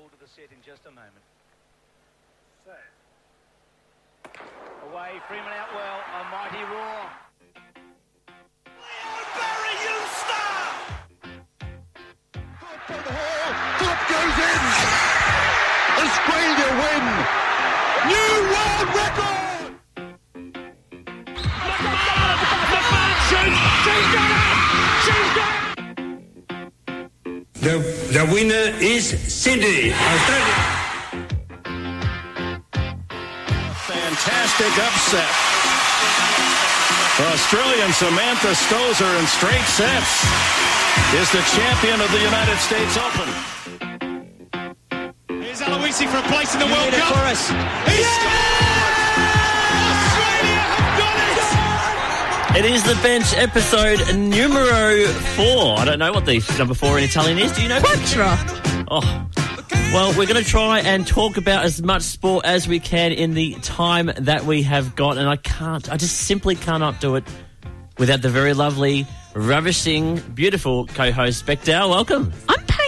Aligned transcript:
called 0.00 0.12
to 0.12 0.18
the 0.18 0.30
set 0.32 0.48
in 0.50 0.56
just 0.64 0.80
a 0.86 0.90
moment. 0.90 1.24
Away, 4.88 5.20
Freeman 5.28 5.52
out 5.52 5.68
well, 5.76 6.00
a 6.00 6.24
mighty 6.32 6.64
roar. 6.72 7.00
Barry, 9.36 9.74
you 9.84 9.96
star! 10.20 10.64
Foot 13.80 14.00
goes 14.08 14.38
in. 14.48 14.62
Australia 16.00 16.68
win. 16.80 17.04
New 18.08 18.32
world 18.52 18.88
record. 18.96 19.72
McMahon 22.72 23.16
shoots! 23.28 23.60
She's 23.84 24.08
got 24.14 24.30
it! 24.30 24.36
She's 24.36 24.39
The, 27.60 27.76
the 28.16 28.24
winner 28.32 28.72
is 28.80 29.04
Sydney, 29.04 29.92
Australia. 29.92 30.54
Fantastic 33.84 34.72
upset. 34.80 35.28
Australian 37.20 37.92
Samantha 37.92 38.56
Stosur 38.56 39.12
in 39.20 39.26
straight 39.26 39.68
sets 39.68 40.24
is 41.20 41.30
the 41.32 41.44
champion 41.52 42.00
of 42.00 42.10
the 42.12 42.20
United 42.20 42.56
States 42.64 42.96
Open. 42.96 43.28
Here's 45.42 45.60
Aloisi 45.60 46.08
for 46.08 46.16
a 46.16 46.28
place 46.32 46.54
in 46.54 46.60
the 46.60 46.66
World 46.66 46.94
Cup. 46.94 47.12
for 47.12 47.26
us. 47.28 47.50
He 47.92 48.02
scored! 48.02 48.50
Australia 48.50 48.89
it! 52.56 52.64
Is 52.64 52.82
the 52.84 52.94
bench 53.02 53.34
episode 53.34 54.14
numero 54.16 55.06
four. 55.06 55.78
I 55.78 55.84
don't 55.84 55.98
know 55.98 56.12
what 56.12 56.26
the 56.26 56.44
number 56.58 56.74
four 56.74 56.98
in 56.98 57.04
Italian 57.04 57.38
is. 57.38 57.52
Do 57.52 57.62
you 57.62 57.68
know? 57.68 57.80
Quattro. 57.80 58.36
Oh. 58.90 59.28
Well, 59.92 60.10
we're 60.10 60.26
going 60.26 60.42
to 60.42 60.48
try 60.48 60.80
and 60.80 61.06
talk 61.06 61.36
about 61.36 61.64
as 61.64 61.82
much 61.82 62.02
sport 62.02 62.44
as 62.44 62.68
we 62.68 62.78
can 62.78 63.12
in 63.12 63.34
the 63.34 63.54
time 63.54 64.10
that 64.18 64.44
we 64.44 64.62
have 64.62 64.94
got, 64.94 65.18
and 65.18 65.28
I 65.28 65.36
can't, 65.36 65.90
I 65.90 65.96
just 65.96 66.16
simply 66.16 66.54
cannot 66.54 67.00
do 67.00 67.16
it 67.16 67.24
without 67.98 68.22
the 68.22 68.28
very 68.28 68.54
lovely, 68.54 69.06
ravishing, 69.34 70.20
beautiful 70.34 70.86
co-host 70.86 71.44
Bechdel. 71.44 71.90
Welcome. 71.90 72.32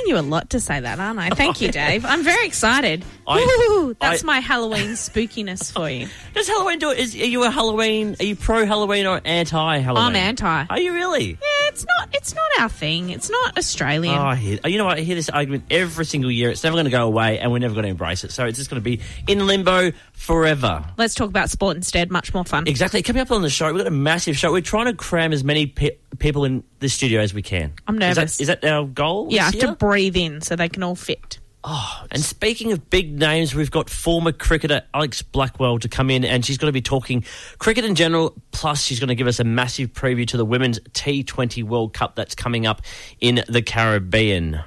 Paying 0.03 0.14
you 0.17 0.20
a 0.20 0.22
lot 0.22 0.50
to 0.50 0.61
say 0.61 0.81
that, 0.81 0.98
aren't 0.98 1.19
I? 1.19 1.31
Thank 1.34 1.61
you, 1.61 1.69
oh, 1.69 1.72
Dave. 1.72 2.05
I'm 2.05 2.22
very 2.22 2.47
excited. 2.47 3.05
I- 3.27 3.67
Woo, 3.69 3.95
that's 4.00 4.22
I- 4.25 4.27
my 4.27 4.41
Halloween 4.41 4.91
spookiness 4.92 5.72
for 5.72 5.89
you. 5.89 6.09
Does 6.34 6.48
Halloween 6.48 6.78
do 6.78 6.91
it? 6.91 6.98
Is 6.98 7.14
are 7.14 7.19
you 7.25 7.44
a 7.44 7.50
Halloween? 7.50 8.17
Are 8.20 8.25
you 8.25 8.36
pro 8.36 8.67
Halloween 8.67 9.06
or 9.06 9.20
anti 9.25 9.78
Halloween? 9.78 10.05
I'm 10.09 10.17
anti. 10.17 10.64
Are 10.69 10.81
you 10.81 10.92
really? 10.92 11.31
Yeah, 11.31 11.69
it's 11.69 11.84
not. 11.98 12.02
It's 12.14 12.34
not 12.34 12.50
our 12.60 12.68
thing. 12.68 13.10
It's 13.10 13.30
not 13.30 13.58
Australian. 13.58 14.14
Oh, 14.14 14.22
I 14.22 14.36
hear, 14.36 14.58
oh, 14.64 14.68
you 14.68 14.78
know 14.78 14.84
what? 14.84 14.98
I 14.98 15.02
hear 15.02 15.14
this 15.14 15.28
argument 15.28 15.64
every 15.70 16.05
single 16.05 16.30
year. 16.30 16.50
It's 16.50 16.62
never 16.62 16.74
going 16.74 16.84
to 16.84 16.91
go 16.91 17.06
away, 17.06 17.38
and 17.38 17.50
we're 17.50 17.58
never 17.58 17.74
going 17.74 17.84
to 17.84 17.91
embrace 17.91 18.24
it. 18.24 18.32
So 18.32 18.44
it's 18.44 18.58
just 18.58 18.70
going 18.70 18.80
to 18.80 18.84
be 18.84 19.00
in 19.27 19.46
limbo 19.46 19.92
forever. 20.12 20.84
Let's 20.96 21.14
talk 21.14 21.28
about 21.28 21.50
sport 21.50 21.77
instead. 21.77 22.10
Much 22.10 22.32
more 22.34 22.44
fun. 22.44 22.66
Exactly. 22.66 23.02
Coming 23.02 23.22
up 23.22 23.30
on 23.30 23.42
the 23.42 23.50
show, 23.50 23.72
we've 23.72 23.78
got 23.78 23.86
a 23.86 23.91
massive 23.91 24.36
show. 24.36 24.52
We're 24.52 24.60
trying 24.60 24.86
to 24.86 24.94
cram 24.94 25.32
as 25.32 25.42
many 25.42 25.66
pe- 25.66 25.96
people 26.19 26.44
in 26.44 26.62
the 26.78 26.88
studio 26.88 27.20
as 27.20 27.34
we 27.34 27.42
can. 27.42 27.72
I'm 27.86 27.96
Is 27.96 28.16
nervous. 28.16 28.41
Is 28.41 28.47
that, 28.48 28.64
our 28.64 28.86
goal? 28.86 29.28
yeah, 29.30 29.42
I 29.42 29.44
have 29.47 29.58
to 29.60 29.72
breathe 29.72 30.16
in 30.16 30.41
so 30.41 30.56
they 30.56 30.69
can 30.69 30.82
all 30.82 30.94
fit. 30.94 31.38
Oh, 31.64 32.06
and 32.10 32.20
speaking 32.20 32.72
of 32.72 32.91
big 32.91 33.16
names, 33.16 33.55
we've 33.55 33.70
got 33.70 33.88
former 33.88 34.32
cricketer 34.32 34.82
Alex 34.92 35.22
Blackwell 35.22 35.78
to 35.78 35.88
come 35.88 36.10
in, 36.10 36.24
and 36.24 36.44
she's 36.44 36.58
going 36.58 36.69
to 36.69 36.72
be 36.72 36.82
talking 36.82 37.24
cricket 37.58 37.84
in 37.84 37.94
general. 37.94 38.34
Plus, 38.50 38.82
she's 38.82 38.98
going 38.98 39.08
to 39.08 39.14
give 39.14 39.28
us 39.28 39.38
a 39.38 39.44
massive 39.44 39.92
preview 39.92 40.27
to 40.27 40.36
the 40.36 40.44
Women's 40.44 40.80
T20 40.80 41.62
World 41.62 41.92
Cup 41.94 42.16
that's 42.16 42.34
coming 42.34 42.66
up 42.66 42.82
in 43.20 43.44
the 43.48 43.62
Caribbean. 43.62 44.60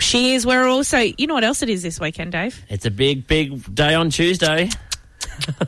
She 0.00 0.34
is. 0.34 0.46
We're 0.46 0.66
also. 0.66 0.98
You 0.98 1.26
know 1.26 1.34
what 1.34 1.44
else 1.44 1.62
it 1.62 1.68
is 1.68 1.82
this 1.82 2.00
weekend, 2.00 2.32
Dave? 2.32 2.64
It's 2.70 2.86
a 2.86 2.90
big, 2.90 3.26
big 3.26 3.74
day 3.74 3.94
on 3.94 4.08
Tuesday. 4.08 4.70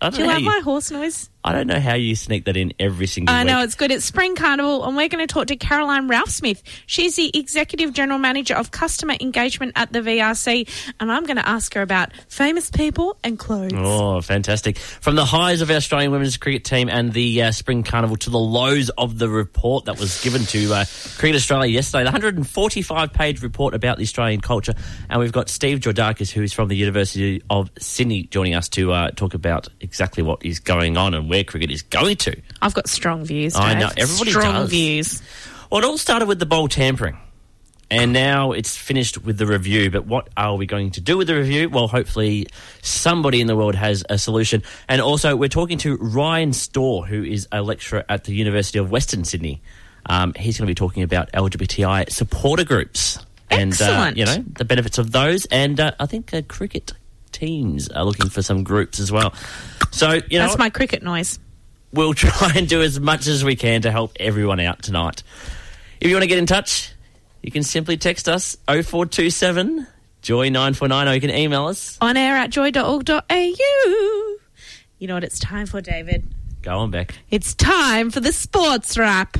I 0.00 0.10
don't, 0.10 0.18
you 0.18 0.26
like 0.26 0.40
you, 0.40 0.46
my 0.46 0.60
horse 0.62 0.90
noise? 0.90 1.30
I 1.46 1.52
don't 1.52 1.68
know 1.68 1.78
how 1.78 1.94
you 1.94 2.16
sneak 2.16 2.46
that 2.46 2.56
in 2.56 2.72
every 2.80 3.06
single 3.06 3.32
time. 3.32 3.36
I 3.36 3.44
week. 3.44 3.52
know 3.52 3.62
it's 3.62 3.76
good. 3.76 3.92
It's 3.92 4.04
Spring 4.04 4.34
Carnival, 4.34 4.84
and 4.84 4.96
we're 4.96 5.08
going 5.08 5.24
to 5.24 5.32
talk 5.32 5.46
to 5.46 5.54
Caroline 5.54 6.08
Ralphsmith. 6.08 6.60
She's 6.86 7.14
the 7.14 7.30
Executive 7.38 7.92
General 7.92 8.18
Manager 8.18 8.54
of 8.54 8.72
Customer 8.72 9.14
Engagement 9.20 9.70
at 9.76 9.92
the 9.92 10.00
VRC, 10.00 10.68
and 10.98 11.12
I'm 11.12 11.22
going 11.22 11.36
to 11.36 11.48
ask 11.48 11.72
her 11.74 11.82
about 11.82 12.10
famous 12.28 12.68
people 12.68 13.16
and 13.22 13.38
clothes. 13.38 13.70
Oh, 13.76 14.20
fantastic. 14.22 14.76
From 14.76 15.14
the 15.14 15.24
highs 15.24 15.60
of 15.60 15.70
our 15.70 15.76
Australian 15.76 16.10
women's 16.10 16.36
cricket 16.36 16.64
team 16.64 16.88
and 16.88 17.12
the 17.12 17.42
uh, 17.42 17.52
Spring 17.52 17.84
Carnival 17.84 18.16
to 18.16 18.30
the 18.30 18.40
lows 18.40 18.90
of 18.90 19.16
the 19.16 19.28
report 19.28 19.84
that 19.84 20.00
was 20.00 20.20
given 20.24 20.42
to 20.46 20.74
uh, 20.74 20.84
Cricket 21.16 21.36
Australia 21.36 21.70
yesterday, 21.70 22.02
the 22.02 22.10
145 22.10 23.12
page 23.12 23.40
report 23.42 23.72
about 23.72 23.98
the 23.98 24.02
Australian 24.02 24.40
culture. 24.40 24.74
And 25.08 25.20
we've 25.20 25.30
got 25.30 25.48
Steve 25.48 25.78
Georgakis, 25.78 26.32
who 26.32 26.42
is 26.42 26.52
from 26.52 26.66
the 26.66 26.76
University 26.76 27.40
of 27.48 27.70
Sydney, 27.78 28.24
joining 28.24 28.54
us 28.54 28.68
to 28.70 28.90
uh, 28.90 29.10
talk 29.12 29.34
about 29.34 29.68
exactly 29.80 30.24
what 30.24 30.44
is 30.44 30.58
going 30.58 30.96
on 30.96 31.14
and 31.14 31.30
where 31.30 31.35
cricket 31.44 31.70
is 31.70 31.82
going 31.82 32.16
to. 32.18 32.40
I've 32.62 32.74
got 32.74 32.88
strong 32.88 33.24
views. 33.24 33.56
I 33.56 33.74
know, 33.74 33.90
everybody 33.96 34.30
strong 34.30 34.54
does. 34.54 34.70
views. 34.70 35.22
Well, 35.70 35.82
it 35.82 35.84
all 35.84 35.98
started 35.98 36.26
with 36.26 36.38
the 36.38 36.46
bowl 36.46 36.68
tampering. 36.68 37.18
And 37.88 38.12
now 38.12 38.50
it's 38.50 38.76
finished 38.76 39.22
with 39.24 39.38
the 39.38 39.46
review. 39.46 39.90
But 39.92 40.06
what 40.06 40.28
are 40.36 40.56
we 40.56 40.66
going 40.66 40.90
to 40.92 41.00
do 41.00 41.16
with 41.16 41.28
the 41.28 41.36
review? 41.36 41.68
Well, 41.68 41.86
hopefully 41.86 42.48
somebody 42.82 43.40
in 43.40 43.46
the 43.46 43.54
world 43.54 43.76
has 43.76 44.04
a 44.10 44.18
solution. 44.18 44.64
And 44.88 45.00
also, 45.00 45.36
we're 45.36 45.48
talking 45.48 45.78
to 45.78 45.96
Ryan 45.98 46.52
Storr, 46.52 47.06
who 47.06 47.22
is 47.22 47.46
a 47.52 47.62
lecturer 47.62 48.04
at 48.08 48.24
the 48.24 48.34
University 48.34 48.78
of 48.78 48.90
Western 48.90 49.24
Sydney. 49.24 49.62
Um, 50.06 50.34
he's 50.34 50.58
going 50.58 50.66
to 50.66 50.70
be 50.70 50.74
talking 50.74 51.04
about 51.04 51.30
LGBTI 51.32 52.10
supporter 52.10 52.64
groups 52.64 53.18
and 53.50 53.80
uh, 53.80 54.12
you 54.14 54.24
know 54.24 54.44
the 54.58 54.64
benefits 54.64 54.98
of 54.98 55.12
those. 55.12 55.46
And 55.46 55.78
uh, 55.78 55.92
I 55.98 56.06
think 56.06 56.32
uh, 56.34 56.42
cricket 56.42 56.92
teams 57.36 57.88
are 57.88 58.04
looking 58.04 58.30
for 58.30 58.42
some 58.42 58.64
groups 58.64 58.98
as 58.98 59.12
well. 59.12 59.34
So 59.92 60.12
you 60.14 60.38
know, 60.38 60.46
That's 60.46 60.58
my 60.58 60.70
cricket 60.70 61.02
noise. 61.02 61.38
we'll 61.92 62.14
try 62.24 62.52
and 62.56 62.66
do 62.68 62.82
as 62.82 62.98
much 62.98 63.26
as 63.26 63.44
we 63.44 63.56
can 63.56 63.82
to 63.82 63.90
help 63.90 64.12
everyone 64.18 64.58
out 64.60 64.82
tonight. 64.82 65.22
If 66.00 66.08
you 66.08 66.14
want 66.14 66.22
to 66.24 66.28
get 66.28 66.38
in 66.38 66.46
touch, 66.46 66.92
you 67.42 67.50
can 67.50 67.62
simply 67.62 67.96
text 67.96 68.28
us 68.28 68.56
0427 68.66 69.86
Joy 70.22 70.48
949 70.48 71.08
or 71.08 71.14
you 71.14 71.20
can 71.20 71.30
email 71.30 71.66
us. 71.66 71.96
On 72.00 72.16
air 72.16 72.36
at 72.36 72.50
joy.org.au. 72.50 74.36
You 74.98 75.06
know 75.06 75.14
what 75.14 75.22
it's 75.24 75.38
time 75.38 75.66
for, 75.66 75.80
David? 75.80 76.26
Go 76.62 76.78
on, 76.78 76.90
Beck. 76.90 77.14
It's 77.30 77.54
time 77.54 78.10
for 78.10 78.18
the 78.20 78.32
sports 78.32 78.98
wrap. 78.98 79.36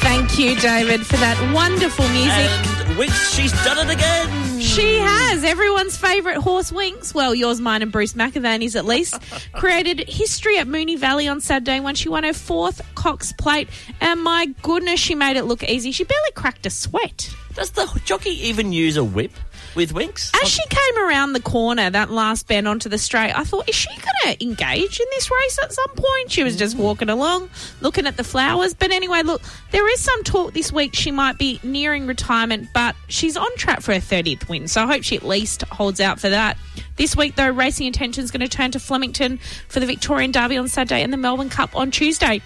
Thank 0.00 0.38
you, 0.38 0.56
David, 0.56 1.04
for 1.06 1.16
that 1.16 1.38
wonderful 1.54 2.06
music. 2.08 2.30
And 2.30 2.73
Winks, 2.98 3.34
she's 3.34 3.52
done 3.64 3.88
it 3.88 3.92
again. 3.92 4.60
She 4.60 4.98
has. 4.98 5.42
Everyone's 5.42 5.96
favourite 5.96 6.38
horse, 6.38 6.70
Winks, 6.70 7.12
well, 7.12 7.34
yours, 7.34 7.60
mine, 7.60 7.82
and 7.82 7.90
Bruce 7.90 8.12
McAvaney's 8.12 8.76
at 8.76 8.84
least, 8.84 9.18
created 9.52 10.08
history 10.08 10.58
at 10.58 10.66
Moonee 10.68 10.98
Valley 10.98 11.26
on 11.26 11.40
Saturday 11.40 11.80
when 11.80 11.94
she 11.94 12.08
won 12.08 12.24
her 12.24 12.32
fourth 12.32 12.80
Cox 12.94 13.32
Plate. 13.32 13.68
And 14.00 14.22
my 14.22 14.46
goodness, 14.62 15.00
she 15.00 15.14
made 15.14 15.36
it 15.36 15.44
look 15.44 15.64
easy. 15.64 15.90
She 15.92 16.04
barely 16.04 16.30
cracked 16.32 16.66
a 16.66 16.70
sweat. 16.70 17.34
Does 17.54 17.70
the 17.70 17.86
jockey 18.04 18.30
even 18.48 18.72
use 18.72 18.96
a 18.96 19.04
whip 19.04 19.32
with 19.74 19.92
Winks? 19.92 20.30
As 20.42 20.48
she 20.48 20.62
came 20.68 20.98
around 20.98 21.32
the 21.32 21.40
corner, 21.40 21.90
that 21.90 22.10
last 22.10 22.46
bend 22.46 22.68
onto 22.68 22.88
the 22.88 22.98
straight, 22.98 23.32
I 23.32 23.44
thought, 23.44 23.68
is 23.68 23.74
she 23.74 23.88
going 23.88 24.36
to 24.36 24.44
engage 24.44 25.00
in 25.00 25.06
this 25.10 25.30
race 25.30 25.58
at 25.62 25.72
some 25.72 25.90
point? 25.90 26.30
She 26.30 26.42
was 26.42 26.56
just 26.56 26.76
walking 26.76 27.08
along, 27.08 27.50
looking 27.80 28.06
at 28.06 28.16
the 28.16 28.24
flowers. 28.24 28.74
But 28.74 28.90
anyway, 28.90 29.22
look, 29.22 29.42
there 29.70 29.88
is 29.92 30.00
some 30.00 30.22
talk 30.24 30.52
this 30.52 30.72
week 30.72 30.94
she 30.94 31.10
might 31.10 31.38
be 31.38 31.60
nearing 31.62 32.06
retirement, 32.06 32.68
but 32.74 32.96
she's 33.08 33.36
on 33.36 33.54
track 33.56 33.80
for 33.80 33.92
her 33.92 34.00
30th 34.00 34.48
win, 34.48 34.68
so 34.68 34.82
I 34.82 34.86
hope 34.86 35.02
she 35.02 35.16
at 35.16 35.24
least 35.24 35.62
holds 35.64 36.00
out 36.00 36.20
for 36.20 36.28
that. 36.28 36.56
This 36.96 37.16
week, 37.16 37.34
though, 37.34 37.50
Racing 37.50 37.88
attention 37.88 38.22
is 38.22 38.30
going 38.30 38.40
to 38.40 38.48
turn 38.48 38.70
to 38.72 38.80
Flemington 38.80 39.38
for 39.68 39.80
the 39.80 39.86
Victorian 39.86 40.30
Derby 40.30 40.56
on 40.56 40.68
Saturday 40.68 41.02
and 41.02 41.12
the 41.12 41.16
Melbourne 41.16 41.50
Cup 41.50 41.74
on 41.74 41.90
Tuesday. 41.90 42.40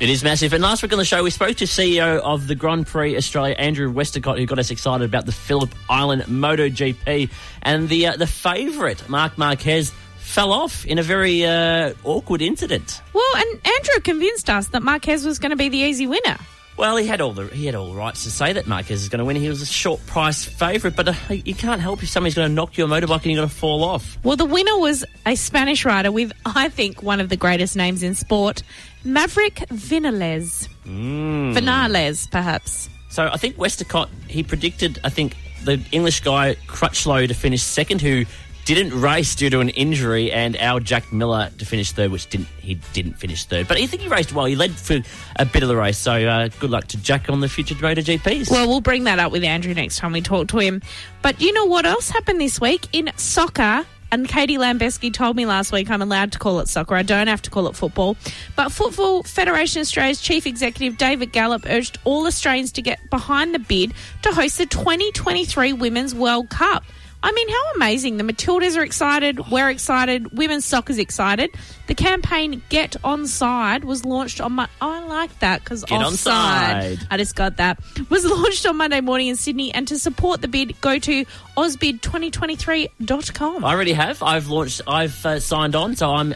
It 0.00 0.10
is 0.10 0.24
massive. 0.24 0.52
And 0.52 0.62
last 0.62 0.82
week 0.82 0.92
on 0.92 0.98
the 0.98 1.04
show, 1.04 1.22
we 1.22 1.30
spoke 1.30 1.56
to 1.58 1.64
CEO 1.64 2.18
of 2.18 2.48
the 2.48 2.56
Grand 2.56 2.88
Prix 2.88 3.16
Australia, 3.16 3.54
Andrew 3.56 3.90
Westacott, 3.90 4.36
who 4.36 4.46
got 4.46 4.58
us 4.58 4.70
excited 4.70 5.04
about 5.04 5.26
the 5.26 5.32
Phillip 5.32 5.72
Island 5.88 6.22
MotoGP. 6.24 7.30
And 7.62 7.88
the 7.88 8.08
uh, 8.08 8.16
the 8.16 8.26
favourite, 8.26 9.08
Marc 9.08 9.38
Marquez, 9.38 9.92
fell 10.18 10.52
off 10.52 10.84
in 10.86 10.98
a 10.98 11.02
very 11.02 11.44
uh, 11.44 11.92
awkward 12.02 12.42
incident. 12.42 13.00
Well, 13.12 13.36
and 13.36 13.60
Andrew 13.64 14.00
convinced 14.02 14.50
us 14.50 14.68
that 14.68 14.82
Marquez 14.82 15.24
was 15.24 15.38
going 15.38 15.50
to 15.50 15.56
be 15.56 15.68
the 15.68 15.78
easy 15.78 16.06
winner. 16.08 16.36
Well, 16.76 16.96
he 16.96 17.06
had 17.06 17.20
all 17.20 17.32
the 17.32 17.46
he 17.48 17.66
had 17.66 17.74
all 17.74 17.92
the 17.92 17.98
rights 17.98 18.24
to 18.24 18.30
say 18.30 18.54
that 18.54 18.66
Marquez 18.66 19.02
is 19.02 19.08
going 19.10 19.18
to 19.18 19.24
win. 19.26 19.36
He 19.36 19.48
was 19.48 19.60
a 19.60 19.66
short 19.66 20.04
price 20.06 20.44
favourite, 20.44 20.96
but 20.96 21.08
uh, 21.08 21.14
you 21.28 21.54
can't 21.54 21.80
help 21.82 22.02
if 22.02 22.08
somebody's 22.08 22.34
going 22.34 22.48
to 22.48 22.54
knock 22.54 22.78
your 22.78 22.88
motorbike 22.88 23.16
and 23.22 23.26
you're 23.26 23.36
going 23.36 23.48
to 23.48 23.54
fall 23.54 23.84
off. 23.84 24.18
Well, 24.24 24.36
the 24.36 24.46
winner 24.46 24.78
was 24.78 25.04
a 25.26 25.36
Spanish 25.36 25.84
rider 25.84 26.10
with, 26.10 26.32
I 26.46 26.70
think, 26.70 27.02
one 27.02 27.20
of 27.20 27.28
the 27.28 27.36
greatest 27.36 27.76
names 27.76 28.02
in 28.02 28.14
sport, 28.14 28.62
Maverick 29.04 29.56
Vinales. 29.70 30.68
Mm. 30.86 31.54
Vinales, 31.54 32.30
perhaps. 32.30 32.88
So 33.08 33.28
I 33.30 33.36
think 33.36 33.58
Westacott 33.58 34.08
he 34.28 34.42
predicted 34.42 35.00
I 35.04 35.10
think 35.10 35.36
the 35.64 35.80
English 35.92 36.20
guy 36.20 36.56
Crutchlow 36.66 37.28
to 37.28 37.34
finish 37.34 37.62
second, 37.62 38.00
who 38.00 38.24
didn't 38.64 38.98
race 38.98 39.34
due 39.34 39.50
to 39.50 39.60
an 39.60 39.70
injury, 39.70 40.30
and 40.30 40.56
our 40.56 40.80
Jack 40.80 41.12
Miller 41.12 41.50
to 41.58 41.66
finish 41.66 41.92
third, 41.92 42.10
which 42.10 42.28
didn't 42.28 42.48
he 42.60 42.74
didn't 42.92 43.14
finish 43.14 43.44
third, 43.44 43.68
but 43.68 43.76
I 43.76 43.86
think 43.86 44.02
he 44.02 44.08
raced 44.08 44.32
well. 44.32 44.44
He 44.44 44.56
led 44.56 44.72
for 44.72 45.00
a 45.36 45.44
bit 45.44 45.62
of 45.62 45.68
the 45.68 45.76
race, 45.76 45.98
so 45.98 46.12
uh, 46.12 46.48
good 46.60 46.70
luck 46.70 46.86
to 46.88 46.96
Jack 46.96 47.28
on 47.28 47.40
the 47.40 47.48
future 47.48 47.74
MotoGPs. 47.74 48.50
Well, 48.50 48.68
we'll 48.68 48.80
bring 48.80 49.04
that 49.04 49.18
up 49.18 49.32
with 49.32 49.44
Andrew 49.44 49.74
next 49.74 49.98
time 49.98 50.12
we 50.12 50.20
talk 50.20 50.48
to 50.48 50.58
him. 50.58 50.80
But 51.22 51.40
you 51.40 51.52
know 51.52 51.66
what 51.66 51.86
else 51.86 52.08
happened 52.10 52.40
this 52.40 52.60
week 52.60 52.86
in 52.92 53.10
soccer? 53.16 53.84
And 54.12 54.28
Katie 54.28 54.58
Lambeski 54.58 55.10
told 55.10 55.36
me 55.36 55.46
last 55.46 55.72
week 55.72 55.90
I'm 55.90 56.02
allowed 56.02 56.32
to 56.32 56.38
call 56.38 56.60
it 56.60 56.68
soccer. 56.68 56.94
I 56.94 57.02
don't 57.02 57.28
have 57.28 57.40
to 57.42 57.50
call 57.50 57.66
it 57.66 57.74
football. 57.74 58.18
But 58.54 58.70
Football 58.70 59.22
Federation 59.22 59.80
Australia's 59.80 60.20
chief 60.20 60.46
executive 60.46 60.98
David 60.98 61.32
Gallop 61.32 61.64
urged 61.66 61.98
all 62.04 62.26
Australians 62.26 62.72
to 62.72 62.82
get 62.82 63.08
behind 63.08 63.54
the 63.54 63.58
bid 63.58 63.94
to 64.20 64.30
host 64.30 64.58
the 64.58 64.66
2023 64.66 65.72
Women's 65.72 66.14
World 66.14 66.50
Cup. 66.50 66.84
I 67.24 67.30
mean, 67.32 67.48
how 67.48 67.72
amazing. 67.76 68.16
The 68.16 68.24
Matildas 68.24 68.76
are 68.76 68.82
excited, 68.82 69.48
we're 69.50 69.70
excited, 69.70 70.36
women's 70.36 70.64
soccer's 70.64 70.98
excited. 70.98 71.50
The 71.86 71.94
campaign 71.94 72.60
Get 72.68 72.96
Onside 73.04 73.84
was 73.84 74.04
launched 74.04 74.40
on 74.40 74.50
my. 74.52 74.68
Oh, 74.80 74.90
I 74.90 75.06
like 75.06 75.38
that 75.40 75.62
because 75.62 75.84
offside. 75.84 76.98
I 77.10 77.16
just 77.16 77.36
got 77.36 77.58
that. 77.58 77.78
Was 78.08 78.24
launched 78.24 78.66
on 78.66 78.76
Monday 78.76 79.00
morning 79.00 79.28
in 79.28 79.36
Sydney. 79.36 79.72
And 79.74 79.86
to 79.88 79.98
support 79.98 80.40
the 80.40 80.48
bid, 80.48 80.80
go 80.80 80.98
to 80.98 81.24
osbid2023.com. 81.56 83.64
I 83.64 83.72
already 83.72 83.92
have. 83.92 84.22
I've 84.22 84.48
launched. 84.48 84.80
I've 84.86 85.26
uh, 85.26 85.40
signed 85.40 85.74
on, 85.76 85.96
so 85.96 86.10
I'm 86.10 86.34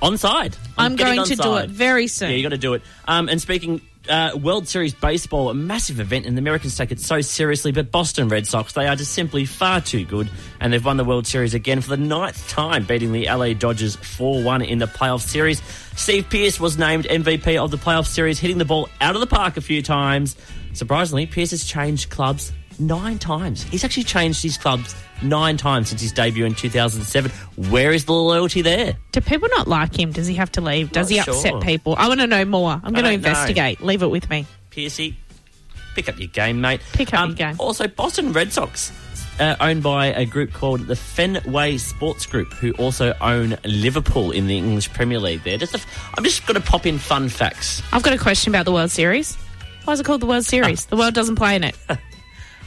on 0.00 0.16
side. 0.18 0.56
I'm 0.76 0.96
getting 0.96 1.16
going 1.16 1.28
to 1.28 1.42
on 1.42 1.48
do 1.48 1.56
it 1.64 1.70
very 1.70 2.08
soon. 2.08 2.30
Yeah, 2.30 2.36
you 2.36 2.42
got 2.42 2.48
to 2.50 2.58
do 2.58 2.74
it. 2.74 2.82
Um, 3.06 3.28
and 3.28 3.40
speaking. 3.40 3.80
Uh, 4.08 4.32
World 4.36 4.68
Series 4.68 4.92
baseball, 4.92 5.48
a 5.48 5.54
massive 5.54 5.98
event, 5.98 6.26
and 6.26 6.36
the 6.36 6.40
Americans 6.40 6.76
take 6.76 6.92
it 6.92 7.00
so 7.00 7.20
seriously. 7.20 7.72
But 7.72 7.90
Boston 7.90 8.28
Red 8.28 8.46
Sox, 8.46 8.74
they 8.74 8.86
are 8.86 8.96
just 8.96 9.12
simply 9.12 9.46
far 9.46 9.80
too 9.80 10.04
good, 10.04 10.30
and 10.60 10.72
they've 10.72 10.84
won 10.84 10.96
the 10.98 11.04
World 11.04 11.26
Series 11.26 11.54
again 11.54 11.80
for 11.80 11.90
the 11.90 11.96
ninth 11.96 12.48
time, 12.48 12.84
beating 12.84 13.12
the 13.12 13.26
LA 13.26 13.54
Dodgers 13.54 13.96
4 13.96 14.42
1 14.42 14.62
in 14.62 14.78
the 14.78 14.86
playoff 14.86 15.22
series. 15.22 15.62
Steve 15.96 16.28
Pearce 16.28 16.60
was 16.60 16.76
named 16.76 17.04
MVP 17.06 17.56
of 17.56 17.70
the 17.70 17.78
playoff 17.78 18.06
series, 18.06 18.38
hitting 18.38 18.58
the 18.58 18.64
ball 18.64 18.88
out 19.00 19.14
of 19.14 19.20
the 19.20 19.26
park 19.26 19.56
a 19.56 19.60
few 19.60 19.80
times. 19.80 20.36
Surprisingly, 20.74 21.24
Pearce 21.26 21.52
has 21.52 21.64
changed 21.64 22.10
clubs 22.10 22.52
nine 22.78 23.18
times. 23.18 23.62
He's 23.64 23.84
actually 23.84 24.04
changed 24.04 24.42
his 24.42 24.56
clubs 24.58 24.94
nine 25.22 25.56
times 25.56 25.88
since 25.88 26.00
his 26.00 26.12
debut 26.12 26.44
in 26.44 26.54
2007. 26.54 27.30
Where 27.70 27.92
is 27.92 28.04
the 28.04 28.12
loyalty 28.12 28.62
there? 28.62 28.96
Do 29.12 29.20
people 29.20 29.48
not 29.50 29.68
like 29.68 29.98
him? 29.98 30.12
Does 30.12 30.26
he 30.26 30.34
have 30.34 30.50
to 30.52 30.60
leave? 30.60 30.92
Does 30.92 31.10
Not 31.10 31.14
he 31.26 31.30
upset 31.32 31.52
sure. 31.52 31.60
people? 31.60 31.94
I 31.98 32.08
want 32.08 32.20
to 32.20 32.26
know 32.26 32.44
more. 32.44 32.72
I'm 32.72 32.80
going 32.92 32.94
to 32.94 33.00
don't 33.02 33.04
know. 33.22 33.28
investigate. 33.30 33.80
Leave 33.80 34.02
it 34.02 34.08
with 34.08 34.28
me. 34.30 34.46
Piercy, 34.70 35.16
pick 35.94 36.08
up 36.08 36.18
your 36.18 36.28
game, 36.28 36.60
mate. 36.60 36.80
Um, 36.80 36.86
Pick 36.92 37.14
up 37.14 37.28
your 37.28 37.34
game. 37.36 37.56
Also, 37.58 37.86
Boston 37.86 38.32
Red 38.32 38.52
Sox, 38.52 38.92
uh, 39.38 39.56
owned 39.60 39.82
by 39.82 40.06
a 40.06 40.24
group 40.26 40.52
called 40.52 40.86
the 40.86 40.96
Fenway 40.96 41.78
Sports 41.78 42.26
Group, 42.26 42.52
who 42.54 42.72
also 42.72 43.14
own 43.20 43.56
Liverpool 43.64 44.30
in 44.32 44.46
the 44.46 44.58
English 44.58 44.92
Premier 44.92 45.20
League. 45.20 45.42
There, 45.44 45.56
just 45.58 45.74
a, 45.74 45.80
I'm 46.16 46.24
just 46.24 46.46
going 46.46 46.60
to 46.60 46.66
pop 46.66 46.86
in 46.86 46.98
fun 46.98 47.28
facts. 47.28 47.82
I've 47.92 48.02
got 48.02 48.12
a 48.12 48.18
question 48.18 48.52
about 48.52 48.64
the 48.64 48.72
World 48.72 48.90
Series. 48.90 49.36
Why 49.84 49.92
is 49.92 50.00
it 50.00 50.04
called 50.04 50.22
the 50.22 50.26
World 50.26 50.44
Series? 50.44 50.84
the 50.86 50.96
world 50.96 51.14
doesn't 51.14 51.36
play 51.36 51.56
in 51.56 51.64
it. 51.64 51.76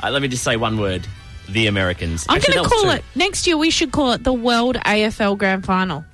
Uh, 0.04 0.10
let 0.12 0.22
me 0.22 0.28
just 0.28 0.44
say 0.44 0.56
one 0.58 0.78
word: 0.80 1.08
the 1.50 1.68
Americans. 1.68 2.26
I'm 2.30 2.40
going 2.42 2.64
to 2.64 2.70
call 2.70 2.90
it 2.92 3.04
next 3.16 3.48
year. 3.48 3.58
We 3.58 3.70
should 3.72 3.92
call 3.92 4.12
it 4.14 4.24
the 4.24 4.34
World 4.34 4.76
AFL 4.78 5.38
Grand 5.38 5.66
Final, 5.66 6.06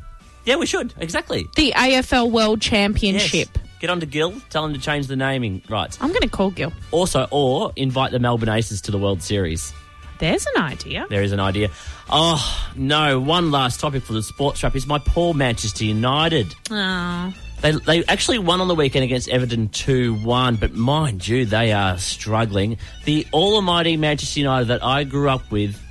Yeah, 0.45 0.55
we 0.57 0.65
should 0.65 0.93
exactly. 0.99 1.47
the 1.55 1.73
AFL 1.75 2.31
World 2.31 2.63
Yes. 2.63 2.69
Championship. 2.69 3.49
Get 3.79 3.89
on 3.89 3.99
to 3.99 4.05
Gil. 4.05 4.33
Tell 4.49 4.63
him 4.65 4.73
to 4.73 4.79
change 4.79 5.07
the 5.07 5.17
naming 5.17 5.61
rights. 5.69 5.97
I'm 5.99 6.09
going 6.09 6.21
to 6.21 6.29
call 6.29 6.51
Gil. 6.51 6.71
Also, 6.91 7.27
or 7.31 7.73
invite 7.75 8.11
the 8.11 8.19
Melbourne 8.19 8.47
Aces 8.47 8.79
to 8.83 8.91
the 8.91 8.97
World 8.97 9.21
Series. 9.21 9.73
There's 10.19 10.45
an 10.55 10.61
idea. 10.63 11.05
There 11.09 11.21
is 11.21 11.33
an 11.33 11.41
idea. 11.41 11.69
Oh 12.09 12.65
no! 12.77 13.19
One 13.19 13.51
last 13.51 13.81
topic 13.81 14.03
for 14.03 14.13
the 14.13 14.23
sports 14.23 14.63
wrap 14.63 14.75
is 14.75 14.87
my 14.87 14.99
poor 14.99 15.33
Manchester 15.33 15.83
United. 15.83 16.55
Oh. 16.71 17.33
They, 17.63 17.71
they 17.71 18.03
actually 18.05 18.39
won 18.39 18.59
on 18.59 18.67
the 18.67 18.75
weekend 18.75 19.05
against 19.05 19.29
Everton 19.29 19.69
2 19.69 20.15
1, 20.15 20.57
but 20.57 20.73
mind 20.73 21.25
you, 21.25 21.45
they 21.45 21.71
are 21.71 21.97
struggling. 21.97 22.77
The 23.05 23.25
almighty 23.31 23.95
Manchester 23.95 24.41
United 24.41 24.67
that 24.67 24.83
I 24.83 25.05
grew 25.05 25.29
up 25.29 25.49
with 25.49 25.81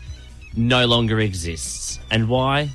no 0.55 0.85
longer 0.87 1.19
exists. 1.19 1.99
And 2.11 2.29
why? 2.29 2.69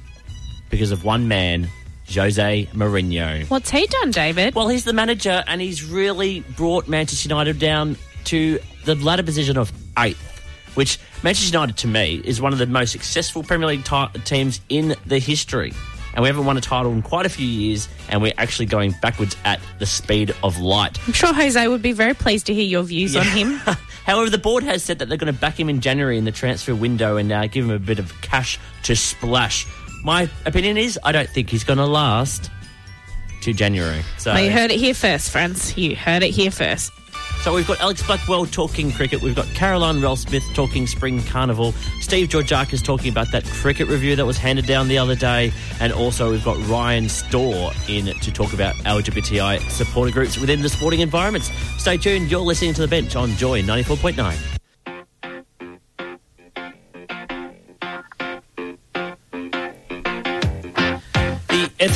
Because 0.72 0.90
of 0.90 1.04
one 1.04 1.28
man, 1.28 1.70
Jose 2.12 2.68
Mourinho. 2.74 3.48
What's 3.52 3.70
he 3.70 3.86
done, 3.86 4.10
David? 4.10 4.56
Well, 4.56 4.68
he's 4.68 4.84
the 4.84 4.94
manager, 4.94 5.44
and 5.46 5.62
he's 5.62 5.84
really 5.84 6.40
brought 6.56 6.88
Manchester 6.88 7.30
United 7.30 7.60
down 7.60 7.98
to 8.26 8.60
the 8.86 8.96
ladder 8.96 9.22
position 9.22 9.60
of 9.60 9.72
eighth, 10.00 10.42
which 10.74 10.98
Manchester 11.22 11.56
United, 11.56 11.78
to 11.78 11.88
me, 11.88 12.20
is 12.26 12.42
one 12.42 12.52
of 12.52 12.58
the 12.58 12.66
most 12.66 12.94
successful 12.94 13.44
Premier 13.44 13.68
League 13.68 13.86
ti- 13.86 14.08
teams 14.26 14.60
in 14.70 14.96
the 15.06 15.20
history. 15.20 15.72
And 16.18 16.24
we 16.24 16.30
haven't 16.30 16.46
won 16.46 16.58
a 16.58 16.62
title 16.62 16.92
in 16.94 17.04
quite 17.04 17.28
a 17.28 17.30
few 17.30 17.46
years, 17.46 17.88
and 18.10 18.24
we're 18.24 18.34
actually 18.40 18.66
going 18.66 18.96
backwards 19.04 19.38
at 19.46 19.60
the 19.78 19.86
speed 19.86 20.34
of 20.42 20.58
light. 20.58 20.98
I'm 21.06 21.14
sure 21.14 21.32
Jose 21.32 21.68
would 21.68 21.84
be 21.84 21.92
very 21.92 22.16
pleased 22.16 22.48
to 22.48 22.56
hear 22.56 22.66
your 22.66 22.82
views 22.82 23.16
on 23.16 23.24
him. 23.28 23.52
However, 24.04 24.28
the 24.28 24.40
board 24.40 24.64
has 24.64 24.82
said 24.82 24.98
that 24.98 25.10
they're 25.10 25.18
going 25.20 25.32
to 25.32 25.40
back 25.40 25.60
him 25.60 25.70
in 25.70 25.80
January 25.80 26.18
in 26.18 26.26
the 26.26 26.32
transfer 26.32 26.74
window 26.74 27.18
and 27.18 27.32
uh, 27.32 27.46
give 27.46 27.66
him 27.66 27.70
a 27.70 27.78
bit 27.78 28.00
of 28.00 28.20
cash 28.22 28.58
to 28.82 28.96
splash. 28.96 29.68
My 30.04 30.28
opinion 30.48 30.76
is, 30.76 31.00
I 31.04 31.12
don't 31.12 31.30
think 31.30 31.52
he's 31.52 31.64
going 31.64 31.78
to 31.78 31.86
last 31.86 32.50
to 33.42 33.54
January. 33.54 34.02
So 34.18 34.34
Well, 34.34 34.44
you 34.44 34.50
heard 34.50 34.72
it 34.72 34.80
here 34.80 34.96
first, 34.96 35.30
friends. 35.30 35.78
You 35.78 35.96
heard 35.96 36.24
it 36.24 36.32
here 36.32 36.50
first. 36.50 36.92
So 37.42 37.54
we've 37.54 37.68
got 37.68 37.80
Alex 37.80 38.06
Blackwell 38.06 38.46
talking 38.46 38.92
cricket. 38.92 39.22
We've 39.22 39.36
got 39.36 39.48
Caroline 39.54 40.02
Ralphsmith 40.02 40.44
talking 40.54 40.86
spring 40.86 41.24
carnival. 41.24 41.72
Steve 42.02 42.28
Georgakis 42.28 42.84
talking 42.84 43.10
about 43.10 43.32
that 43.32 43.46
cricket 43.46 43.88
review 43.88 44.16
that 44.18 44.26
was 44.26 44.38
handed 44.38 44.66
down 44.66 44.88
the 44.88 44.98
other 44.98 45.16
day. 45.16 45.54
And 45.80 45.94
also 45.94 46.32
we've 46.32 46.44
got 46.44 46.58
Ryan 46.68 47.08
Storr 47.08 47.72
in 47.88 48.06
to 48.06 48.32
talk 48.32 48.54
about 48.54 48.76
LGBTI 48.78 49.70
supporter 49.70 50.12
groups 50.12 50.38
within 50.38 50.62
the 50.62 50.70
sporting 50.70 51.00
environments. 51.00 51.52
Stay 51.78 51.98
tuned. 51.98 52.30
You're 52.30 52.42
listening 52.42 52.74
to 52.74 52.82
The 52.82 52.88
Bench 52.88 53.16
on 53.16 53.32
Joy 53.32 53.62
94.9. 53.62 54.57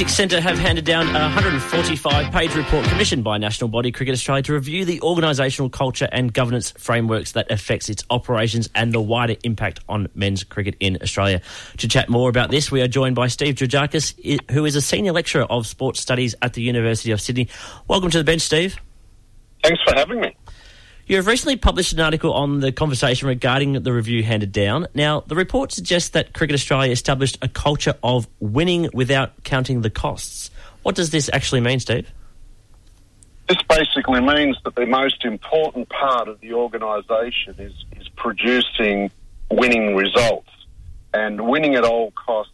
Centre 0.09 0.41
have 0.41 0.57
handed 0.57 0.85
down 0.85 1.07
a 1.09 1.19
145 1.19 2.31
page 2.31 2.55
report 2.55 2.85
commissioned 2.87 3.23
by 3.23 3.37
National 3.37 3.67
Body 3.67 3.91
Cricket 3.91 4.13
Australia 4.13 4.43
to 4.43 4.53
review 4.53 4.85
the 4.85 4.99
organisational 5.01 5.71
culture 5.71 6.07
and 6.11 6.33
governance 6.33 6.71
frameworks 6.71 7.33
that 7.33 7.51
affects 7.51 7.89
its 7.89 8.03
operations 8.09 8.69
and 8.73 8.93
the 8.93 9.01
wider 9.01 9.35
impact 9.43 9.79
on 9.89 10.07
men's 10.15 10.43
cricket 10.43 10.75
in 10.79 10.97
Australia. 11.01 11.41
To 11.77 11.87
chat 11.87 12.09
more 12.09 12.29
about 12.29 12.51
this, 12.51 12.71
we 12.71 12.81
are 12.81 12.87
joined 12.87 13.15
by 13.15 13.27
Steve 13.27 13.55
Georgakis, 13.55 14.49
who 14.51 14.65
is 14.65 14.75
a 14.75 14.81
senior 14.81 15.11
lecturer 15.11 15.43
of 15.43 15.67
sports 15.67 15.99
studies 15.99 16.35
at 16.41 16.53
the 16.53 16.61
University 16.61 17.11
of 17.11 17.21
Sydney. 17.21 17.49
Welcome 17.87 18.11
to 18.11 18.17
the 18.17 18.23
bench, 18.23 18.41
Steve. 18.41 18.77
Thanks 19.63 19.81
for 19.83 19.93
having 19.95 20.21
me. 20.21 20.35
You 21.11 21.17
have 21.17 21.27
recently 21.27 21.57
published 21.57 21.91
an 21.91 21.99
article 21.99 22.31
on 22.31 22.61
the 22.61 22.71
conversation 22.71 23.27
regarding 23.27 23.73
the 23.73 23.91
review 23.91 24.23
handed 24.23 24.53
down. 24.53 24.87
Now, 24.93 25.19
the 25.27 25.35
report 25.35 25.73
suggests 25.73 26.11
that 26.11 26.31
Cricket 26.31 26.53
Australia 26.53 26.89
established 26.89 27.37
a 27.41 27.49
culture 27.49 27.95
of 28.01 28.29
winning 28.39 28.89
without 28.93 29.43
counting 29.43 29.81
the 29.81 29.89
costs. 29.89 30.51
What 30.83 30.95
does 30.95 31.09
this 31.09 31.29
actually 31.33 31.59
mean, 31.59 31.81
Steve? 31.81 32.09
This 33.49 33.57
basically 33.67 34.21
means 34.21 34.55
that 34.63 34.75
the 34.75 34.85
most 34.85 35.25
important 35.25 35.89
part 35.89 36.29
of 36.29 36.39
the 36.39 36.53
organisation 36.53 37.55
is, 37.59 37.73
is 37.99 38.07
producing 38.15 39.11
winning 39.49 39.97
results. 39.97 40.47
And 41.13 41.41
winning 41.41 41.75
at 41.75 41.83
all 41.83 42.11
costs 42.11 42.53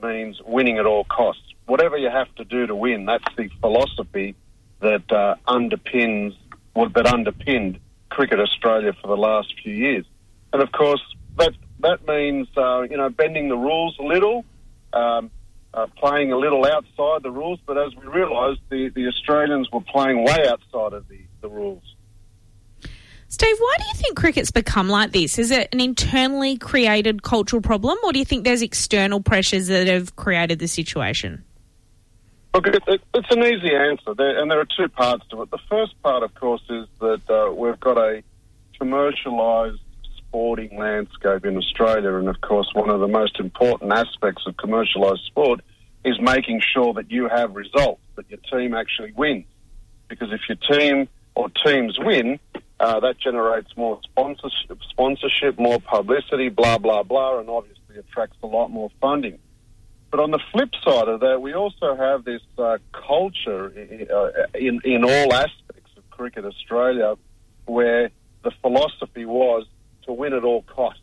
means 0.00 0.40
winning 0.46 0.78
at 0.78 0.86
all 0.86 1.02
costs. 1.06 1.42
Whatever 1.64 1.96
you 1.96 2.10
have 2.10 2.32
to 2.36 2.44
do 2.44 2.68
to 2.68 2.74
win, 2.76 3.04
that's 3.04 3.34
the 3.36 3.48
philosophy 3.60 4.36
that 4.78 5.10
uh, 5.10 5.34
underpins, 5.48 6.36
well, 6.72 6.88
that 6.90 7.06
underpinned 7.06 7.80
Cricket 8.08 8.40
Australia 8.40 8.92
for 9.00 9.08
the 9.08 9.16
last 9.16 9.54
few 9.62 9.74
years. 9.74 10.04
And 10.52 10.62
of 10.62 10.72
course, 10.72 11.02
that, 11.38 11.52
that 11.80 12.06
means, 12.06 12.48
uh, 12.56 12.82
you 12.82 12.96
know, 12.96 13.10
bending 13.10 13.48
the 13.48 13.56
rules 13.56 13.96
a 13.98 14.02
little, 14.02 14.44
um, 14.92 15.30
uh, 15.74 15.86
playing 15.98 16.32
a 16.32 16.36
little 16.36 16.64
outside 16.64 17.22
the 17.22 17.30
rules, 17.30 17.60
but 17.66 17.76
as 17.76 17.94
we 17.94 18.06
realised, 18.06 18.60
the, 18.70 18.88
the 18.94 19.06
Australians 19.08 19.70
were 19.70 19.82
playing 19.82 20.24
way 20.24 20.46
outside 20.48 20.94
of 20.94 21.06
the, 21.08 21.20
the 21.42 21.48
rules. 21.48 21.82
Steve, 23.28 23.56
why 23.58 23.74
do 23.78 23.84
you 23.84 23.94
think 23.94 24.16
cricket's 24.16 24.50
become 24.50 24.88
like 24.88 25.12
this? 25.12 25.38
Is 25.38 25.50
it 25.50 25.68
an 25.72 25.80
internally 25.80 26.56
created 26.56 27.22
cultural 27.22 27.60
problem, 27.60 27.98
or 28.04 28.12
do 28.12 28.18
you 28.18 28.24
think 28.24 28.44
there's 28.44 28.62
external 28.62 29.20
pressures 29.20 29.66
that 29.66 29.88
have 29.88 30.16
created 30.16 30.58
the 30.60 30.68
situation? 30.68 31.44
Look, 32.56 32.68
it, 32.68 32.82
it, 32.86 33.02
it's 33.12 33.30
an 33.30 33.42
easy 33.44 33.74
answer, 33.76 34.14
there, 34.14 34.40
and 34.40 34.50
there 34.50 34.58
are 34.58 34.66
two 34.78 34.88
parts 34.88 35.26
to 35.28 35.42
it. 35.42 35.50
The 35.50 35.58
first 35.68 35.92
part, 36.02 36.22
of 36.22 36.34
course, 36.36 36.62
is 36.70 36.86
that 37.00 37.20
uh, 37.28 37.52
we've 37.52 37.78
got 37.78 37.98
a 37.98 38.22
commercialised 38.80 39.76
sporting 40.16 40.78
landscape 40.78 41.44
in 41.44 41.58
Australia, 41.58 42.14
and 42.14 42.30
of 42.30 42.40
course, 42.40 42.70
one 42.72 42.88
of 42.88 43.00
the 43.00 43.08
most 43.08 43.38
important 43.40 43.92
aspects 43.92 44.44
of 44.46 44.56
commercialised 44.56 45.26
sport 45.26 45.60
is 46.02 46.18
making 46.18 46.62
sure 46.62 46.94
that 46.94 47.10
you 47.10 47.28
have 47.28 47.54
results, 47.54 48.00
that 48.14 48.24
your 48.30 48.40
team 48.50 48.72
actually 48.72 49.12
wins. 49.12 49.44
Because 50.08 50.28
if 50.32 50.40
your 50.48 50.78
team 50.78 51.08
or 51.34 51.50
teams 51.62 51.98
win, 51.98 52.40
uh, 52.80 53.00
that 53.00 53.18
generates 53.20 53.76
more 53.76 54.00
sponsorship, 54.02 54.78
sponsorship, 54.88 55.58
more 55.58 55.78
publicity, 55.78 56.48
blah 56.48 56.78
blah 56.78 57.02
blah, 57.02 57.38
and 57.38 57.50
obviously 57.50 57.98
attracts 57.98 58.38
a 58.42 58.46
lot 58.46 58.68
more 58.68 58.88
funding. 58.98 59.38
But 60.10 60.20
on 60.20 60.30
the 60.30 60.40
flip 60.52 60.70
side 60.84 61.08
of 61.08 61.20
that, 61.20 61.42
we 61.42 61.54
also 61.54 61.96
have 61.96 62.24
this 62.24 62.42
uh, 62.58 62.78
culture 62.92 63.72
uh, 64.10 64.58
in, 64.58 64.80
in 64.84 65.04
all 65.04 65.32
aspects 65.34 65.90
of 65.96 66.08
Cricket 66.10 66.44
Australia 66.44 67.16
where 67.66 68.10
the 68.42 68.52
philosophy 68.62 69.24
was 69.24 69.66
to 70.04 70.12
win 70.12 70.32
at 70.32 70.44
all 70.44 70.62
costs. 70.62 71.00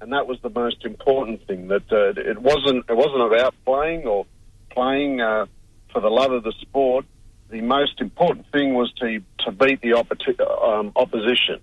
And 0.00 0.12
that 0.12 0.26
was 0.26 0.38
the 0.42 0.50
most 0.50 0.84
important 0.84 1.46
thing. 1.46 1.68
That 1.68 1.90
uh, 1.90 2.20
it 2.20 2.38
wasn't 2.38 2.84
it 2.88 2.96
wasn't 2.96 3.22
about 3.22 3.54
playing 3.64 4.06
or 4.06 4.26
playing 4.70 5.20
uh, 5.20 5.46
for 5.92 6.00
the 6.00 6.08
love 6.08 6.30
of 6.30 6.44
the 6.44 6.52
sport. 6.60 7.04
The 7.50 7.62
most 7.62 8.00
important 8.00 8.46
thing 8.52 8.74
was 8.74 8.92
to 9.00 9.20
to 9.40 9.50
beat 9.50 9.80
the 9.80 9.94
um, 9.94 10.92
opposition. 10.94 11.60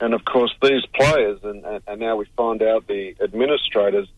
And 0.00 0.14
of 0.14 0.24
course, 0.24 0.54
these 0.62 0.86
players, 0.94 1.40
and, 1.42 1.64
and 1.86 2.00
now 2.00 2.16
we 2.16 2.26
find 2.36 2.62
out 2.62 2.86
the 2.86 3.14
administrators, 3.20 4.08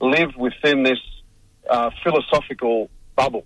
live 0.00 0.36
within 0.36 0.82
this 0.82 0.98
uh, 1.68 1.90
philosophical 2.02 2.90
bubble. 3.16 3.44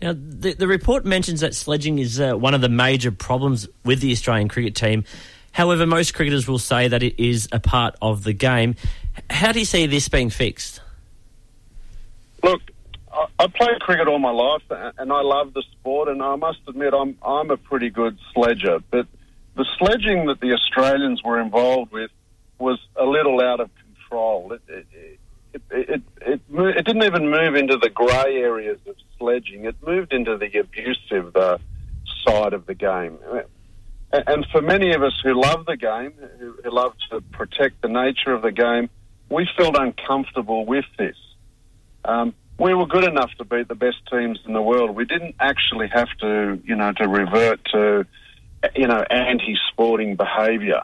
Now, 0.00 0.12
the, 0.12 0.54
the 0.54 0.68
report 0.68 1.04
mentions 1.04 1.40
that 1.40 1.54
sledging 1.54 1.98
is 1.98 2.20
uh, 2.20 2.34
one 2.34 2.54
of 2.54 2.60
the 2.60 2.68
major 2.68 3.10
problems 3.10 3.68
with 3.84 4.00
the 4.00 4.12
Australian 4.12 4.48
cricket 4.48 4.74
team. 4.74 5.04
However, 5.52 5.86
most 5.86 6.14
cricketers 6.14 6.46
will 6.46 6.58
say 6.58 6.88
that 6.88 7.02
it 7.02 7.20
is 7.22 7.48
a 7.50 7.58
part 7.58 7.96
of 8.00 8.22
the 8.22 8.32
game. 8.32 8.76
How 9.28 9.50
do 9.50 9.58
you 9.58 9.64
see 9.64 9.86
this 9.86 10.08
being 10.08 10.30
fixed? 10.30 10.80
Look, 12.44 12.60
I, 13.12 13.26
I 13.40 13.46
played 13.48 13.80
cricket 13.80 14.06
all 14.06 14.20
my 14.20 14.30
life, 14.30 14.62
and 14.98 15.12
I 15.12 15.22
love 15.22 15.54
the 15.54 15.64
sport. 15.72 16.08
And 16.08 16.22
I 16.22 16.36
must 16.36 16.60
admit, 16.68 16.94
I'm 16.94 17.16
I'm 17.22 17.50
a 17.50 17.56
pretty 17.56 17.90
good 17.90 18.18
sledger. 18.32 18.78
But 18.90 19.06
the 19.56 19.66
sledging 19.78 20.26
that 20.26 20.38
the 20.40 20.52
Australians 20.52 21.24
were 21.24 21.40
involved 21.40 21.90
with 21.90 22.12
was 22.58 22.78
a 22.94 23.04
little 23.04 23.40
out 23.40 23.58
of 23.58 23.70
control. 23.74 24.52
It 24.52 24.62
it 24.68 25.18
it, 25.52 25.62
it, 25.70 26.02
it, 26.20 26.40
it 26.50 26.84
didn't 26.84 27.04
even 27.04 27.30
move 27.30 27.54
into 27.54 27.76
the 27.76 27.90
grey 27.90 28.36
areas 28.36 28.78
of 28.86 28.96
sledging. 29.18 29.64
It 29.64 29.76
moved 29.84 30.12
into 30.12 30.36
the 30.36 30.58
abusive 30.58 31.34
uh, 31.36 31.58
side 32.26 32.52
of 32.52 32.66
the 32.66 32.74
game. 32.74 33.18
And 34.12 34.46
for 34.50 34.62
many 34.62 34.94
of 34.94 35.02
us 35.02 35.18
who 35.22 35.40
love 35.40 35.66
the 35.66 35.76
game, 35.76 36.12
who, 36.38 36.54
who 36.62 36.70
love 36.70 36.94
to 37.10 37.20
protect 37.32 37.82
the 37.82 37.88
nature 37.88 38.32
of 38.32 38.42
the 38.42 38.52
game, 38.52 38.88
we 39.28 39.46
felt 39.56 39.76
uncomfortable 39.76 40.64
with 40.64 40.86
this. 40.96 41.16
Um, 42.04 42.34
we 42.58 42.74
were 42.74 42.86
good 42.86 43.04
enough 43.04 43.30
to 43.38 43.44
beat 43.44 43.68
the 43.68 43.74
best 43.74 43.98
teams 44.10 44.38
in 44.46 44.52
the 44.52 44.62
world. 44.62 44.96
We 44.96 45.04
didn't 45.04 45.36
actually 45.38 45.88
have 45.88 46.08
to, 46.20 46.60
you 46.64 46.74
know, 46.74 46.92
to 46.92 47.06
revert 47.06 47.64
to, 47.72 48.06
you 48.74 48.86
know, 48.86 49.04
anti-sporting 49.10 50.16
behaviour. 50.16 50.82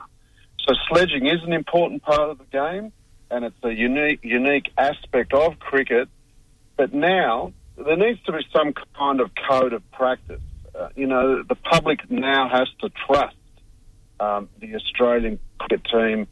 So 0.66 0.74
sledging 0.88 1.26
is 1.26 1.42
an 1.42 1.52
important 1.52 2.02
part 2.02 2.30
of 2.30 2.38
the 2.38 2.44
game, 2.44 2.92
and 3.34 3.44
it's 3.44 3.64
a 3.64 3.72
unique, 3.72 4.20
unique 4.22 4.70
aspect 4.78 5.34
of 5.34 5.58
cricket. 5.58 6.08
But 6.76 6.94
now 6.94 7.52
there 7.76 7.96
needs 7.96 8.22
to 8.26 8.32
be 8.32 8.46
some 8.52 8.72
kind 8.96 9.20
of 9.20 9.30
code 9.48 9.72
of 9.72 9.82
practice. 9.90 10.40
Uh, 10.72 10.88
you 10.94 11.08
know, 11.08 11.42
the 11.42 11.56
public 11.56 12.08
now 12.08 12.48
has 12.48 12.68
to 12.80 12.90
trust 13.06 13.36
um, 14.20 14.48
the 14.60 14.76
Australian 14.76 15.40
cricket 15.58 15.84
team 15.84 16.28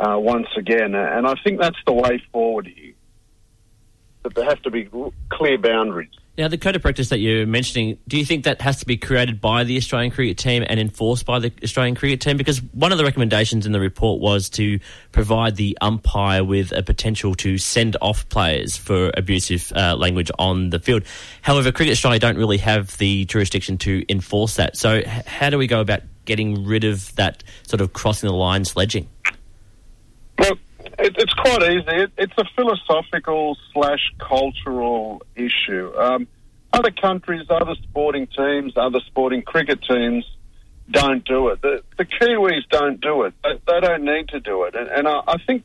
uh, 0.00 0.18
once 0.18 0.48
again, 0.56 0.94
and 0.94 1.26
I 1.26 1.34
think 1.44 1.60
that's 1.60 1.78
the 1.86 1.92
way 1.92 2.22
forward 2.32 2.66
here. 2.66 2.94
That 4.22 4.34
there 4.34 4.44
have 4.44 4.62
to 4.62 4.70
be 4.70 4.88
clear 5.30 5.58
boundaries. 5.58 6.10
Now, 6.40 6.48
the 6.48 6.56
code 6.56 6.74
of 6.74 6.80
practice 6.80 7.10
that 7.10 7.18
you're 7.18 7.44
mentioning, 7.44 7.98
do 8.08 8.16
you 8.16 8.24
think 8.24 8.44
that 8.44 8.62
has 8.62 8.78
to 8.78 8.86
be 8.86 8.96
created 8.96 9.42
by 9.42 9.62
the 9.64 9.76
Australian 9.76 10.10
cricket 10.10 10.38
team 10.38 10.64
and 10.66 10.80
enforced 10.80 11.26
by 11.26 11.38
the 11.38 11.52
Australian 11.62 11.94
cricket 11.94 12.22
team? 12.22 12.38
Because 12.38 12.62
one 12.72 12.92
of 12.92 12.96
the 12.96 13.04
recommendations 13.04 13.66
in 13.66 13.72
the 13.72 13.78
report 13.78 14.22
was 14.22 14.48
to 14.50 14.78
provide 15.12 15.56
the 15.56 15.76
umpire 15.82 16.42
with 16.42 16.72
a 16.72 16.82
potential 16.82 17.34
to 17.34 17.58
send 17.58 17.98
off 18.00 18.26
players 18.30 18.74
for 18.74 19.10
abusive 19.18 19.70
uh, 19.76 19.96
language 19.96 20.30
on 20.38 20.70
the 20.70 20.78
field. 20.78 21.02
However, 21.42 21.72
Cricket 21.72 21.92
Australia 21.92 22.18
don't 22.18 22.38
really 22.38 22.56
have 22.56 22.96
the 22.96 23.26
jurisdiction 23.26 23.76
to 23.76 24.02
enforce 24.08 24.56
that. 24.56 24.78
So, 24.78 24.94
h- 24.94 25.06
how 25.26 25.50
do 25.50 25.58
we 25.58 25.66
go 25.66 25.80
about 25.80 26.00
getting 26.24 26.64
rid 26.64 26.84
of 26.84 27.14
that 27.16 27.44
sort 27.66 27.82
of 27.82 27.92
crossing 27.92 28.30
the 28.30 28.34
line 28.34 28.64
sledging? 28.64 29.10
It, 31.00 31.16
it's 31.18 31.34
quite 31.34 31.62
easy. 31.62 31.84
It, 31.86 32.12
it's 32.16 32.32
a 32.38 32.44
philosophical 32.56 33.56
slash 33.72 34.12
cultural 34.18 35.22
issue. 35.34 35.92
Um, 35.96 36.28
other 36.72 36.90
countries, 36.90 37.46
other 37.50 37.74
sporting 37.82 38.26
teams, 38.26 38.74
other 38.76 39.00
sporting 39.06 39.42
cricket 39.42 39.82
teams 39.82 40.24
don't 40.90 41.24
do 41.24 41.48
it. 41.48 41.62
The, 41.62 41.82
the 41.98 42.04
Kiwis 42.04 42.68
don't 42.70 43.00
do 43.00 43.22
it. 43.22 43.34
They, 43.42 43.60
they 43.66 43.80
don't 43.80 44.04
need 44.04 44.28
to 44.28 44.40
do 44.40 44.64
it. 44.64 44.74
And, 44.74 44.88
and 44.88 45.08
I, 45.08 45.20
I 45.26 45.36
think 45.46 45.64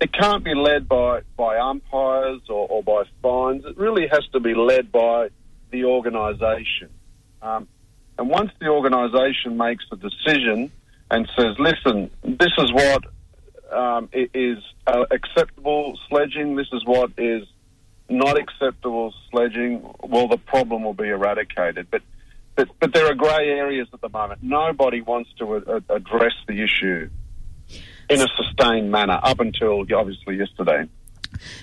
it 0.00 0.12
can't 0.12 0.42
be 0.42 0.54
led 0.54 0.88
by, 0.88 1.22
by 1.36 1.58
umpires 1.58 2.40
or, 2.48 2.68
or 2.68 2.82
by 2.82 3.02
fines. 3.22 3.64
It 3.64 3.76
really 3.76 4.08
has 4.08 4.26
to 4.32 4.40
be 4.40 4.54
led 4.54 4.90
by 4.90 5.28
the 5.70 5.84
organisation. 5.84 6.90
Um, 7.42 7.68
and 8.18 8.28
once 8.28 8.50
the 8.60 8.68
organisation 8.68 9.56
makes 9.56 9.84
a 9.92 9.96
decision 9.96 10.70
and 11.10 11.28
says, 11.36 11.56
listen, 11.58 12.10
this 12.22 12.52
is 12.58 12.72
what 12.72 13.04
um, 13.72 14.08
is 14.12 14.58
uh, 14.86 15.04
acceptable 15.10 15.98
sledging, 16.08 16.56
this 16.56 16.68
is 16.72 16.84
what 16.84 17.12
is 17.18 17.46
not 18.08 18.38
acceptable 18.38 19.14
sledging, 19.30 19.82
well, 20.02 20.28
the 20.28 20.36
problem 20.36 20.82
will 20.82 20.94
be 20.94 21.08
eradicated. 21.08 21.88
But 21.90 22.02
but, 22.56 22.68
but 22.80 22.92
there 22.92 23.06
are 23.06 23.14
grey 23.14 23.48
areas 23.48 23.88
at 23.94 24.00
the 24.00 24.08
moment. 24.08 24.42
Nobody 24.42 25.00
wants 25.00 25.30
to 25.38 25.54
a- 25.56 25.76
a- 25.76 25.94
address 25.96 26.34
the 26.46 26.62
issue 26.62 27.08
in 28.10 28.20
a 28.20 28.26
sustained 28.36 28.90
manner 28.90 29.18
up 29.22 29.40
until 29.40 29.86
obviously 29.94 30.36
yesterday. 30.36 30.86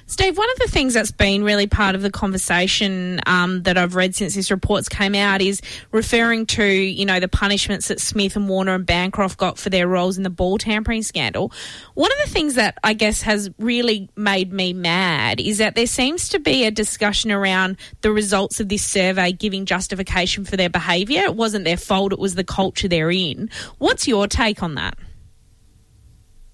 Steve, 0.06 0.38
one 0.38 0.50
of 0.52 0.60
the 0.60 0.68
things 0.68 0.94
that's 0.94 1.12
been 1.12 1.44
really 1.44 1.68
part 1.68 1.96
of 1.96 2.02
the 2.02 2.10
conversation 2.10 3.20
um, 3.26 3.64
that 3.64 3.78
I've 3.78 3.96
read 3.96 4.16
since 4.16 4.36
these 4.36 4.52
report's 4.52 4.90
came 4.90 5.16
out 5.16 5.42
is 5.42 5.62
referring 5.92 6.46
to, 6.48 6.66
you 6.66 7.06
know, 7.06 7.20
the 7.20 7.28
punishments 7.28 7.88
that 7.90 8.00
Smith 8.00 8.36
and 8.36 8.48
Warner 8.48 8.76
and 8.76 8.86
Bancroft 8.86 9.38
got 9.38 9.58
for 9.58 9.70
their 9.70 9.88
roles 9.88 10.18
in 10.18 10.24
the 10.24 10.30
ball 10.30 10.58
tampering 10.58 11.04
scandal. 11.04 11.52
One 11.94 12.12
of 12.12 12.18
the 12.26 12.32
things 12.32 12.56
that 12.56 12.78
I 12.84 12.94
guess 12.94 13.22
has 13.24 13.50
really 13.60 14.10
made 14.16 14.52
me 14.52 14.74
mad 14.74 15.40
is 15.40 15.58
that 15.58 15.76
there 15.76 15.88
seems 15.88 16.30
to 16.30 16.40
be 16.40 16.66
a 16.66 16.72
discussion 16.72 17.32
around 17.32 17.78
the 18.02 18.12
results 18.12 18.60
of 18.60 18.70
this 18.70 18.84
survey 18.84 19.32
giving 19.32 19.66
justification 19.66 20.46
for 20.46 20.58
their 20.58 20.70
behaviour. 20.70 21.24
It 21.24 21.36
wasn't 21.36 21.66
their 21.66 21.78
fault; 21.78 22.14
it 22.14 22.20
was 22.20 22.36
the 22.36 22.44
culture 22.44 22.88
they're 22.88 23.12
in. 23.12 23.50
What's 23.78 24.08
your 24.08 24.28
take 24.28 24.64
on 24.64 24.76
that? 24.76 24.98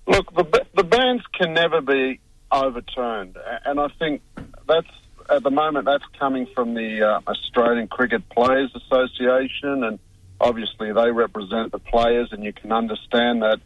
Look, 0.08 0.34
the 0.36 0.65
the 0.75 0.84
bans 0.84 1.22
can 1.34 1.53
never 1.53 1.82
be 1.82 2.20
overturned, 2.53 3.38
and 3.65 3.79
I 3.79 3.88
think 4.00 4.22
that's 4.67 4.88
at 5.29 5.43
the 5.43 5.50
moment 5.50 5.86
that's 5.86 6.05
coming 6.19 6.48
from 6.53 6.74
the 6.74 7.01
uh, 7.01 7.29
Australian 7.29 7.88
Cricket 7.88 8.27
Players 8.29 8.72
Association, 8.75 9.83
and 9.83 10.00
obviously 10.39 10.91
they 10.93 11.12
represent 11.12 11.72
the 11.72 11.79
players, 11.79 12.29
and 12.31 12.43
you 12.43 12.53
can 12.53 12.72
understand 12.72 13.41
that. 13.41 13.60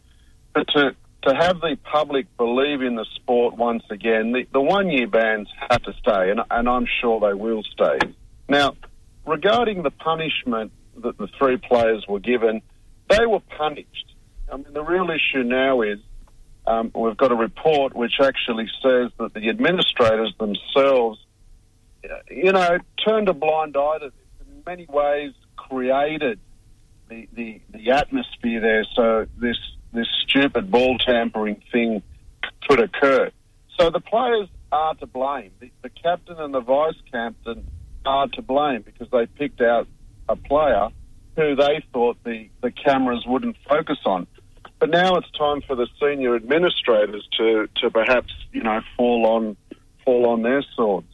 But 0.54 0.66
to 0.74 0.96
to 1.24 1.34
have 1.34 1.60
the 1.60 1.76
public 1.82 2.26
believe 2.36 2.80
in 2.80 2.94
the 2.94 3.04
sport 3.16 3.56
once 3.56 3.82
again, 3.90 4.32
the, 4.32 4.46
the 4.52 4.60
one 4.60 4.88
year 4.88 5.08
bans 5.08 5.48
have 5.68 5.82
to 5.82 5.92
stay, 5.94 6.30
and, 6.30 6.40
and 6.50 6.68
I'm 6.68 6.86
sure 7.00 7.20
they 7.20 7.34
will 7.34 7.62
stay. 7.64 7.98
Now, 8.48 8.76
regarding 9.26 9.82
the 9.82 9.90
punishment 9.90 10.70
that 11.02 11.18
the 11.18 11.28
three 11.38 11.56
players 11.56 12.04
were 12.08 12.20
given, 12.20 12.62
they 13.10 13.26
were 13.26 13.40
punished. 13.56 14.14
I 14.50 14.56
mean, 14.56 14.72
the 14.72 14.82
real 14.82 15.08
issue 15.10 15.42
now 15.42 15.82
is 15.82 15.98
um, 16.68 16.90
we've 16.94 17.16
got 17.16 17.32
a 17.32 17.34
report 17.34 17.94
which 17.94 18.20
actually 18.20 18.68
says 18.82 19.10
that 19.18 19.32
the 19.34 19.48
administrators 19.48 20.34
themselves, 20.38 21.18
uh, 22.04 22.14
you 22.30 22.52
know, 22.52 22.78
turned 23.06 23.28
a 23.28 23.32
blind 23.32 23.76
eye 23.76 23.98
to 23.98 24.10
this. 24.10 24.46
In 24.46 24.62
many 24.66 24.86
ways, 24.86 25.32
created 25.56 26.38
the, 27.08 27.26
the, 27.32 27.60
the 27.70 27.90
atmosphere 27.90 28.60
there 28.60 28.84
so 28.94 29.26
this 29.38 29.56
this 29.92 30.06
stupid 30.22 30.70
ball 30.70 30.98
tampering 30.98 31.62
thing 31.72 32.02
could 32.68 32.80
occur. 32.80 33.30
So 33.78 33.88
the 33.88 34.00
players 34.00 34.48
are 34.70 34.94
to 34.96 35.06
blame. 35.06 35.50
The, 35.60 35.70
the 35.82 35.88
captain 35.88 36.38
and 36.38 36.52
the 36.52 36.60
vice 36.60 37.00
captain 37.10 37.66
are 38.04 38.28
to 38.28 38.42
blame 38.42 38.82
because 38.82 39.08
they 39.10 39.24
picked 39.24 39.62
out 39.62 39.88
a 40.28 40.36
player 40.36 40.88
who 41.36 41.56
they 41.56 41.82
thought 41.92 42.18
the, 42.24 42.50
the 42.60 42.70
cameras 42.70 43.24
wouldn't 43.26 43.56
focus 43.66 43.98
on. 44.04 44.26
But 44.78 44.90
now 44.90 45.16
it's 45.16 45.30
time 45.32 45.60
for 45.62 45.74
the 45.74 45.88
senior 46.00 46.36
administrators 46.36 47.26
to, 47.36 47.68
to 47.76 47.90
perhaps, 47.90 48.32
you 48.52 48.62
know, 48.62 48.80
fall 48.96 49.26
on 49.26 49.56
fall 50.04 50.26
on 50.26 50.42
their 50.42 50.62
swords. 50.74 51.06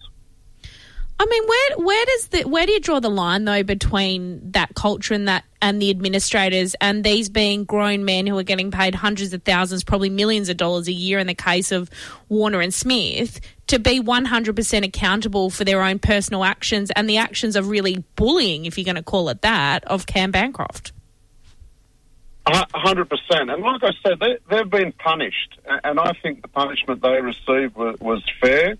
I 1.18 1.26
mean, 1.26 1.42
where 1.46 1.86
where 1.86 2.04
does 2.04 2.28
the 2.28 2.42
where 2.44 2.66
do 2.66 2.72
you 2.72 2.80
draw 2.80 3.00
the 3.00 3.08
line 3.08 3.44
though 3.44 3.62
between 3.62 4.50
that 4.50 4.74
culture 4.74 5.14
and 5.14 5.28
that 5.28 5.44
and 5.62 5.80
the 5.80 5.88
administrators 5.90 6.74
and 6.80 7.04
these 7.04 7.28
being 7.28 7.64
grown 7.64 8.04
men 8.04 8.26
who 8.26 8.36
are 8.36 8.42
getting 8.42 8.70
paid 8.70 8.96
hundreds 8.96 9.32
of 9.32 9.42
thousands, 9.44 9.84
probably 9.84 10.10
millions 10.10 10.48
of 10.48 10.56
dollars 10.56 10.88
a 10.88 10.92
year 10.92 11.18
in 11.18 11.26
the 11.26 11.34
case 11.34 11.70
of 11.72 11.88
Warner 12.28 12.60
and 12.60 12.74
Smith, 12.74 13.40
to 13.68 13.78
be 13.78 14.00
one 14.00 14.24
hundred 14.24 14.56
percent 14.56 14.84
accountable 14.84 15.50
for 15.50 15.64
their 15.64 15.82
own 15.82 16.00
personal 16.00 16.44
actions 16.44 16.90
and 16.96 17.08
the 17.08 17.16
actions 17.16 17.54
of 17.54 17.68
really 17.68 18.04
bullying, 18.16 18.66
if 18.66 18.76
you're 18.76 18.84
going 18.84 18.96
to 18.96 19.02
call 19.02 19.28
it 19.28 19.40
that, 19.42 19.84
of 19.84 20.06
Cam 20.06 20.32
Bancroft. 20.32 20.92
Hundred 22.46 23.08
percent, 23.08 23.48
and 23.48 23.62
like 23.62 23.82
I 23.82 23.92
said, 24.02 24.20
they, 24.20 24.36
they've 24.50 24.68
been 24.68 24.92
punished, 24.92 25.58
and 25.82 25.98
I 25.98 26.12
think 26.22 26.42
the 26.42 26.48
punishment 26.48 27.00
they 27.00 27.18
received 27.22 27.74
was, 27.74 27.98
was 28.00 28.22
fair. 28.38 28.76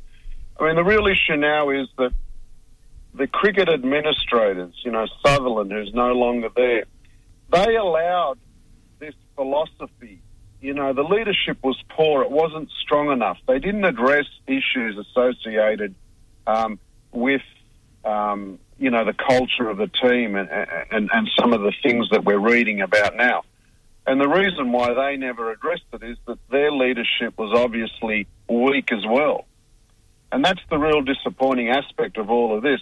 I 0.60 0.66
mean, 0.66 0.76
the 0.76 0.84
real 0.84 1.06
issue 1.06 1.36
now 1.36 1.70
is 1.70 1.88
that 1.96 2.12
the 3.14 3.26
cricket 3.26 3.70
administrators, 3.70 4.74
you 4.84 4.90
know, 4.90 5.06
Sutherland, 5.24 5.72
who's 5.72 5.94
no 5.94 6.12
longer 6.12 6.50
there, 6.54 6.84
they 7.50 7.76
allowed 7.76 8.38
this 8.98 9.14
philosophy. 9.34 10.20
You 10.60 10.74
know, 10.74 10.92
the 10.92 11.02
leadership 11.02 11.56
was 11.62 11.82
poor; 11.88 12.22
it 12.22 12.30
wasn't 12.30 12.68
strong 12.82 13.10
enough. 13.10 13.38
They 13.48 13.60
didn't 13.60 13.86
address 13.86 14.26
issues 14.46 14.98
associated 14.98 15.94
um, 16.46 16.78
with 17.12 17.42
um, 18.04 18.58
you 18.78 18.90
know 18.90 19.06
the 19.06 19.14
culture 19.14 19.70
of 19.70 19.78
the 19.78 19.88
team 20.02 20.36
and, 20.36 20.50
and 20.90 21.08
and 21.10 21.30
some 21.40 21.54
of 21.54 21.62
the 21.62 21.72
things 21.82 22.10
that 22.10 22.24
we're 22.24 22.38
reading 22.38 22.82
about 22.82 23.16
now. 23.16 23.42
And 24.06 24.20
the 24.20 24.28
reason 24.28 24.70
why 24.72 24.92
they 24.92 25.16
never 25.16 25.50
addressed 25.50 25.84
it 25.92 26.02
is 26.02 26.18
that 26.26 26.38
their 26.50 26.70
leadership 26.70 27.38
was 27.38 27.52
obviously 27.58 28.26
weak 28.48 28.92
as 28.92 29.04
well. 29.06 29.46
And 30.30 30.44
that's 30.44 30.60
the 30.68 30.78
real 30.78 31.00
disappointing 31.00 31.70
aspect 31.70 32.18
of 32.18 32.30
all 32.30 32.56
of 32.56 32.62
this. 32.62 32.80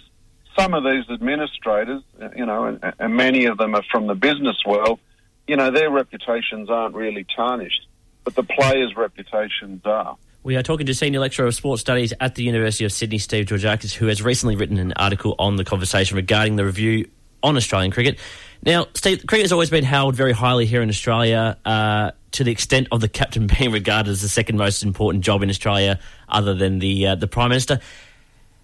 Some 0.57 0.73
of 0.73 0.83
these 0.83 1.09
administrators, 1.09 2.03
you 2.35 2.45
know, 2.45 2.65
and, 2.65 2.93
and 2.99 3.15
many 3.15 3.45
of 3.45 3.57
them 3.57 3.73
are 3.73 3.83
from 3.91 4.07
the 4.07 4.15
business 4.15 4.57
world, 4.65 4.99
you 5.47 5.55
know, 5.55 5.71
their 5.71 5.89
reputations 5.89 6.69
aren't 6.69 6.95
really 6.95 7.25
tarnished, 7.35 7.87
but 8.23 8.35
the 8.35 8.43
players' 8.43 8.95
reputations 8.95 9.81
are. 9.85 10.17
We 10.43 10.57
are 10.57 10.63
talking 10.63 10.85
to 10.87 10.93
Senior 10.93 11.21
Lecturer 11.21 11.47
of 11.47 11.55
Sports 11.55 11.81
Studies 11.81 12.13
at 12.19 12.35
the 12.35 12.43
University 12.43 12.85
of 12.85 12.91
Sydney, 12.91 13.17
Steve 13.17 13.45
Georgakis, 13.45 13.93
who 13.93 14.07
has 14.07 14.21
recently 14.21 14.55
written 14.55 14.77
an 14.77 14.93
article 14.97 15.35
on 15.39 15.55
the 15.55 15.63
conversation 15.63 16.17
regarding 16.17 16.57
the 16.57 16.65
review 16.65 17.09
on 17.41 17.55
Australian 17.55 17.91
cricket. 17.91 18.19
Now, 18.65 18.87
Steve, 18.93 19.25
cricket 19.27 19.43
has 19.43 19.51
always 19.51 19.69
been 19.69 19.83
held 19.83 20.15
very 20.15 20.31
highly 20.31 20.65
here 20.65 20.81
in 20.81 20.87
Australia, 20.87 21.57
uh, 21.65 22.11
to 22.31 22.43
the 22.45 22.51
extent 22.51 22.87
of 22.91 23.01
the 23.01 23.09
captain 23.09 23.47
being 23.59 23.71
regarded 23.71 24.09
as 24.09 24.21
the 24.21 24.29
second 24.29 24.57
most 24.57 24.83
important 24.83 25.23
job 25.23 25.43
in 25.43 25.49
Australia, 25.49 25.99
other 26.29 26.53
than 26.53 26.79
the 26.79 27.07
uh, 27.07 27.15
the 27.15 27.27
Prime 27.27 27.49
Minister. 27.49 27.79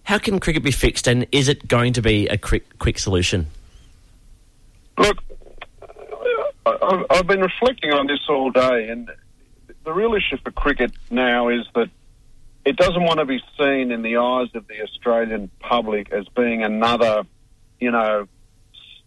How 0.03 0.17
can 0.17 0.39
cricket 0.39 0.63
be 0.63 0.71
fixed, 0.71 1.07
and 1.07 1.27
is 1.31 1.49
it 1.49 1.67
going 1.67 1.93
to 1.93 2.01
be 2.01 2.27
a 2.27 2.37
quick, 2.37 2.79
quick 2.79 2.97
solution? 2.97 3.47
Look, 4.97 5.19
I've 6.65 7.27
been 7.27 7.41
reflecting 7.41 7.91
on 7.91 8.07
this 8.07 8.21
all 8.27 8.49
day, 8.49 8.89
and 8.89 9.11
the 9.83 9.93
real 9.93 10.15
issue 10.15 10.37
for 10.43 10.51
cricket 10.51 10.91
now 11.11 11.49
is 11.49 11.65
that 11.75 11.89
it 12.65 12.75
doesn't 12.77 13.03
want 13.03 13.19
to 13.19 13.25
be 13.25 13.39
seen 13.57 13.91
in 13.91 14.01
the 14.01 14.17
eyes 14.17 14.47
of 14.55 14.67
the 14.67 14.81
Australian 14.81 15.51
public 15.59 16.11
as 16.11 16.27
being 16.29 16.63
another, 16.63 17.23
you 17.79 17.91
know, 17.91 18.27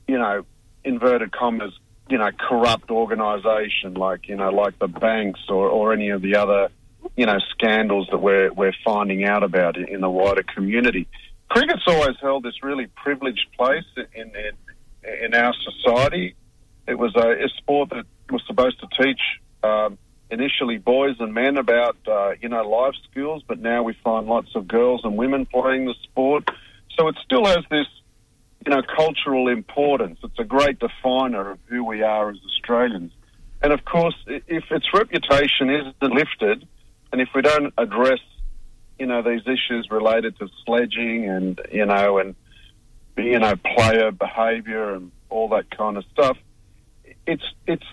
you 0.06 0.18
know, 0.18 0.44
inverted 0.84 1.32
commas, 1.32 1.72
you 2.08 2.18
know, 2.18 2.30
corrupt 2.38 2.90
organisation 2.90 3.94
like 3.94 4.28
you 4.28 4.36
know, 4.36 4.50
like 4.50 4.78
the 4.78 4.88
banks 4.88 5.40
or, 5.48 5.68
or 5.68 5.92
any 5.92 6.10
of 6.10 6.22
the 6.22 6.36
other, 6.36 6.68
you 7.16 7.26
know, 7.26 7.38
scandals 7.50 8.08
that 8.10 8.18
we're 8.18 8.52
we're 8.52 8.74
finding 8.84 9.24
out 9.24 9.42
about 9.42 9.76
in, 9.76 10.00
the 10.00 10.10
wider 10.10 10.42
community. 10.42 11.06
Cricket's 11.48 11.82
always 11.86 12.16
held 12.20 12.44
this 12.44 12.62
really 12.62 12.86
privileged 12.86 13.46
place 13.56 13.84
in 14.14 14.32
in, 14.34 15.24
in 15.24 15.34
our 15.34 15.54
society. 15.64 16.34
It 16.86 16.98
was 16.98 17.14
a, 17.14 17.44
a 17.44 17.48
sport 17.58 17.90
that 17.90 18.04
was 18.30 18.42
supposed 18.46 18.80
to 18.80 18.88
teach 19.02 19.20
um, 19.62 19.98
initially 20.30 20.78
boys 20.78 21.16
and 21.20 21.32
men 21.34 21.56
about 21.56 21.96
uh, 22.08 22.32
you 22.40 22.48
know 22.48 22.62
life 22.68 22.94
skills, 23.10 23.42
but 23.46 23.60
now 23.60 23.82
we 23.82 23.94
find 24.02 24.26
lots 24.26 24.48
of 24.56 24.66
girls 24.66 25.02
and 25.04 25.16
women 25.16 25.46
playing 25.46 25.84
the 25.84 25.94
sport. 26.02 26.48
So 26.98 27.08
it 27.08 27.16
still 27.24 27.46
has 27.46 27.64
this 27.70 27.86
you 28.64 28.70
know 28.70 28.82
cultural 28.82 29.48
importance. 29.48 30.18
It's 30.22 30.38
a 30.38 30.44
great 30.44 30.78
definer 30.78 31.52
of 31.52 31.58
who 31.66 31.84
we 31.84 32.02
are 32.02 32.30
as 32.30 32.36
Australians. 32.46 33.12
And 33.62 33.72
of 33.72 33.84
course, 33.84 34.16
if 34.26 34.64
its 34.70 34.86
reputation 34.92 35.70
isn't 35.70 36.02
lifted, 36.02 36.66
and 37.12 37.20
if 37.20 37.28
we 37.34 37.42
don't 37.42 37.72
address 37.78 38.20
you 38.98 39.06
know 39.06 39.22
these 39.22 39.42
issues 39.46 39.88
related 39.90 40.38
to 40.38 40.48
sledging 40.64 41.28
and 41.28 41.60
you 41.70 41.86
know 41.86 42.18
and 42.18 42.34
you 43.16 43.38
know 43.38 43.54
player 43.76 44.10
behaviour 44.10 44.94
and 44.94 45.10
all 45.28 45.48
that 45.48 45.70
kind 45.76 45.96
of 45.96 46.04
stuff, 46.12 46.36
its 47.26 47.42
its 47.66 47.84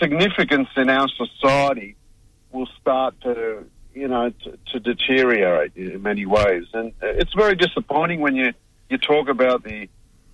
significance 0.00 0.68
in 0.76 0.88
our 0.88 1.08
society 1.08 1.96
will 2.52 2.68
start 2.80 3.20
to 3.22 3.64
you 3.94 4.08
know 4.08 4.30
to, 4.30 4.58
to 4.72 4.80
deteriorate 4.80 5.72
in 5.76 6.02
many 6.02 6.26
ways, 6.26 6.64
and 6.72 6.92
it's 7.02 7.34
very 7.34 7.54
disappointing 7.54 8.20
when 8.20 8.34
you 8.34 8.52
you 8.94 8.98
talk 8.98 9.28
about 9.28 9.64
the 9.64 9.88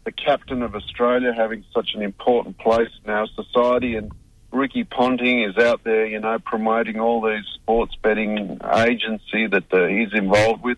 the 0.05 0.12
captain 0.12 0.62
of 0.62 0.75
Australia 0.75 1.33
having 1.35 1.64
such 1.75 1.90
an 1.94 2.03
important 2.03 2.59
place 2.59 2.90
in 3.05 3.11
our 3.11 3.27
society 3.35 3.96
and. 3.96 4.12
Ricky 4.53 4.83
Ponting 4.83 5.44
is 5.44 5.57
out 5.59 5.85
there, 5.85 6.07
you 6.07 6.18
know, 6.18 6.37
promoting 6.40 6.99
all 6.99 7.20
these 7.20 7.44
sports 7.55 7.94
betting 8.03 8.59
agency 8.75 9.46
that 9.46 9.73
uh, 9.73 9.87
he's 9.87 10.12
involved 10.12 10.64
with. 10.64 10.77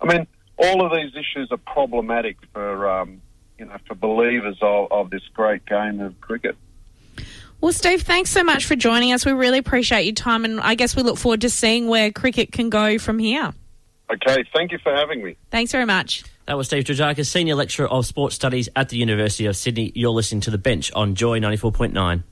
I 0.00 0.06
mean, 0.06 0.26
all 0.56 0.82
of 0.82 0.90
these 0.90 1.12
issues 1.14 1.48
are 1.50 1.58
problematic 1.58 2.38
for, 2.54 2.88
um, 2.88 3.20
you 3.58 3.66
know, 3.66 3.76
for 3.86 3.94
believers 3.94 4.56
of, 4.62 4.90
of 4.90 5.10
this 5.10 5.20
great 5.34 5.66
game 5.66 6.00
of 6.00 6.18
cricket. 6.22 6.56
Well, 7.60 7.74
Steve, 7.74 8.00
thanks 8.00 8.30
so 8.30 8.42
much 8.42 8.64
for 8.64 8.74
joining 8.74 9.12
us. 9.12 9.26
We 9.26 9.32
really 9.32 9.58
appreciate 9.58 10.04
your 10.04 10.14
time, 10.14 10.46
and 10.46 10.58
I 10.60 10.74
guess 10.74 10.96
we 10.96 11.02
look 11.02 11.18
forward 11.18 11.42
to 11.42 11.50
seeing 11.50 11.88
where 11.88 12.10
cricket 12.10 12.52
can 12.52 12.70
go 12.70 12.98
from 12.98 13.18
here. 13.18 13.52
Okay, 14.10 14.44
thank 14.54 14.72
you 14.72 14.78
for 14.78 14.94
having 14.94 15.22
me. 15.22 15.36
Thanks 15.50 15.72
very 15.72 15.84
much. 15.84 16.24
That 16.46 16.58
was 16.58 16.66
Steve 16.66 16.84
Georgakis, 16.84 17.26
Senior 17.26 17.54
Lecturer 17.54 17.88
of 17.88 18.04
Sports 18.04 18.34
Studies 18.34 18.68
at 18.76 18.90
the 18.90 18.98
University 18.98 19.46
of 19.46 19.56
Sydney. 19.56 19.92
You're 19.94 20.10
listening 20.10 20.42
to 20.42 20.50
The 20.50 20.58
Bench 20.58 20.92
on 20.92 21.14
Joy 21.14 21.40
94.9. 21.40 22.22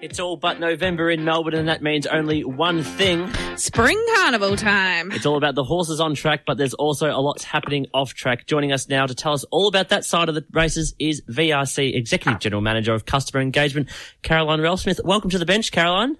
It's 0.00 0.20
all 0.20 0.36
but 0.36 0.60
November 0.60 1.10
in 1.10 1.24
Melbourne, 1.24 1.54
and 1.54 1.66
that 1.68 1.82
means 1.82 2.06
only 2.06 2.44
one 2.44 2.84
thing. 2.84 3.28
Spring 3.56 4.00
carnival 4.14 4.54
time. 4.54 5.10
It's 5.10 5.26
all 5.26 5.36
about 5.36 5.56
the 5.56 5.64
horses 5.64 5.98
on 5.98 6.14
track, 6.14 6.42
but 6.46 6.56
there's 6.56 6.74
also 6.74 7.10
a 7.10 7.18
lot 7.18 7.42
happening 7.42 7.86
off 7.92 8.14
track. 8.14 8.46
Joining 8.46 8.70
us 8.70 8.88
now 8.88 9.06
to 9.06 9.16
tell 9.16 9.32
us 9.32 9.44
all 9.50 9.66
about 9.66 9.88
that 9.88 10.04
side 10.04 10.28
of 10.28 10.36
the 10.36 10.44
races 10.52 10.94
is 11.00 11.22
VRC 11.22 11.96
Executive 11.96 12.38
General 12.38 12.62
Manager 12.62 12.94
of 12.94 13.04
Customer 13.06 13.40
Engagement, 13.40 13.88
Caroline 14.22 14.60
Ralphsmith. 14.60 15.00
Welcome 15.04 15.30
to 15.30 15.38
the 15.38 15.46
bench, 15.46 15.72
Caroline. 15.72 16.18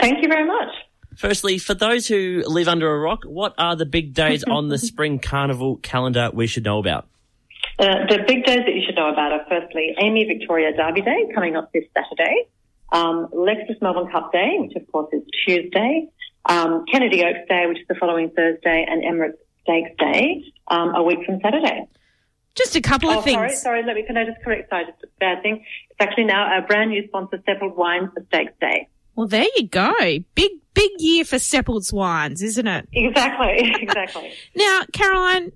Thank 0.00 0.22
you 0.22 0.28
very 0.28 0.46
much. 0.46 0.68
Firstly, 1.16 1.58
for 1.58 1.74
those 1.74 2.06
who 2.06 2.42
live 2.46 2.68
under 2.68 2.92
a 2.94 2.98
rock, 2.98 3.24
what 3.24 3.54
are 3.58 3.76
the 3.76 3.86
big 3.86 4.14
days 4.14 4.44
on 4.48 4.68
the 4.68 4.78
Spring 4.78 5.18
Carnival 5.18 5.76
calendar 5.76 6.30
we 6.32 6.46
should 6.46 6.64
know 6.64 6.78
about? 6.78 7.06
Uh, 7.78 8.06
the 8.08 8.18
big 8.26 8.44
days 8.44 8.58
that 8.66 8.74
you 8.74 8.82
should 8.86 8.94
know 8.94 9.08
about 9.08 9.32
are 9.32 9.44
firstly 9.48 9.94
AAMI 10.00 10.26
Victoria 10.28 10.76
Derby 10.76 11.00
Day 11.02 11.26
coming 11.34 11.56
up 11.56 11.72
this 11.72 11.84
Saturday, 11.96 12.46
um, 12.92 13.28
Lexus 13.32 13.80
Melbourne 13.82 14.10
Cup 14.12 14.32
Day, 14.32 14.56
which 14.58 14.76
of 14.76 14.90
course 14.92 15.12
is 15.12 15.22
Tuesday, 15.46 16.08
um, 16.46 16.84
Kennedy 16.90 17.24
Oaks 17.24 17.48
Day, 17.48 17.64
which 17.66 17.78
is 17.80 17.86
the 17.88 17.94
following 17.96 18.30
Thursday, 18.30 18.86
and 18.88 19.02
Emirates 19.02 19.38
Stakes 19.62 19.90
Day 19.98 20.44
um, 20.68 20.94
a 20.94 21.02
week 21.02 21.18
from 21.26 21.40
Saturday. 21.42 21.86
Just 22.54 22.76
a 22.76 22.80
couple 22.80 23.10
Oh, 23.10 23.18
of 23.18 23.24
things. 23.24 23.34
sorry, 23.34 23.56
sorry. 23.56 23.82
Let 23.84 23.96
me 23.96 24.04
can 24.04 24.16
I 24.16 24.24
just 24.24 24.40
correct? 24.44 24.68
Sorry, 24.70 24.84
just 24.84 25.02
a 25.02 25.08
bad 25.18 25.42
thing. 25.42 25.64
It's 25.90 25.96
actually 26.00 26.24
now 26.24 26.56
a 26.56 26.62
brand 26.62 26.90
new 26.90 27.04
sponsor, 27.08 27.38
Seppelt 27.48 27.74
Wines 27.74 28.10
for 28.14 28.22
Stakes 28.28 28.52
Day. 28.60 28.86
Well, 29.16 29.26
there 29.26 29.46
you 29.56 29.66
go. 29.66 29.92
Big, 30.36 30.52
big 30.74 30.90
year 30.98 31.24
for 31.24 31.36
Seppelt's 31.36 31.92
wines, 31.92 32.42
isn't 32.42 32.66
it? 32.66 32.88
Exactly, 32.92 33.72
exactly. 33.80 34.32
Now, 34.54 34.82
Caroline, 34.92 35.52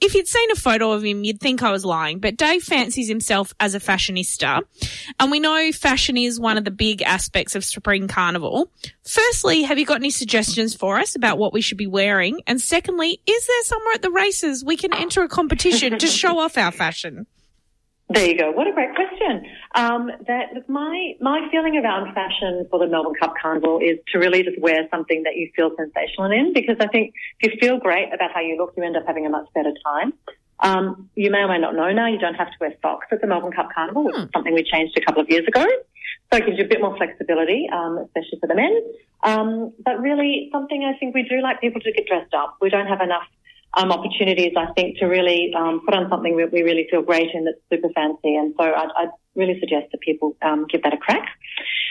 if 0.00 0.14
you'd 0.14 0.28
seen 0.28 0.50
a 0.50 0.56
photo 0.56 0.92
of 0.92 1.02
him, 1.02 1.24
you'd 1.24 1.40
think 1.40 1.62
I 1.62 1.70
was 1.72 1.84
lying, 1.84 2.18
but 2.18 2.36
Dave 2.36 2.62
fancies 2.62 3.08
himself 3.08 3.54
as 3.60 3.74
a 3.74 3.80
fashionista. 3.80 4.62
And 5.18 5.30
we 5.30 5.40
know 5.40 5.72
fashion 5.72 6.16
is 6.16 6.38
one 6.38 6.58
of 6.58 6.64
the 6.64 6.70
big 6.70 7.00
aspects 7.02 7.54
of 7.54 7.64
Spring 7.64 8.06
Carnival. 8.06 8.70
Firstly, 9.04 9.62
have 9.62 9.78
you 9.78 9.86
got 9.86 9.96
any 9.96 10.10
suggestions 10.10 10.74
for 10.74 10.98
us 10.98 11.16
about 11.16 11.38
what 11.38 11.52
we 11.52 11.62
should 11.62 11.78
be 11.78 11.86
wearing? 11.86 12.40
And 12.46 12.60
secondly, 12.60 13.20
is 13.26 13.46
there 13.46 13.62
somewhere 13.62 13.94
at 13.94 14.02
the 14.02 14.10
races 14.10 14.64
we 14.64 14.76
can 14.76 14.94
enter 14.94 15.22
a 15.22 15.28
competition 15.28 15.98
to 15.98 16.06
show 16.06 16.38
off 16.38 16.58
our 16.58 16.72
fashion? 16.72 17.26
There 18.08 18.24
you 18.24 18.38
go. 18.38 18.52
What 18.52 18.68
a 18.68 18.72
great 18.72 18.94
question. 18.94 19.44
Um, 19.74 20.10
that 20.28 20.54
look, 20.54 20.68
my 20.68 21.14
my 21.20 21.48
feeling 21.50 21.76
around 21.76 22.14
fashion 22.14 22.66
for 22.70 22.78
the 22.78 22.86
Melbourne 22.86 23.14
Cup 23.20 23.34
Carnival 23.40 23.80
is 23.80 23.98
to 24.12 24.18
really 24.18 24.44
just 24.44 24.60
wear 24.60 24.86
something 24.92 25.24
that 25.24 25.34
you 25.34 25.50
feel 25.56 25.72
sensational 25.76 26.30
in, 26.30 26.52
because 26.52 26.76
I 26.78 26.86
think 26.86 27.14
if 27.40 27.52
you 27.52 27.58
feel 27.58 27.78
great 27.78 28.14
about 28.14 28.30
how 28.32 28.40
you 28.40 28.56
look, 28.56 28.74
you 28.76 28.84
end 28.84 28.96
up 28.96 29.04
having 29.06 29.26
a 29.26 29.30
much 29.30 29.48
better 29.54 29.72
time. 29.84 30.12
Um, 30.60 31.10
you 31.16 31.30
may 31.30 31.40
or 31.40 31.48
may 31.48 31.58
not 31.58 31.74
know 31.74 31.92
now, 31.92 32.06
you 32.06 32.18
don't 32.18 32.34
have 32.34 32.46
to 32.46 32.56
wear 32.60 32.72
socks 32.80 33.08
at 33.10 33.20
the 33.20 33.26
Melbourne 33.26 33.52
Cup 33.52 33.70
Carnival, 33.74 34.04
which 34.04 34.16
is 34.16 34.28
something 34.32 34.54
we 34.54 34.62
changed 34.62 34.96
a 34.96 35.04
couple 35.04 35.20
of 35.20 35.28
years 35.28 35.46
ago. 35.46 35.66
So 36.32 36.38
it 36.38 36.46
gives 36.46 36.58
you 36.58 36.64
a 36.64 36.68
bit 36.68 36.80
more 36.80 36.96
flexibility, 36.96 37.68
um, 37.72 37.98
especially 37.98 38.38
for 38.40 38.46
the 38.46 38.54
men. 38.54 38.82
Um, 39.22 39.72
but 39.84 40.00
really, 40.00 40.48
something 40.52 40.84
I 40.84 40.96
think 40.98 41.14
we 41.14 41.24
do 41.24 41.42
like 41.42 41.60
people 41.60 41.80
to 41.80 41.92
get 41.92 42.06
dressed 42.06 42.32
up. 42.34 42.56
We 42.60 42.70
don't 42.70 42.86
have 42.86 43.00
enough 43.00 43.26
um, 43.76 43.92
opportunities, 43.92 44.52
I 44.56 44.72
think, 44.72 44.98
to 44.98 45.06
really 45.06 45.52
um, 45.56 45.82
put 45.84 45.94
on 45.94 46.08
something 46.10 46.36
that 46.38 46.52
we 46.52 46.62
really 46.62 46.86
feel 46.90 47.02
great 47.02 47.30
in 47.34 47.44
that's 47.44 47.58
super 47.70 47.92
fancy. 47.94 48.34
And 48.34 48.54
so 48.58 48.64
I'd, 48.64 48.88
I'd 48.96 49.10
really 49.34 49.60
suggest 49.60 49.92
that 49.92 50.00
people 50.00 50.36
um, 50.42 50.66
give 50.70 50.82
that 50.82 50.94
a 50.94 50.96
crack. 50.96 51.28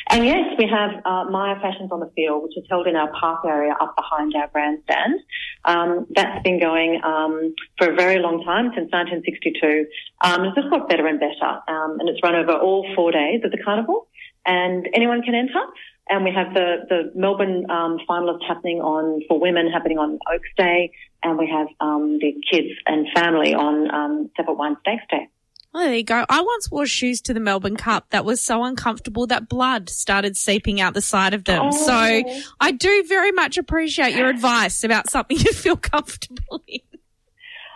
And 0.09 0.25
yes, 0.25 0.53
we 0.57 0.67
have 0.67 0.91
uh, 1.05 1.25
Myer 1.29 1.59
Fashions 1.59 1.91
on 1.91 1.99
the 1.99 2.11
Field, 2.15 2.43
which 2.43 2.57
is 2.57 2.63
held 2.69 2.87
in 2.87 2.95
our 2.95 3.11
park 3.19 3.45
area 3.45 3.73
up 3.79 3.95
behind 3.95 4.33
our 4.35 4.47
grandstand. 4.47 5.19
Um, 5.63 6.05
that's 6.11 6.43
been 6.43 6.59
going 6.59 7.01
um, 7.03 7.55
for 7.77 7.91
a 7.91 7.95
very 7.95 8.19
long 8.19 8.43
time, 8.43 8.71
since 8.75 8.91
1962. 8.91 9.85
Um, 10.21 10.45
it's 10.45 10.55
just 10.55 10.69
got 10.69 10.89
better 10.89 11.07
and 11.07 11.19
better, 11.19 11.51
um, 11.67 11.99
and 11.99 12.07
it's 12.09 12.21
run 12.21 12.35
over 12.35 12.53
all 12.53 12.85
four 12.95 13.11
days 13.11 13.41
of 13.43 13.51
the 13.51 13.57
carnival, 13.63 14.07
and 14.45 14.87
anyone 14.93 15.23
can 15.23 15.33
enter. 15.33 15.61
And 16.07 16.23
we 16.23 16.31
have 16.35 16.53
the, 16.53 16.85
the 16.87 17.11
Melbourne 17.15 17.65
um, 17.69 17.97
finalists 18.07 18.47
happening 18.47 18.79
on 18.79 19.21
for 19.27 19.39
women 19.39 19.71
happening 19.71 19.97
on 19.97 20.19
Oaks 20.31 20.49
Day, 20.55 20.91
and 21.23 21.37
we 21.37 21.49
have 21.49 21.67
um, 21.79 22.19
the 22.19 22.35
kids 22.51 22.69
and 22.85 23.07
family 23.15 23.55
on 23.55 23.93
um, 23.93 24.29
Seppelt 24.37 24.57
Wine 24.57 24.77
Stakes 24.81 25.03
Day. 25.09 25.27
Oh, 25.73 25.79
there 25.79 25.95
you 25.95 26.03
go. 26.03 26.25
I 26.29 26.41
once 26.41 26.71
wore 26.71 26.85
shoes 26.85 27.19
to 27.23 27.33
the 27.33 27.41
Melbourne 27.41 27.75
Cup 27.75 28.09
that 28.11 28.23
was 28.23 28.39
so 28.39 28.63
uncomfortable 28.63 29.27
that 29.27 29.49
blood 29.49 29.89
started 29.89 30.37
seeping 30.37 30.79
out 30.79 30.93
the 30.93 31.01
side 31.01 31.33
of 31.33 31.43
them. 31.43 31.63
Oh. 31.65 31.71
So 31.71 32.23
I 32.61 32.71
do 32.71 33.03
very 33.09 33.33
much 33.33 33.57
appreciate 33.57 34.15
your 34.15 34.29
advice 34.29 34.85
about 34.85 35.09
something 35.09 35.37
you 35.39 35.51
feel 35.51 35.75
comfortable 35.75 36.63
in. 36.65 36.79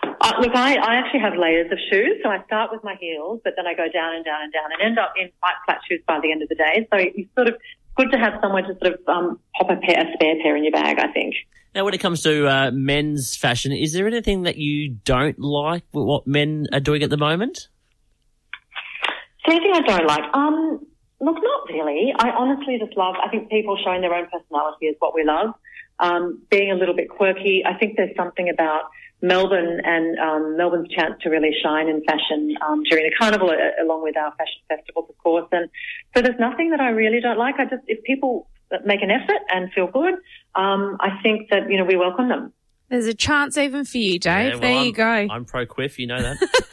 Uh, 0.02 0.32
look, 0.40 0.54
I, 0.54 0.76
I 0.76 0.94
actually 0.94 1.20
have 1.20 1.36
layers 1.36 1.70
of 1.70 1.78
shoes, 1.90 2.16
so 2.22 2.30
I 2.30 2.42
start 2.44 2.70
with 2.72 2.82
my 2.82 2.94
heels, 2.98 3.40
but 3.44 3.52
then 3.56 3.66
I 3.66 3.74
go 3.74 3.86
down 3.92 4.14
and 4.14 4.24
down 4.24 4.42
and 4.42 4.52
down 4.52 4.72
and 4.72 4.80
end 4.80 4.98
up 4.98 5.12
in 5.20 5.30
quite 5.40 5.54
flat 5.66 5.80
shoes 5.86 6.00
by 6.06 6.20
the 6.20 6.32
end 6.32 6.42
of 6.42 6.48
the 6.48 6.54
day. 6.54 6.88
So 6.90 6.98
you 6.98 7.28
sort 7.34 7.48
of 7.48 7.56
good 7.96 8.10
to 8.12 8.18
have 8.18 8.34
somewhere 8.40 8.62
to 8.62 8.76
sort 8.82 8.94
of 8.94 9.00
um, 9.08 9.40
pop 9.56 9.70
a, 9.70 9.76
pair, 9.76 10.00
a 10.00 10.12
spare 10.14 10.36
pair 10.42 10.56
in 10.56 10.64
your 10.64 10.72
bag. 10.72 10.98
I 10.98 11.12
think. 11.12 11.34
Now, 11.74 11.84
when 11.84 11.94
it 11.94 11.98
comes 11.98 12.22
to 12.22 12.48
uh, 12.48 12.70
men's 12.72 13.36
fashion, 13.36 13.70
is 13.72 13.92
there 13.92 14.06
anything 14.06 14.42
that 14.42 14.56
you 14.56 14.96
don't 15.04 15.38
like 15.38 15.84
with 15.92 16.04
what 16.04 16.26
men 16.26 16.66
are 16.72 16.80
doing 16.80 17.02
at 17.04 17.10
the 17.10 17.16
moment? 17.16 17.68
So 19.46 19.52
anything 19.52 19.72
I 19.72 19.80
don't 19.80 20.06
like? 20.06 20.24
Um, 20.34 20.86
look, 21.20 21.36
not 21.36 21.68
really. 21.68 22.12
I 22.18 22.30
honestly 22.30 22.76
just 22.78 22.96
love. 22.96 23.14
I 23.24 23.28
think 23.28 23.50
people 23.50 23.78
showing 23.84 24.00
their 24.00 24.14
own 24.14 24.26
personality 24.26 24.86
is 24.86 24.96
what 24.98 25.14
we 25.14 25.24
love. 25.24 25.54
Um, 26.00 26.42
being 26.50 26.72
a 26.72 26.74
little 26.74 26.94
bit 26.94 27.08
quirky. 27.08 27.62
I 27.64 27.78
think 27.78 27.96
there's 27.96 28.16
something 28.16 28.48
about 28.48 28.84
Melbourne 29.22 29.80
and 29.84 30.18
um, 30.18 30.56
Melbourne's 30.56 30.88
chance 30.88 31.14
to 31.22 31.30
really 31.30 31.54
shine 31.62 31.88
in 31.88 32.02
fashion 32.04 32.56
um, 32.66 32.82
during 32.84 33.04
the 33.04 33.14
carnival, 33.16 33.50
along 33.82 34.02
with 34.02 34.16
our 34.16 34.32
fashion 34.36 34.62
festivals, 34.68 35.06
of 35.08 35.18
course. 35.18 35.46
And 35.52 35.68
so 36.16 36.22
there's 36.22 36.40
nothing 36.40 36.70
that 36.70 36.80
I 36.80 36.90
really 36.90 37.20
don't 37.20 37.38
like. 37.38 37.56
I 37.58 37.64
just 37.64 37.82
if 37.86 38.02
people 38.04 38.48
make 38.84 39.02
an 39.02 39.10
effort 39.10 39.42
and 39.52 39.72
feel 39.72 39.88
good, 39.88 40.14
um, 40.54 40.96
I 41.00 41.20
think 41.22 41.50
that 41.50 41.70
you 41.70 41.78
know 41.78 41.84
we 41.84 41.96
welcome 41.96 42.28
them. 42.28 42.52
There's 42.90 43.06
a 43.06 43.14
chance 43.14 43.56
even 43.56 43.84
for 43.84 43.98
you, 43.98 44.18
Dave. 44.18 44.46
Yeah, 44.46 44.50
well, 44.50 44.60
there 44.60 44.76
I'm- 44.76 44.86
you 44.86 44.92
go. 44.92 45.04
I'm 45.04 45.44
pro 45.44 45.64
quiff, 45.64 45.98
you 45.98 46.06
know 46.08 46.20
that. 46.20 46.38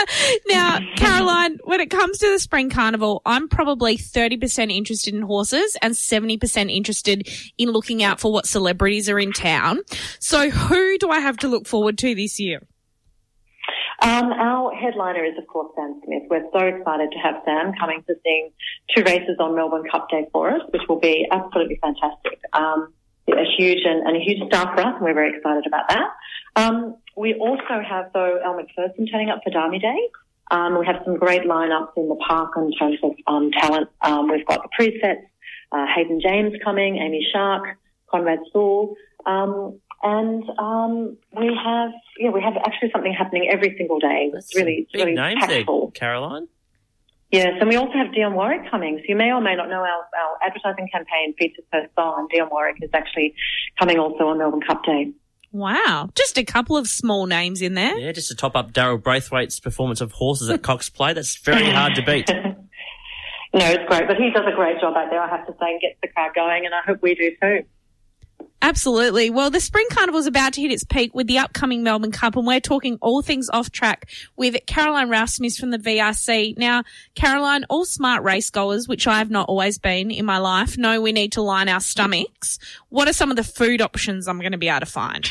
Now, 0.47 0.79
Caroline, 0.95 1.59
when 1.63 1.79
it 1.79 1.89
comes 1.89 2.17
to 2.19 2.31
the 2.31 2.39
spring 2.39 2.69
carnival, 2.69 3.21
I'm 3.25 3.47
probably 3.47 3.97
30% 3.97 4.75
interested 4.75 5.13
in 5.13 5.21
horses 5.21 5.77
and 5.81 5.93
70% 5.93 6.75
interested 6.75 7.29
in 7.57 7.69
looking 7.69 8.03
out 8.03 8.19
for 8.19 8.31
what 8.31 8.45
celebrities 8.45 9.09
are 9.09 9.19
in 9.19 9.31
town. 9.31 9.81
So 10.19 10.49
who 10.49 10.97
do 10.97 11.09
I 11.09 11.19
have 11.19 11.37
to 11.37 11.47
look 11.47 11.67
forward 11.67 11.97
to 11.99 12.15
this 12.15 12.39
year? 12.39 12.61
Um, 14.01 14.31
our 14.31 14.73
headliner 14.73 15.23
is, 15.23 15.37
of 15.37 15.47
course, 15.47 15.71
Sam 15.75 16.01
Smith. 16.05 16.23
We're 16.29 16.45
so 16.51 16.65
excited 16.65 17.11
to 17.11 17.17
have 17.19 17.35
Sam 17.45 17.73
coming 17.79 18.03
to 18.07 18.15
sing 18.23 18.51
two 18.95 19.03
races 19.03 19.37
on 19.39 19.55
Melbourne 19.55 19.83
Cup 19.91 20.09
Day 20.09 20.27
for 20.31 20.49
us, 20.49 20.61
which 20.69 20.83
will 20.87 20.99
be 20.99 21.27
absolutely 21.31 21.79
fantastic. 21.81 22.39
Um, 22.53 22.93
a 23.35 23.45
huge 23.57 23.79
and, 23.85 24.07
and 24.07 24.15
a 24.15 24.19
huge 24.19 24.45
star 24.47 24.73
for 24.75 24.81
us, 24.81 24.95
and 24.95 25.01
we're 25.01 25.13
very 25.13 25.35
excited 25.35 25.65
about 25.67 25.89
that. 25.89 26.09
Um, 26.55 26.95
we 27.15 27.33
also 27.35 27.81
have, 27.87 28.11
though, 28.13 28.39
Elle 28.43 28.55
Macpherson 28.57 29.07
turning 29.07 29.29
up 29.29 29.41
for 29.43 29.49
Derby 29.49 29.79
Day. 29.79 30.09
Um, 30.49 30.79
we 30.79 30.85
have 30.85 31.01
some 31.03 31.17
great 31.17 31.43
lineups 31.43 31.91
in 31.97 32.07
the 32.07 32.15
park 32.15 32.53
in 32.55 32.71
terms 32.73 32.99
of 33.03 33.11
um, 33.27 33.51
talent. 33.51 33.89
Um, 34.01 34.29
we've 34.31 34.45
got 34.45 34.61
the 34.63 34.69
presets, 34.79 35.23
uh, 35.71 35.85
Hayden 35.93 36.21
James 36.21 36.53
coming, 36.63 36.97
Amy 36.97 37.27
Shark, 37.33 37.77
Conrad 38.09 38.39
Sewell. 38.53 38.95
Um, 39.25 39.79
and 40.03 40.43
um, 40.57 41.17
we 41.37 41.47
have, 41.47 41.91
yeah, 42.17 42.29
we 42.29 42.41
have 42.41 42.55
actually 42.65 42.91
something 42.91 43.13
happening 43.13 43.49
every 43.51 43.75
single 43.77 43.99
day. 43.99 44.29
That's 44.31 44.45
It's 44.45 44.55
really, 44.55 44.87
big 44.93 45.01
really 45.01 45.15
names 45.15 45.39
packed 45.39 45.51
there. 45.51 45.65
Caroline. 45.93 46.47
Yes, 47.31 47.55
and 47.59 47.69
we 47.69 47.75
also 47.75 47.93
have 47.93 48.07
Dionne 48.07 48.33
Warwick 48.33 48.71
coming. 48.71 48.97
So 48.99 49.05
you 49.09 49.15
may 49.15 49.31
or 49.31 49.41
may 49.41 49.55
not 49.55 49.67
know 49.67 49.81
our, 49.81 49.85
our 49.85 50.37
advertising 50.41 50.87
campaign 50.91 51.33
features 51.37 51.65
her 51.73 51.87
song. 51.95 52.29
Dionne 52.33 52.49
Warwick 52.49 52.77
is 52.81 52.89
actually 52.93 53.33
coming 53.77 53.99
also 53.99 54.27
on 54.27 54.37
Melbourne 54.37 54.61
Cup 54.65 54.83
Day. 54.85 55.11
Wow. 55.51 56.09
Just 56.15 56.37
a 56.37 56.45
couple 56.45 56.77
of 56.77 56.87
small 56.87 57.25
names 57.25 57.61
in 57.61 57.73
there. 57.73 57.97
Yeah, 57.97 58.11
just 58.11 58.29
to 58.29 58.35
top 58.35 58.55
up 58.55 58.71
Daryl 58.71 59.01
Braithwaite's 59.01 59.59
performance 59.59 59.99
of 60.01 60.13
horses 60.13 60.49
at 60.49 60.61
Cox 60.61 60.89
Plate. 60.89 61.15
That's 61.15 61.37
very 61.37 61.69
hard 61.69 61.95
to 61.95 62.01
beat. 62.01 62.29
No, 63.53 63.65
it's 63.65 63.85
great, 63.87 64.07
but 64.07 64.17
he 64.17 64.29
does 64.29 64.45
a 64.45 64.55
great 64.55 64.79
job 64.81 64.95
out 64.95 65.09
there, 65.09 65.21
I 65.21 65.29
have 65.29 65.47
to 65.47 65.53
say, 65.53 65.71
and 65.71 65.81
gets 65.81 65.95
the 66.01 66.09
crowd 66.09 66.35
going, 66.35 66.65
and 66.65 66.75
I 66.75 66.81
hope 66.85 67.01
we 67.01 67.15
do 67.15 67.31
too. 67.41 67.65
Absolutely. 68.61 69.29
Well, 69.29 69.51
the 69.51 69.59
Spring 69.59 69.85
Carnival 69.91 70.19
is 70.19 70.25
about 70.25 70.53
to 70.53 70.61
hit 70.61 70.71
its 70.71 70.83
peak 70.83 71.13
with 71.13 71.27
the 71.27 71.37
upcoming 71.37 71.83
Melbourne 71.83 72.11
Cup, 72.11 72.35
and 72.35 72.47
we're 72.47 72.59
talking 72.59 72.97
all 73.01 73.21
things 73.21 73.49
off 73.49 73.71
track 73.71 74.09
with 74.35 74.55
Caroline 74.65 75.27
Smith 75.27 75.57
from 75.57 75.69
the 75.69 75.77
VRC. 75.77 76.57
Now, 76.57 76.83
Caroline, 77.13 77.65
all 77.69 77.85
smart 77.85 78.23
race 78.23 78.49
goers, 78.49 78.87
which 78.87 79.05
I 79.07 79.19
have 79.19 79.29
not 79.29 79.47
always 79.47 79.77
been 79.77 80.09
in 80.09 80.25
my 80.25 80.39
life, 80.39 80.77
know 80.77 80.99
we 80.99 81.11
need 81.11 81.33
to 81.33 81.41
line 81.41 81.69
our 81.69 81.79
stomachs. 81.79 82.57
What 82.89 83.07
are 83.07 83.13
some 83.13 83.29
of 83.29 83.37
the 83.37 83.43
food 83.43 83.79
options 83.79 84.27
I'm 84.27 84.39
going 84.39 84.53
to 84.53 84.57
be 84.57 84.69
able 84.69 84.79
to 84.79 84.85
find? 84.87 85.29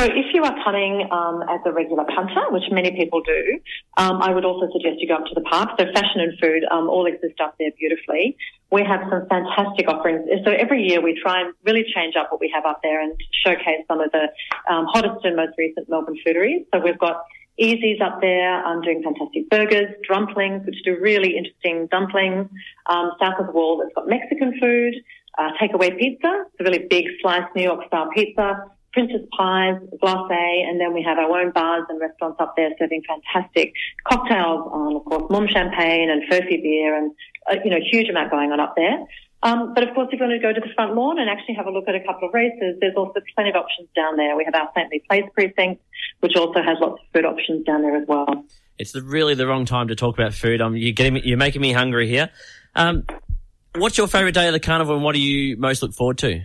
So 0.00 0.06
if 0.06 0.32
you 0.32 0.42
are 0.44 0.56
coming 0.64 1.06
um, 1.12 1.42
as 1.42 1.60
a 1.66 1.72
regular 1.72 2.04
punter, 2.04 2.40
which 2.52 2.62
many 2.70 2.90
people 2.90 3.20
do, 3.20 3.60
um, 3.98 4.22
I 4.22 4.32
would 4.32 4.46
also 4.46 4.72
suggest 4.72 4.96
you 4.98 5.06
go 5.06 5.16
up 5.16 5.26
to 5.26 5.34
the 5.34 5.42
park. 5.42 5.78
So 5.78 5.84
fashion 5.92 6.22
and 6.22 6.38
food 6.40 6.64
um, 6.70 6.88
all 6.88 7.04
exist 7.04 7.38
up 7.38 7.56
there 7.58 7.68
beautifully. 7.78 8.34
We 8.72 8.82
have 8.82 9.00
some 9.10 9.28
fantastic 9.28 9.88
offerings. 9.88 10.24
So 10.46 10.52
every 10.52 10.84
year 10.88 11.02
we 11.02 11.20
try 11.20 11.42
and 11.42 11.52
really 11.66 11.84
change 11.94 12.14
up 12.16 12.32
what 12.32 12.40
we 12.40 12.50
have 12.54 12.64
up 12.64 12.80
there 12.82 12.98
and 12.98 13.12
showcase 13.44 13.84
some 13.88 14.00
of 14.00 14.10
the 14.12 14.32
um, 14.72 14.86
hottest 14.88 15.22
and 15.22 15.36
most 15.36 15.52
recent 15.58 15.86
Melbourne 15.90 16.16
fooderies. 16.26 16.64
So 16.72 16.80
we've 16.80 16.98
got 16.98 17.20
Easey's 17.60 18.00
up 18.00 18.22
there 18.22 18.64
um, 18.64 18.80
doing 18.80 19.02
fantastic 19.02 19.50
burgers, 19.50 19.94
dumplings, 20.08 20.64
which 20.64 20.82
do 20.82 20.96
really 20.98 21.36
interesting 21.36 21.88
dumplings. 21.90 22.48
Um, 22.86 23.12
south 23.20 23.38
of 23.38 23.48
the 23.48 23.52
wall, 23.52 23.82
it's 23.84 23.94
got 23.94 24.08
Mexican 24.08 24.58
food, 24.58 24.94
uh, 25.36 25.50
takeaway 25.60 25.94
pizza, 25.98 26.46
it's 26.46 26.60
a 26.60 26.64
really 26.64 26.86
big 26.88 27.04
sliced 27.20 27.54
New 27.54 27.64
York 27.64 27.86
style 27.88 28.08
pizza, 28.14 28.64
Princess 28.92 29.20
Pies, 29.36 29.76
glacé, 30.02 30.68
and 30.68 30.80
then 30.80 30.92
we 30.92 31.02
have 31.02 31.18
our 31.18 31.40
own 31.40 31.52
bars 31.52 31.84
and 31.88 32.00
restaurants 32.00 32.40
up 32.40 32.54
there 32.56 32.70
serving 32.78 33.02
fantastic 33.06 33.72
cocktails, 34.04 34.68
um, 34.72 34.96
of 34.96 35.04
course, 35.04 35.30
Mumm 35.30 35.46
Champagne 35.46 36.10
and 36.10 36.22
Furphy 36.30 36.62
beer, 36.62 36.96
and 36.96 37.12
uh, 37.50 37.56
you 37.64 37.70
know, 37.70 37.78
huge 37.80 38.08
amount 38.08 38.30
going 38.30 38.50
on 38.50 38.58
up 38.58 38.74
there. 38.76 39.06
Um, 39.42 39.72
but 39.74 39.88
of 39.88 39.94
course, 39.94 40.08
if 40.12 40.20
you 40.20 40.26
want 40.26 40.38
to 40.38 40.42
go 40.42 40.52
to 40.52 40.60
the 40.60 40.72
front 40.74 40.94
lawn 40.94 41.18
and 41.18 41.30
actually 41.30 41.54
have 41.54 41.66
a 41.66 41.70
look 41.70 41.88
at 41.88 41.94
a 41.94 42.00
couple 42.00 42.28
of 42.28 42.34
races, 42.34 42.76
there's 42.80 42.96
also 42.96 43.20
plenty 43.34 43.50
of 43.50 43.56
options 43.56 43.88
down 43.96 44.16
there. 44.16 44.36
We 44.36 44.44
have 44.44 44.54
our 44.54 44.68
St. 44.76 44.90
Lee 44.90 45.02
Place 45.08 45.24
precinct, 45.32 45.80
which 46.20 46.36
also 46.36 46.62
has 46.62 46.76
lots 46.80 47.00
of 47.00 47.06
food 47.14 47.24
options 47.24 47.64
down 47.64 47.82
there 47.82 47.96
as 47.96 48.06
well. 48.06 48.44
It's 48.78 48.92
the, 48.92 49.02
really 49.02 49.34
the 49.34 49.46
wrong 49.46 49.64
time 49.64 49.88
to 49.88 49.96
talk 49.96 50.18
about 50.18 50.34
food. 50.34 50.60
Um, 50.60 50.76
you're 50.76 50.92
getting 50.92 51.16
you're 51.24 51.38
making 51.38 51.62
me 51.62 51.72
hungry 51.72 52.06
here. 52.08 52.30
Um, 52.74 53.04
what's 53.76 53.96
your 53.96 54.08
favourite 54.08 54.34
day 54.34 54.46
of 54.46 54.52
the 54.52 54.60
carnival, 54.60 54.94
and 54.94 55.04
what 55.04 55.14
do 55.14 55.20
you 55.20 55.56
most 55.56 55.82
look 55.82 55.94
forward 55.94 56.18
to? 56.18 56.42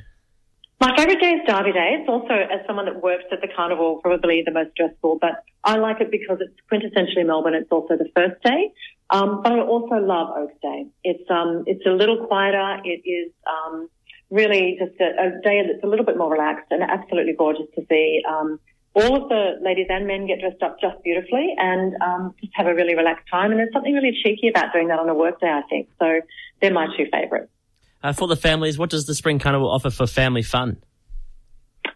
My 0.82 0.94
favourite 0.98 1.22
day 1.22 1.32
is 1.32 1.42
Derby 1.48 1.72
Day. 1.72 1.98
It's 2.00 2.10
also, 2.10 2.34
as 2.34 2.66
someone 2.68 2.86
that 2.86 3.02
works 3.02 3.24
at 3.32 3.40
the 3.40 3.48
carnival, 3.48 4.00
probably 4.04 4.44
the 4.46 4.52
most 4.52 4.72
stressful, 4.72 5.20
but 5.22 5.44
I 5.64 5.78
like 5.78 6.02
it 6.02 6.12
because 6.12 6.40
it's 6.42 6.54
quintessentially 6.70 7.26
Melbourne. 7.26 7.54
It's 7.54 7.72
also 7.72 7.96
the 7.96 8.10
first 8.14 8.42
day. 8.44 8.74
Um, 9.10 9.42
but 9.42 9.54
I 9.54 9.62
also 9.62 9.96
love 9.96 10.36
Oaks 10.36 10.54
Day. 10.62 10.88
It's, 11.04 11.30
um, 11.30 11.64
it's 11.66 11.86
a 11.86 11.92
little 11.92 12.28
quieter. 12.28 12.82
It 12.84 13.08
is, 13.08 13.32
um, 13.48 13.90
really 14.30 14.78
just 14.78 15.00
a, 15.00 15.06
a 15.06 15.42
day 15.44 15.64
that's 15.66 15.84
a 15.84 15.88
little 15.88 16.06
bit 16.06 16.18
more 16.18 16.30
relaxed 16.30 16.68
and 16.72 16.84
absolutely 16.84 17.34
gorgeous 17.38 17.68
to 17.76 17.86
see. 17.88 18.22
Um, 18.28 18.60
all 18.96 19.24
of 19.24 19.30
the 19.30 19.58
ladies 19.62 19.88
and 19.90 20.08
men 20.08 20.28
get 20.28 20.42
dressed 20.42 20.62
up 20.62 20.80
just 20.82 21.02
beautifully 21.04 21.56
and, 21.58 21.96
um, 22.02 22.36
just 22.42 22.52
have 22.54 22.68
a 22.68 22.76
really 22.76 22.96
relaxed 22.96 23.28
time. 23.32 23.52
And 23.52 23.60
there's 23.60 23.72
something 23.72 23.94
really 23.94 24.18
cheeky 24.24 24.50
about 24.50 24.74
doing 24.74 24.90
that 24.90 25.00
on 25.00 25.08
a 25.08 25.14
work 25.14 25.40
day, 25.40 25.50
I 25.50 25.62
think. 25.70 25.88
So 26.00 26.20
they're 26.62 26.74
my 26.74 26.88
two 26.98 27.06
favourites. 27.12 27.50
Uh, 28.06 28.14
for 28.14 28.28
the 28.28 28.36
families, 28.36 28.78
what 28.78 28.92
does 28.92 29.08
the 29.08 29.16
Spring 29.16 29.40
Carnival 29.40 29.68
offer 29.68 29.90
for 29.90 30.06
family 30.06 30.44
fun? 30.44 30.78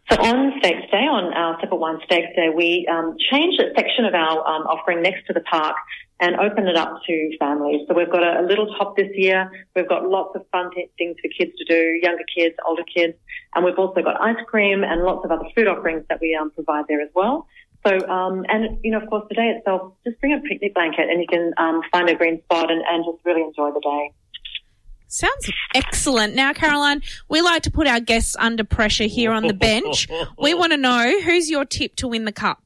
So 0.10 0.18
on 0.18 0.58
Stakes 0.58 0.90
Day, 0.90 1.06
on 1.06 1.32
our 1.38 1.56
Separate 1.62 1.78
One 1.78 2.00
Stakes 2.04 2.34
Day, 2.36 2.50
we 2.50 2.90
um, 2.92 3.16
changed 3.30 3.62
a 3.62 3.70
section 3.76 4.06
of 4.06 4.16
our 4.16 4.42
um, 4.42 4.64
offering 4.66 5.04
next 5.04 5.28
to 5.28 5.34
the 5.34 5.42
park 5.42 5.76
and 6.20 6.36
opened 6.38 6.68
it 6.68 6.76
up 6.76 7.00
to 7.06 7.38
families. 7.38 7.86
So 7.88 7.94
we've 7.94 8.10
got 8.10 8.24
a, 8.24 8.42
a 8.42 8.44
little 8.44 8.74
top 8.74 8.98
this 8.98 9.12
year. 9.14 9.52
We've 9.76 9.88
got 9.88 10.10
lots 10.10 10.36
of 10.36 10.48
fun 10.52 10.72
things 10.98 11.16
for 11.22 11.30
kids 11.30 11.56
to 11.60 11.66
do, 11.66 12.00
younger 12.02 12.26
kids, 12.36 12.56
older 12.66 12.86
kids, 12.92 13.14
and 13.54 13.64
we've 13.64 13.78
also 13.78 14.02
got 14.02 14.20
ice 14.20 14.44
cream 14.48 14.84
and 14.84 15.04
lots 15.04 15.24
of 15.24 15.30
other 15.30 15.46
food 15.56 15.68
offerings 15.68 16.06
that 16.10 16.20
we 16.20 16.34
um, 16.34 16.50
provide 16.50 16.86
there 16.90 17.02
as 17.02 17.10
well. 17.14 17.46
So, 17.86 17.94
um, 18.10 18.48
and 18.50 18.80
you 18.84 18.90
know, 18.90 19.00
of 19.00 19.08
course, 19.12 19.26
the 19.30 19.36
day 19.36 19.54
itself, 19.56 19.94
just 20.04 20.20
bring 20.22 20.34
a 20.34 20.40
picnic 20.42 20.74
blanket 20.74 21.08
and 21.08 21.22
you 21.22 21.28
can 21.30 21.54
um, 21.58 21.82
find 21.92 22.10
a 22.10 22.16
green 22.16 22.42
spot 22.46 22.72
and, 22.72 22.82
and 22.90 23.06
just 23.06 23.24
really 23.26 23.44
enjoy 23.44 23.70
the 23.72 23.80
day. 23.80 24.12
Sounds 25.10 25.52
excellent. 25.74 26.36
Now, 26.36 26.54
Caroline, 26.54 27.02
we 27.30 27.42
like 27.42 27.64
to 27.64 27.72
put 27.72 27.88
our 27.88 28.00
guests 28.00 28.36
under 28.40 28.64
pressure 28.64 29.06
here 29.06 29.32
on 29.32 29.48
the 29.48 29.56
bench. 29.56 30.08
We 30.38 30.54
want 30.54 30.72
to 30.72 30.78
know 30.78 31.20
who's 31.22 31.50
your 31.50 31.66
tip 31.66 31.96
to 31.98 32.08
win 32.08 32.26
the 32.26 32.32
cup. 32.32 32.62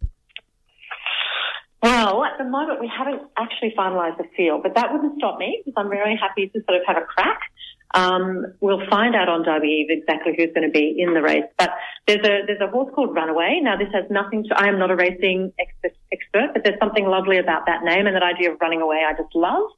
Well, 1.81 2.23
at 2.23 2.37
the 2.37 2.43
moment 2.43 2.79
we 2.79 2.91
haven't 2.95 3.21
actually 3.37 3.73
finalised 3.77 4.17
the 4.17 4.27
field, 4.35 4.63
but 4.63 4.75
that 4.75 4.91
wouldn't 4.91 5.17
stop 5.17 5.37
me 5.37 5.61
because 5.65 5.73
I'm 5.77 5.89
very 5.89 6.17
happy 6.17 6.47
to 6.47 6.59
sort 6.67 6.79
of 6.79 6.85
have 6.85 6.97
a 6.97 7.05
crack. 7.05 7.39
Um, 7.93 8.45
we'll 8.59 8.85
find 8.89 9.15
out 9.15 9.29
on 9.29 9.43
Derby 9.43 9.67
Eve 9.67 9.87
exactly 9.89 10.33
who's 10.37 10.49
going 10.53 10.67
to 10.67 10.71
be 10.71 10.95
in 10.97 11.13
the 11.13 11.21
race. 11.21 11.43
But 11.57 11.71
there's 12.07 12.25
a 12.25 12.43
there's 12.47 12.61
a 12.61 12.67
horse 12.67 12.91
called 12.95 13.13
Runaway. 13.13 13.59
Now 13.61 13.77
this 13.77 13.89
has 13.93 14.05
nothing 14.09 14.43
to. 14.45 14.57
I 14.57 14.67
am 14.67 14.79
not 14.79 14.91
a 14.91 14.95
racing 14.95 15.53
expert, 15.59 15.95
expert, 16.11 16.53
but 16.53 16.63
there's 16.63 16.79
something 16.79 17.05
lovely 17.05 17.37
about 17.37 17.67
that 17.67 17.83
name 17.83 18.07
and 18.07 18.15
that 18.15 18.23
idea 18.23 18.51
of 18.51 18.57
running 18.59 18.81
away. 18.81 19.03
I 19.07 19.13
just 19.13 19.33
love. 19.35 19.69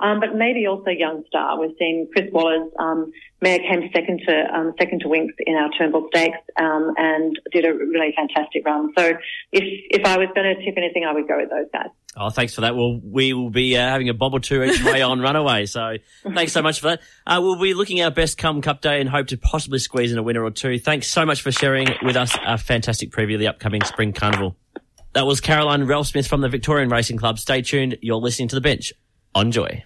Um, 0.00 0.20
but 0.20 0.34
maybe 0.34 0.66
also 0.66 0.86
Youngstar. 0.90 1.60
We've 1.60 1.76
seen 1.78 2.08
Chris 2.12 2.30
Waller's 2.32 2.70
um, 2.78 3.12
mare 3.42 3.58
came 3.58 3.90
second 3.94 4.22
to 4.26 4.44
um, 4.54 4.72
second 4.78 5.00
to 5.00 5.08
Winks 5.08 5.34
in 5.46 5.54
our 5.54 5.70
Turnbull 5.76 6.08
Stakes 6.08 6.38
um, 6.58 6.94
and 6.96 7.38
did 7.52 7.64
a 7.64 7.72
really 7.72 8.14
fantastic 8.16 8.64
run. 8.64 8.92
So 8.96 9.12
if 9.52 9.64
if 9.90 10.06
I 10.06 10.18
was 10.18 10.28
going 10.34 10.56
to 10.56 10.64
tip 10.64 10.74
anything, 10.76 11.04
I 11.04 11.12
would 11.12 11.28
go 11.28 11.36
with 11.36 11.50
those 11.50 11.66
guys. 11.72 11.90
Oh, 12.16 12.30
thanks 12.30 12.54
for 12.54 12.62
that. 12.62 12.74
Well, 12.74 13.00
we 13.02 13.32
will 13.32 13.50
be 13.50 13.76
uh, 13.76 13.80
having 13.80 14.08
a 14.08 14.14
bob 14.14 14.34
or 14.34 14.40
two 14.40 14.62
each 14.64 14.82
way 14.82 15.00
on 15.02 15.20
Runaway. 15.22 15.66
So 15.66 15.96
thanks 16.34 16.52
so 16.52 16.60
much 16.60 16.80
for 16.80 16.88
that. 16.88 17.00
Uh, 17.24 17.40
we'll 17.42 17.60
be 17.60 17.74
looking 17.74 18.00
our 18.02 18.10
best 18.10 18.36
come 18.36 18.62
Cup 18.62 18.80
Day 18.80 19.00
and 19.00 19.08
hope 19.08 19.28
to 19.28 19.36
possibly 19.36 19.78
squeeze 19.78 20.10
in 20.10 20.18
a 20.18 20.22
winner 20.22 20.42
or 20.42 20.50
two. 20.50 20.78
Thanks 20.78 21.06
so 21.06 21.24
much 21.24 21.42
for 21.42 21.52
sharing 21.52 21.88
with 22.02 22.16
us 22.16 22.36
a 22.44 22.58
fantastic 22.58 23.10
preview 23.10 23.34
of 23.34 23.40
the 23.40 23.48
upcoming 23.48 23.82
Spring 23.84 24.12
Carnival. 24.12 24.56
That 25.12 25.26
was 25.26 25.40
Caroline 25.40 25.84
Ralphsmith 25.84 26.26
from 26.26 26.40
the 26.40 26.48
Victorian 26.48 26.88
Racing 26.88 27.16
Club. 27.16 27.38
Stay 27.38 27.62
tuned. 27.62 27.98
You're 28.00 28.16
listening 28.16 28.48
to 28.48 28.54
The 28.54 28.60
Bench 28.60 28.92
on 29.34 29.50
Joy. 29.50 29.84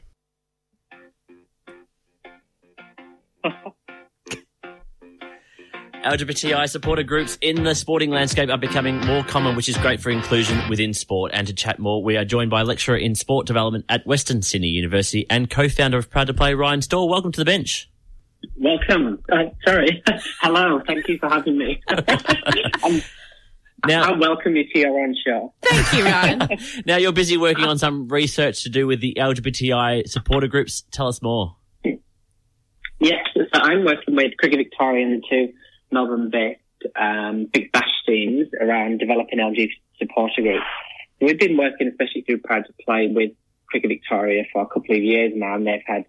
LGBTI 6.04 6.68
supporter 6.68 7.02
groups 7.02 7.38
in 7.40 7.64
the 7.64 7.74
sporting 7.74 8.10
landscape 8.10 8.50
are 8.50 8.58
becoming 8.58 8.98
more 9.06 9.24
common, 9.24 9.56
which 9.56 9.70
is 9.70 9.76
great 9.78 10.00
for 10.02 10.10
inclusion 10.10 10.60
within 10.68 10.92
sport. 10.92 11.30
And 11.34 11.46
to 11.46 11.54
chat 11.54 11.78
more, 11.78 12.02
we 12.02 12.18
are 12.18 12.26
joined 12.26 12.50
by 12.50 12.60
lecturer 12.62 12.96
in 12.96 13.14
sport 13.14 13.46
development 13.46 13.86
at 13.88 14.06
Western 14.06 14.42
Sydney 14.42 14.68
University 14.68 15.26
and 15.30 15.48
co-founder 15.48 15.96
of 15.96 16.10
Proud 16.10 16.26
to 16.26 16.34
Play, 16.34 16.52
Ryan 16.52 16.82
Storr. 16.82 17.08
Welcome 17.08 17.32
to 17.32 17.40
the 17.40 17.46
bench. 17.46 17.90
Welcome. 18.56 19.22
Uh, 19.32 19.44
sorry. 19.66 20.02
Hello. 20.42 20.82
Thank 20.86 21.08
you 21.08 21.16
for 21.18 21.30
having 21.30 21.56
me. 21.56 21.80
um, 21.88 23.02
Now- 23.86 24.12
I 24.12 24.18
welcome 24.18 24.56
you 24.56 24.64
to 24.74 24.78
your 24.78 25.00
own 25.00 25.16
show. 25.26 25.54
Thank 25.62 25.92
you, 25.94 26.04
Ryan. 26.04 26.48
Now 26.86 26.96
you're 26.98 27.12
busy 27.12 27.38
working 27.38 27.64
on 27.64 27.78
some 27.78 28.08
research 28.08 28.62
to 28.64 28.68
do 28.68 28.86
with 28.86 29.00
the 29.00 29.14
LGBTI 29.18 30.06
supporter 30.06 30.48
groups. 30.48 30.84
Tell 30.90 31.08
us 31.08 31.22
more. 31.22 31.56
Yes, 33.00 33.24
so 33.34 33.42
I'm 33.54 33.84
working 33.84 34.14
with 34.14 34.36
Cricket 34.38 34.58
Victoria 34.58 35.04
and 35.06 35.22
the 35.22 35.26
two 35.28 35.52
Melbourne-based 35.94 36.60
um, 37.00 37.48
Big 37.52 37.72
Bash 37.72 37.90
teams 38.06 38.48
around 38.60 38.98
developing 38.98 39.38
LG 39.38 39.70
supporter 39.98 40.42
groups. 40.42 40.66
We've 41.20 41.38
been 41.38 41.56
working, 41.56 41.88
especially 41.88 42.22
through 42.22 42.38
Pride 42.38 42.64
to 42.66 42.72
Play, 42.84 43.08
with 43.08 43.32
Cricket 43.68 43.88
Victoria 43.88 44.44
for 44.52 44.62
a 44.62 44.66
couple 44.66 44.94
of 44.94 45.02
years 45.02 45.32
now, 45.34 45.54
and 45.54 45.66
they've 45.66 45.80
had 45.86 46.04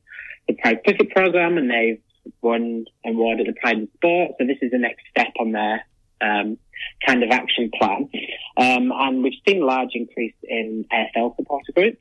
the 0.47 0.55
Pride 0.55 0.83
Cricket 0.83 1.11
program, 1.11 1.57
and 1.57 1.69
they've 1.69 2.01
won 2.41 2.85
and 3.03 3.15
awarded 3.15 3.47
the 3.47 3.53
Pride 3.53 3.77
in 3.77 3.87
Sport. 3.95 4.31
So 4.37 4.45
this 4.45 4.57
is 4.61 4.71
the 4.71 4.79
next 4.79 5.03
step 5.09 5.31
on 5.39 5.51
their 5.51 5.85
um, 6.21 6.57
kind 7.05 7.23
of 7.23 7.29
action 7.31 7.71
plan. 7.77 8.09
Um, 8.57 8.91
and 8.93 9.23
we've 9.23 9.39
seen 9.47 9.61
a 9.61 9.65
large 9.65 9.91
increase 9.93 10.35
in 10.43 10.85
AFL 10.91 11.35
supporter 11.35 11.71
groups. 11.73 11.97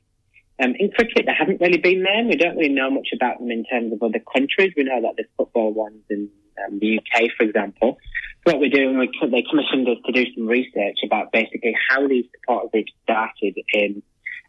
Um, 0.57 0.73
in 0.79 0.89
cricket, 0.91 1.25
they 1.25 1.33
haven't 1.37 1.59
really 1.59 1.77
been 1.77 2.03
there. 2.03 2.23
We 2.23 2.37
don't 2.37 2.55
really 2.55 2.73
know 2.73 2.89
much 2.89 3.09
about 3.13 3.39
them 3.39 3.51
in 3.51 3.65
terms 3.65 3.91
of 3.91 4.01
other 4.01 4.21
countries. 4.33 4.73
We 4.75 4.83
know 4.83 5.01
that 5.01 5.13
there's 5.17 5.29
football 5.37 5.73
ones 5.73 6.01
in 6.09 6.29
um, 6.63 6.79
the 6.79 6.99
UK, 6.99 7.29
for 7.37 7.43
example. 7.43 7.97
What 8.43 8.59
we're 8.59 8.69
doing, 8.69 8.97
we, 8.99 9.09
they 9.21 9.43
commissioned 9.49 9.87
us 9.89 9.97
to 10.05 10.11
do 10.11 10.25
some 10.35 10.47
research 10.47 10.99
about 11.03 11.31
basically 11.31 11.75
how 11.89 12.07
these 12.07 12.25
supporter 12.35 12.67
groups 12.71 12.91
started 13.03 13.55
in 13.73 14.03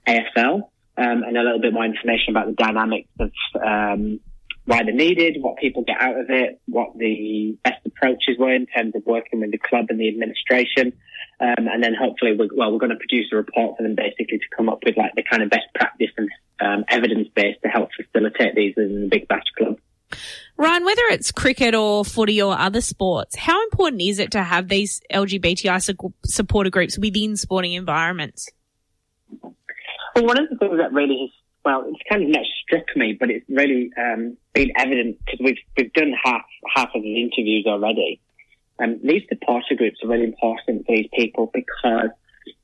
AFL 0.07 0.69
um, 0.99 1.23
and 1.23 1.37
a 1.37 1.42
little 1.42 1.61
bit 1.61 1.73
more 1.73 1.85
information 1.85 2.31
about 2.37 2.47
the 2.47 2.53
dynamics 2.53 3.09
of 3.19 3.31
um, 3.62 4.21
why 4.66 4.83
they're 4.83 4.92
needed, 4.92 5.37
what 5.40 5.57
people 5.59 5.83
get 5.83 6.01
out 6.01 6.19
of 6.19 6.27
it, 6.29 6.61
what 6.66 6.97
the 6.99 7.57
best 7.64 7.87
approaches 7.87 8.37
were 8.38 8.53
in 8.53 8.66
terms 8.66 8.95
of 8.95 9.07
working 9.07 9.40
with 9.40 9.53
the 9.53 9.59
club 9.59 9.87
and 9.88 10.01
the 10.01 10.09
administration. 10.09 10.92
Um, 11.38 11.69
and 11.69 11.83
then 11.83 11.95
hopefully, 11.95 12.35
we're, 12.37 12.49
well, 12.55 12.73
we're 12.73 12.79
going 12.79 12.90
to 12.90 12.97
produce 12.97 13.29
a 13.33 13.37
report 13.37 13.77
for 13.77 13.83
them 13.83 13.95
basically 13.95 14.38
to 14.38 14.57
come 14.57 14.69
up 14.69 14.81
with 14.85 14.97
like 14.97 15.14
the 15.14 15.23
kind 15.23 15.42
of 15.42 15.51
best 15.51 15.66
practice 15.75 16.11
and 16.16 16.31
um, 16.61 16.85
evidence 16.88 17.29
base 17.35 17.57
to 17.62 17.69
help 17.69 17.90
facilitate 17.95 18.55
these 18.55 18.75
in 18.77 19.03
the 19.03 19.09
Big 19.09 19.29
Bash 19.29 19.45
Club. 19.57 19.79
Ryan, 20.57 20.85
whether 20.85 21.03
it's 21.11 21.33
cricket 21.33 21.75
or 21.75 22.05
footy 22.05 22.40
or 22.40 22.59
other 22.59 22.81
sports, 22.81 23.37
how 23.37 23.62
important 23.64 24.03
is 24.03 24.19
it 24.19 24.31
to 24.33 24.42
have 24.42 24.69
these 24.69 25.03
LGBTI 25.12 25.83
su- 25.83 26.14
supporter 26.25 26.71
groups 26.71 26.99
within 26.99 27.37
sporting 27.37 27.73
environments? 27.73 28.49
Well, 29.42 30.25
one 30.25 30.38
of 30.38 30.49
the 30.49 30.57
things 30.57 30.79
that 30.79 30.92
really 30.92 31.19
has, 31.21 31.31
well, 31.64 31.85
it's 31.88 32.01
kind 32.09 32.23
of 32.23 32.31
not 32.31 32.47
struck 32.62 32.85
me, 32.97 33.16
but 33.19 33.31
it's 33.31 33.45
really 33.49 33.90
um, 33.99 34.37
been 34.55 34.73
evident 34.77 35.19
because 35.25 35.40
we've 35.42 35.59
we've 35.77 35.92
done 35.92 36.14
half 36.25 36.42
half 36.75 36.88
of 36.95 37.03
the 37.03 37.21
interviews 37.21 37.66
already. 37.66 38.21
Um, 38.79 39.01
these 39.03 39.23
supporter 39.29 39.75
groups 39.75 39.99
are 40.03 40.09
really 40.09 40.25
important 40.25 40.87
for 40.87 40.95
these 40.95 41.09
people 41.12 41.51
because 41.53 42.11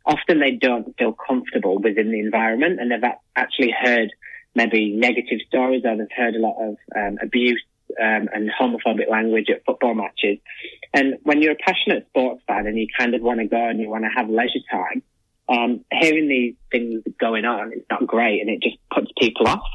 often 0.06 0.40
they 0.40 0.52
don't 0.52 0.96
feel 0.98 1.12
comfortable 1.12 1.78
within 1.78 2.10
the 2.10 2.20
environment, 2.20 2.80
and 2.80 2.90
they've 2.90 3.10
actually 3.36 3.74
heard 3.78 4.10
maybe 4.54 4.92
negative 4.92 5.40
stories, 5.48 5.82
or 5.84 5.96
they've 5.96 6.06
heard 6.16 6.34
a 6.34 6.40
lot 6.40 6.56
of 6.60 6.76
um, 6.96 7.18
abuse 7.22 7.62
um, 8.00 8.28
and 8.32 8.50
homophobic 8.50 9.10
language 9.10 9.48
at 9.50 9.64
football 9.64 9.94
matches. 9.94 10.38
And 10.94 11.14
when 11.22 11.40
you're 11.40 11.52
a 11.52 11.56
passionate 11.56 12.06
sports 12.08 12.42
fan 12.46 12.66
and 12.66 12.78
you 12.78 12.86
kind 12.96 13.14
of 13.14 13.22
want 13.22 13.40
to 13.40 13.46
go 13.46 13.68
and 13.68 13.80
you 13.80 13.88
want 13.88 14.04
to 14.04 14.10
have 14.14 14.28
leisure 14.28 14.64
time, 14.70 15.02
um, 15.48 15.84
hearing 15.90 16.28
these 16.28 16.54
things 16.70 17.02
going 17.18 17.44
on 17.44 17.72
is 17.72 17.82
not 17.90 18.06
great, 18.06 18.40
and 18.40 18.50
it 18.50 18.62
just 18.62 18.76
puts 18.94 19.10
people 19.18 19.48
off. 19.48 19.66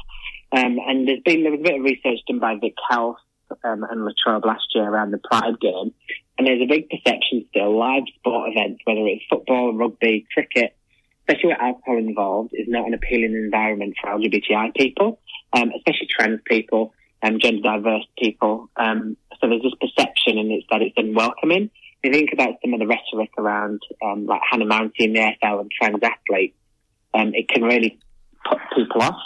Um, 0.50 0.78
and 0.86 1.06
there's 1.06 1.20
been 1.24 1.42
there 1.42 1.52
was 1.52 1.60
a 1.60 1.62
bit 1.62 1.78
of 1.78 1.82
research 1.82 2.20
done 2.26 2.38
by 2.38 2.54
Vic 2.60 2.74
Health 2.88 3.18
um, 3.64 3.84
and 3.84 4.04
Latrobe 4.04 4.46
last 4.46 4.64
year 4.74 4.84
around 4.84 5.10
the 5.10 5.18
Pride 5.18 5.60
game, 5.60 5.92
and 6.38 6.46
there's 6.46 6.62
a 6.62 6.66
big 6.66 6.88
perception 6.88 7.44
still 7.50 7.78
live 7.78 8.04
sport 8.16 8.50
events, 8.50 8.80
whether 8.84 9.06
it's 9.06 9.24
football, 9.28 9.74
rugby, 9.74 10.26
cricket, 10.32 10.74
especially 11.28 11.50
with 11.50 11.60
alcohol 11.60 11.98
involved, 11.98 12.50
is 12.54 12.66
not 12.68 12.86
an 12.86 12.94
appealing 12.94 13.34
environment 13.34 13.94
for 14.00 14.10
LGBTI 14.10 14.74
people, 14.74 15.20
um, 15.52 15.70
especially 15.76 16.08
trans 16.08 16.40
people, 16.46 16.94
um, 17.22 17.38
gender 17.38 17.62
diverse 17.62 18.04
people. 18.16 18.70
Um, 18.76 19.16
so 19.40 19.48
there's 19.48 19.62
this 19.62 19.74
perception, 19.80 20.38
and 20.38 20.50
it's 20.50 20.66
that 20.70 20.82
it's 20.82 20.96
unwelcoming. 20.96 21.70
If 22.02 22.04
you 22.04 22.12
think 22.12 22.32
about 22.32 22.54
some 22.64 22.72
of 22.72 22.80
the 22.80 22.86
rhetoric 22.86 23.30
around 23.36 23.82
um, 24.02 24.26
like 24.26 24.40
Hannah 24.48 24.66
Mouncey 24.66 25.00
in 25.00 25.12
the 25.12 25.20
AFL 25.20 25.60
and 25.60 25.70
trans 25.70 26.00
athletes, 26.02 26.56
um, 27.12 27.32
it 27.34 27.48
can 27.48 27.62
really 27.62 27.98
put 28.48 28.58
people 28.74 29.02
off. 29.02 29.20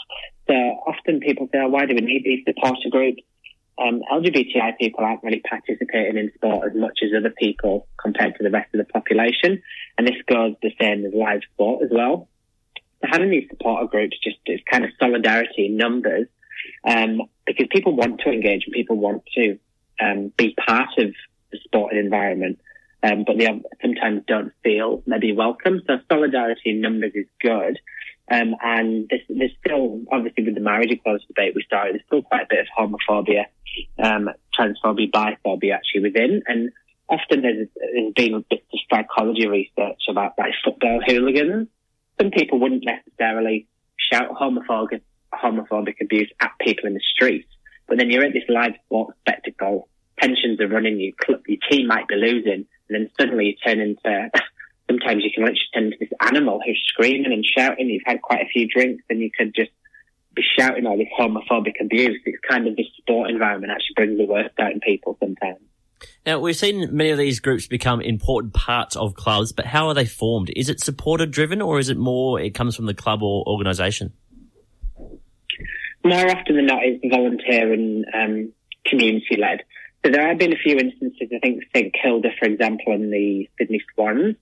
So 0.49 0.55
often 0.55 1.21
people 1.21 1.49
say, 1.53 1.59
oh, 1.61 1.69
why 1.69 1.87
do 1.87 1.95
we 1.95 2.01
need 2.01 2.25
these 2.25 2.45
supporter 2.47 2.89
groups? 2.91 3.23
Um, 3.79 4.03
LGBTI 4.13 4.79
people 4.79 5.05
aren't 5.05 5.23
really 5.23 5.41
participating 5.49 6.17
in 6.17 6.31
sport 6.35 6.71
as 6.71 6.77
much 6.77 6.99
as 7.03 7.11
other 7.17 7.31
people 7.31 7.89
compared 8.01 8.37
to 8.37 8.43
the 8.43 8.51
rest 8.51 8.75
of 8.75 8.79
the 8.79 8.93
population. 8.93 9.63
And 9.97 10.07
this 10.07 10.21
goes 10.27 10.55
the 10.63 10.73
same 10.81 11.05
as 11.05 11.13
live 11.15 11.41
sport 11.55 11.83
as 11.83 11.91
well. 11.91 12.29
So 13.01 13.09
having 13.11 13.31
these 13.31 13.49
supporter 13.51 13.87
groups 13.87 14.17
just 14.23 14.39
is 14.47 14.61
kind 14.71 14.85
of 14.85 14.91
solidarity 14.99 15.67
in 15.67 15.77
numbers 15.77 16.29
um, 16.85 17.23
because 17.47 17.67
people 17.71 17.97
want 17.97 18.21
to 18.21 18.31
engage 18.31 18.65
and 18.67 18.75
people 18.75 18.97
want 18.97 19.23
to 19.35 19.59
um, 20.01 20.33
be 20.37 20.55
part 20.55 20.91
of 20.99 21.13
the 21.51 21.59
sporting 21.65 21.99
environment, 21.99 22.61
um, 23.03 23.25
but 23.27 23.39
they 23.39 23.49
sometimes 23.81 24.23
don't 24.27 24.53
feel 24.63 25.03
maybe 25.07 25.33
welcome. 25.33 25.81
So 25.87 25.99
solidarity 26.09 26.71
in 26.71 26.81
numbers 26.81 27.13
is 27.15 27.27
good. 27.41 27.79
Um, 28.31 28.55
and 28.63 29.09
there's, 29.11 29.23
there's 29.29 29.51
still, 29.65 30.03
obviously, 30.11 30.45
with 30.45 30.55
the 30.55 30.61
marriage 30.61 30.91
equality 30.91 31.25
debate 31.29 31.55
we 31.55 31.63
started, 31.65 31.95
there's 31.95 32.07
still 32.07 32.23
quite 32.23 32.45
a 32.45 32.47
bit 32.49 32.61
of 32.61 32.67
homophobia, 32.79 33.45
um, 34.03 34.31
transphobia, 34.59 35.11
biphobia 35.11 35.75
actually 35.75 36.03
within. 36.03 36.43
And 36.47 36.71
often 37.09 37.43
there's, 37.43 37.69
there's 37.77 38.15
been 38.15 38.35
a 38.35 38.41
bit 38.41 38.65
of 38.73 38.79
psychology 38.91 39.47
research 39.47 40.03
about 40.09 40.35
like 40.39 40.53
football 40.65 41.01
hooligans. 41.07 41.69
Some 42.21 42.31
people 42.31 42.61
wouldn't 42.61 42.85
necessarily 42.85 43.67
shout 43.97 44.31
homophobic, 44.31 45.03
homophobic 45.35 46.01
abuse 46.01 46.31
at 46.41 46.53
people 46.61 46.87
in 46.87 46.95
the 46.95 47.03
streets, 47.15 47.49
but 47.89 47.99
then 47.99 48.11
you're 48.11 48.25
at 48.25 48.33
this 48.33 48.45
live 48.49 48.73
sports 48.87 49.19
spectacle, 49.21 49.89
tensions 50.21 50.61
are 50.61 50.69
running, 50.69 50.99
you 51.01 51.13
your 51.47 51.59
team 51.71 51.87
might 51.87 52.09
be 52.09 52.17
losing, 52.17 52.67
and 52.89 52.91
then 52.91 53.11
suddenly 53.19 53.47
you 53.47 53.55
turn 53.65 53.81
into 53.81 54.31
sometimes 54.93 55.25
you 55.25 55.31
can 55.35 55.45
literally 55.45 55.61
turn 55.75 55.85
into 55.85 55.97
this 56.01 56.11
animal 56.21 56.61
who's 56.65 56.83
screaming 56.89 57.33
and 57.33 57.45
shouting. 57.45 57.89
You've 57.89 58.03
had 58.05 58.23
quite 58.23 58.43
a 58.43 58.49
few 58.49 58.69
drinks 58.69 59.05
and 59.09 59.21
you 59.21 59.31
could 59.37 59.55
just 59.55 59.71
be 60.35 60.43
shouting 60.59 60.87
all 60.87 60.97
this 60.97 61.09
homophobic 61.19 61.81
abuse. 61.81 62.21
It's 62.25 62.39
kind 62.49 62.67
of 62.67 62.77
this 62.77 62.87
sport 62.99 63.31
environment 63.31 63.73
actually 63.73 63.95
brings 63.97 64.19
the 64.19 64.27
worst 64.27 64.59
out 64.59 64.73
in 64.73 64.81
people 64.81 65.17
sometimes. 65.21 65.61
Now, 66.27 66.41
we've 66.41 66.57
seen 66.57 66.97
many 66.97 67.11
of 67.11 67.19
these 67.19 67.39
groups 67.39 67.69
become 67.69 68.01
important 68.01 68.55
parts 68.55 68.97
of 68.97 69.15
clubs, 69.15 69.53
but 69.53 69.67
how 69.67 69.89
are 69.89 69.95
they 69.95 70.05
formed? 70.05 70.51
Is 70.57 70.69
it 70.69 70.81
supporter 70.81 71.27
driven 71.27 71.63
or 71.63 71.79
is 71.79 71.91
it 71.91 71.97
more 71.97 72.41
it 72.41 72.55
comes 72.55 72.75
from 72.75 72.87
the 72.87 72.95
club 72.95 73.23
or 73.23 73.45
organisation? 73.47 74.13
More 76.05 76.29
often 76.29 76.57
than 76.57 76.67
not, 76.67 76.81
it's 76.83 77.05
volunteer 77.09 77.73
and 77.73 78.05
um, 78.13 78.53
community 78.85 79.37
led. 79.39 79.63
So 80.05 80.11
there 80.11 80.27
have 80.27 80.39
been 80.39 80.53
a 80.53 80.57
few 80.57 80.77
instances, 80.77 81.29
I 81.33 81.39
think 81.39 81.63
St 81.73 81.95
Kilda, 82.03 82.31
for 82.37 82.47
example, 82.47 82.93
and 82.93 83.13
the 83.13 83.49
Sydney 83.57 83.81
Swans 83.95 84.35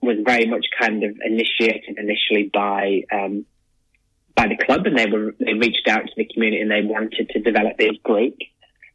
was 0.00 0.16
very 0.24 0.46
much 0.46 0.66
kind 0.80 1.02
of 1.04 1.16
initiated 1.24 1.98
initially 1.98 2.50
by 2.52 3.02
um, 3.12 3.44
by 4.34 4.46
the 4.46 4.56
club, 4.64 4.86
and 4.86 4.96
they 4.96 5.06
were 5.06 5.34
they 5.40 5.54
reached 5.54 5.88
out 5.88 6.04
to 6.06 6.12
the 6.16 6.28
community 6.32 6.62
and 6.62 6.70
they 6.70 6.82
wanted 6.82 7.28
to 7.30 7.40
develop 7.40 7.76
these 7.78 7.98
groups. 8.02 8.44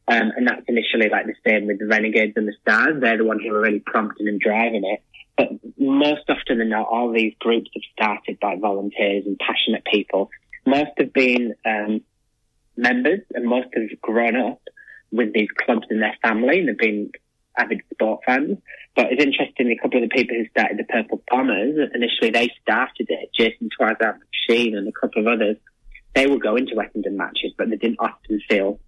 Um, 0.08 0.32
and 0.36 0.48
that's 0.48 0.64
initially 0.68 1.10
like 1.10 1.26
the 1.28 1.36
same 1.48 1.66
with 1.66 1.80
the 1.80 1.88
Renegades 1.88 2.34
and 2.36 2.48
the 2.48 2.54
Stars. 2.62 3.00
They're 3.00 3.18
the 3.18 3.24
ones 3.24 3.42
who 3.44 3.56
are 3.56 3.62
really 3.62 3.80
prompting 3.80 4.28
and 4.28 4.40
driving 4.40 4.84
it. 4.84 5.02
But 5.38 5.50
most 5.78 6.30
often 6.30 6.60
than 6.60 6.70
not, 6.70 6.88
all 6.88 7.12
these 7.12 7.34
groups 7.40 7.70
have 7.74 7.84
started 7.94 8.40
by 8.40 8.58
volunteers 8.58 9.26
and 9.26 9.40
passionate 9.40 9.84
people. 9.86 10.30
Most 10.66 10.92
have 10.98 11.14
been 11.14 11.56
um, 11.66 12.02
members 12.76 13.22
and 13.34 13.46
most 13.46 13.68
have 13.76 14.02
grown 14.02 14.36
up 14.36 14.62
with 15.12 15.34
these 15.34 15.50
clubs 15.66 15.88
in 15.90 16.00
their 16.00 16.18
family 16.22 16.60
and 16.60 16.70
have 16.70 16.78
been 16.78 17.12
avid 17.58 17.82
sport 17.94 18.22
fans. 18.26 18.58
But 18.96 19.12
it's 19.12 19.24
interesting, 19.24 19.72
a 19.72 19.82
couple 19.82 20.04
of 20.04 20.10
the 20.10 20.16
people 20.16 20.36
who 20.36 20.48
started 20.50 20.78
the 20.78 20.84
Purple 20.84 21.24
Bombers, 21.30 21.90
initially 21.94 22.30
they 22.30 22.52
started 22.62 23.08
it, 23.10 23.30
Jason 23.34 23.70
Twazat 23.80 24.20
McSheen 24.20 24.78
and 24.78 24.88
a 24.88 24.92
couple 24.92 25.22
of 25.22 25.28
others, 25.28 25.58
they 26.14 26.28
would 26.28 26.42
go 26.42 26.56
into 26.56 26.76
Essendon 26.76 27.14
matches, 27.14 27.54
but 27.58 27.70
they 27.70 27.76
didn't 27.76 28.00
often 28.00 28.40
feel 28.48 28.80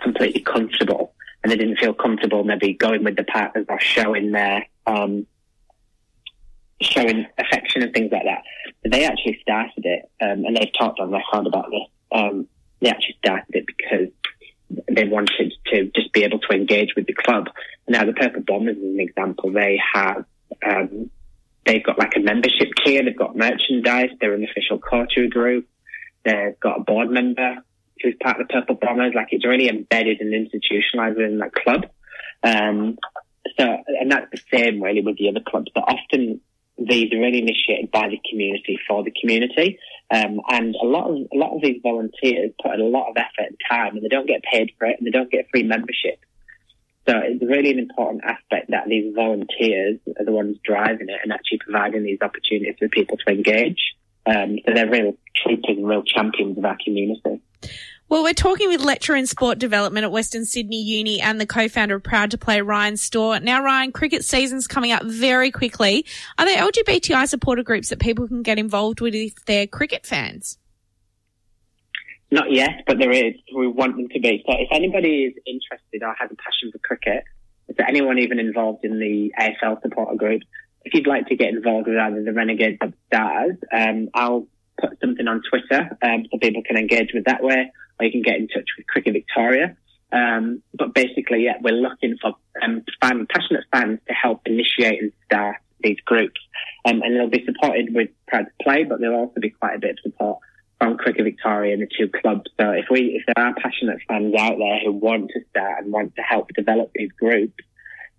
completely 0.00 0.40
comfortable. 0.40 1.12
And 1.42 1.52
they 1.52 1.56
didn't 1.56 1.78
feel 1.78 1.94
comfortable 1.94 2.44
maybe 2.44 2.72
going 2.74 3.04
with 3.04 3.16
the 3.16 3.24
partners 3.24 3.66
or 3.68 3.78
showing 3.78 4.32
their, 4.32 4.66
um, 4.86 5.26
showing 6.80 7.26
affection 7.38 7.82
and 7.82 7.92
things 7.92 8.10
like 8.10 8.24
that. 8.24 8.42
But 8.82 8.92
they 8.92 9.04
actually 9.04 9.38
started 9.42 9.84
it, 9.84 10.10
um, 10.20 10.44
and 10.44 10.56
they've 10.56 10.72
talked 10.76 10.98
on 10.98 11.10
record 11.10 11.46
about 11.46 11.70
this. 11.70 11.88
Um, 12.10 12.48
they 12.80 12.88
actually 12.88 13.16
started 13.18 13.54
it 13.54 13.64
because 13.66 14.08
they 14.70 15.04
wanted 15.04 15.54
to 15.66 15.90
just 15.94 16.12
be 16.12 16.24
able 16.24 16.38
to 16.40 16.54
engage 16.54 16.94
with 16.96 17.06
the 17.06 17.12
club. 17.12 17.48
Now, 17.88 18.04
the 18.04 18.12
Purple 18.12 18.42
Bombers, 18.46 18.76
as 18.76 18.82
an 18.82 19.00
example, 19.00 19.52
they 19.52 19.78
have 19.94 20.24
um, 20.64 21.10
they've 21.64 21.84
got 21.84 21.98
like 21.98 22.14
a 22.16 22.20
membership 22.20 22.68
tier. 22.84 23.04
They've 23.04 23.16
got 23.16 23.36
merchandise. 23.36 24.10
They're 24.20 24.34
an 24.34 24.44
official 24.44 24.78
culture 24.78 25.26
group. 25.28 25.68
They've 26.24 26.58
got 26.58 26.80
a 26.80 26.84
board 26.84 27.10
member 27.10 27.56
who's 28.02 28.16
part 28.20 28.40
of 28.40 28.48
the 28.48 28.52
Purple 28.52 28.78
Bombers. 28.80 29.12
Like 29.14 29.28
it's 29.30 29.46
really 29.46 29.68
embedded 29.68 30.20
and 30.20 30.34
institutionalized 30.34 31.18
in 31.18 31.38
that 31.38 31.52
club. 31.52 31.86
Um, 32.42 32.98
so, 33.58 33.64
and 34.00 34.10
that's 34.10 34.30
the 34.32 34.40
same 34.52 34.82
really 34.82 35.02
with 35.02 35.18
the 35.18 35.28
other 35.28 35.42
clubs. 35.46 35.70
But 35.74 35.84
often 35.84 36.40
these 36.78 37.12
are 37.12 37.18
really 37.18 37.38
initiated 37.38 37.90
by 37.90 38.08
the 38.08 38.20
community 38.28 38.78
for 38.86 39.02
the 39.02 39.12
community. 39.18 39.78
Um, 40.10 40.40
and 40.48 40.74
a 40.80 40.86
lot 40.86 41.10
of 41.10 41.16
a 41.16 41.36
lot 41.36 41.54
of 41.54 41.62
these 41.62 41.80
volunteers 41.82 42.52
put 42.62 42.74
in 42.74 42.80
a 42.80 42.84
lot 42.84 43.10
of 43.10 43.16
effort 43.16 43.48
and 43.48 43.58
time, 43.68 43.96
and 43.96 44.04
they 44.04 44.08
don't 44.08 44.28
get 44.28 44.42
paid 44.42 44.72
for 44.78 44.86
it, 44.86 44.96
and 44.98 45.06
they 45.06 45.10
don't 45.10 45.30
get 45.30 45.48
free 45.50 45.64
membership. 45.64 46.20
So 47.08 47.14
it's 47.22 47.42
really 47.42 47.70
an 47.70 47.78
important 47.78 48.24
aspect 48.24 48.70
that 48.70 48.88
these 48.88 49.14
volunteers 49.14 49.98
are 50.18 50.24
the 50.24 50.32
ones 50.32 50.58
driving 50.64 51.08
it 51.08 51.20
and 51.22 51.32
actually 51.32 51.58
providing 51.58 52.02
these 52.02 52.18
opportunities 52.20 52.74
for 52.78 52.88
people 52.88 53.16
to 53.16 53.32
engage. 53.32 53.94
Um, 54.26 54.58
so 54.66 54.74
they're 54.74 54.90
real 54.90 55.16
and 55.44 55.88
real 55.88 56.02
champions 56.02 56.58
of 56.58 56.64
our 56.64 56.76
community. 56.84 57.40
Well, 58.08 58.22
we're 58.22 58.34
talking 58.34 58.68
with 58.68 58.82
lecturer 58.82 59.16
in 59.16 59.26
sport 59.26 59.58
development 59.58 60.04
at 60.04 60.12
Western 60.12 60.44
Sydney 60.44 60.80
Uni 60.80 61.20
and 61.20 61.40
the 61.40 61.46
co-founder 61.46 61.96
of 61.96 62.04
Proud 62.04 62.30
to 62.30 62.38
Play, 62.38 62.60
Ryan 62.60 62.96
Storr. 62.96 63.40
Now, 63.40 63.64
Ryan, 63.64 63.90
cricket 63.90 64.24
season's 64.24 64.68
coming 64.68 64.92
up 64.92 65.02
very 65.02 65.50
quickly. 65.50 66.06
Are 66.38 66.44
there 66.44 66.56
LGBTI 66.56 67.26
supporter 67.26 67.64
groups 67.64 67.88
that 67.88 67.98
people 67.98 68.28
can 68.28 68.42
get 68.42 68.60
involved 68.60 69.00
with 69.00 69.12
if 69.16 69.44
they're 69.46 69.66
cricket 69.66 70.06
fans? 70.06 70.56
Not 72.30 72.52
yet, 72.52 72.84
but 72.86 72.98
there 73.00 73.10
is. 73.10 73.34
We 73.56 73.66
want 73.66 73.96
them 73.96 74.08
to 74.08 74.20
be. 74.20 74.44
So 74.46 74.54
if 74.56 74.68
anybody 74.70 75.24
is 75.24 75.34
interested 75.44 76.02
or 76.02 76.14
has 76.16 76.30
a 76.30 76.36
passion 76.36 76.70
for 76.70 76.78
cricket, 76.78 77.24
is 77.68 77.74
there 77.76 77.88
anyone 77.88 78.20
even 78.20 78.38
involved 78.38 78.84
in 78.84 79.00
the 79.00 79.32
AFL 79.36 79.82
supporter 79.82 80.14
group? 80.16 80.42
If 80.84 80.94
you'd 80.94 81.08
like 81.08 81.26
to 81.26 81.36
get 81.36 81.48
involved 81.48 81.88
with 81.88 81.98
either 81.98 82.22
the 82.22 82.32
Renegades 82.32 82.78
or 82.80 82.92
Stars, 83.08 83.56
um, 83.72 84.10
I'll 84.14 84.46
put 84.80 84.98
something 85.00 85.26
on 85.26 85.42
Twitter 85.48 85.96
um, 86.02 86.26
so 86.30 86.38
people 86.38 86.62
can 86.62 86.76
engage 86.76 87.10
with 87.14 87.24
that 87.24 87.42
way, 87.42 87.70
or 87.98 88.06
you 88.06 88.12
can 88.12 88.22
get 88.22 88.36
in 88.36 88.48
touch 88.48 88.68
with 88.76 88.86
Cricket 88.86 89.14
Victoria. 89.14 89.76
Um, 90.12 90.62
but 90.74 90.94
basically, 90.94 91.44
yeah, 91.44 91.56
we're 91.60 91.74
looking 91.74 92.16
for 92.20 92.34
um, 92.62 92.84
fan, 93.00 93.26
passionate 93.28 93.64
fans 93.72 93.98
to 94.06 94.14
help 94.14 94.42
initiate 94.46 95.02
and 95.02 95.12
start 95.24 95.56
these 95.82 95.98
groups. 96.04 96.40
Um, 96.84 97.02
and 97.02 97.16
they'll 97.16 97.28
be 97.28 97.44
supported 97.44 97.94
with 97.94 98.10
Proud 98.28 98.44
to 98.44 98.64
Play, 98.64 98.84
but 98.84 99.00
there'll 99.00 99.18
also 99.18 99.40
be 99.40 99.50
quite 99.50 99.76
a 99.76 99.78
bit 99.78 99.90
of 99.90 99.98
support 100.02 100.38
from 100.78 100.98
Cricket 100.98 101.24
Victoria 101.24 101.72
and 101.72 101.82
the 101.82 101.88
two 101.98 102.08
clubs. 102.08 102.50
So 102.60 102.70
if 102.70 102.86
we, 102.90 103.20
if 103.20 103.24
there 103.26 103.44
are 103.44 103.54
passionate 103.54 103.98
fans 104.06 104.34
out 104.38 104.58
there 104.58 104.80
who 104.84 104.92
want 104.92 105.30
to 105.30 105.40
start 105.50 105.82
and 105.82 105.92
want 105.92 106.14
to 106.16 106.22
help 106.22 106.48
develop 106.54 106.90
these 106.94 107.10
groups, 107.18 107.64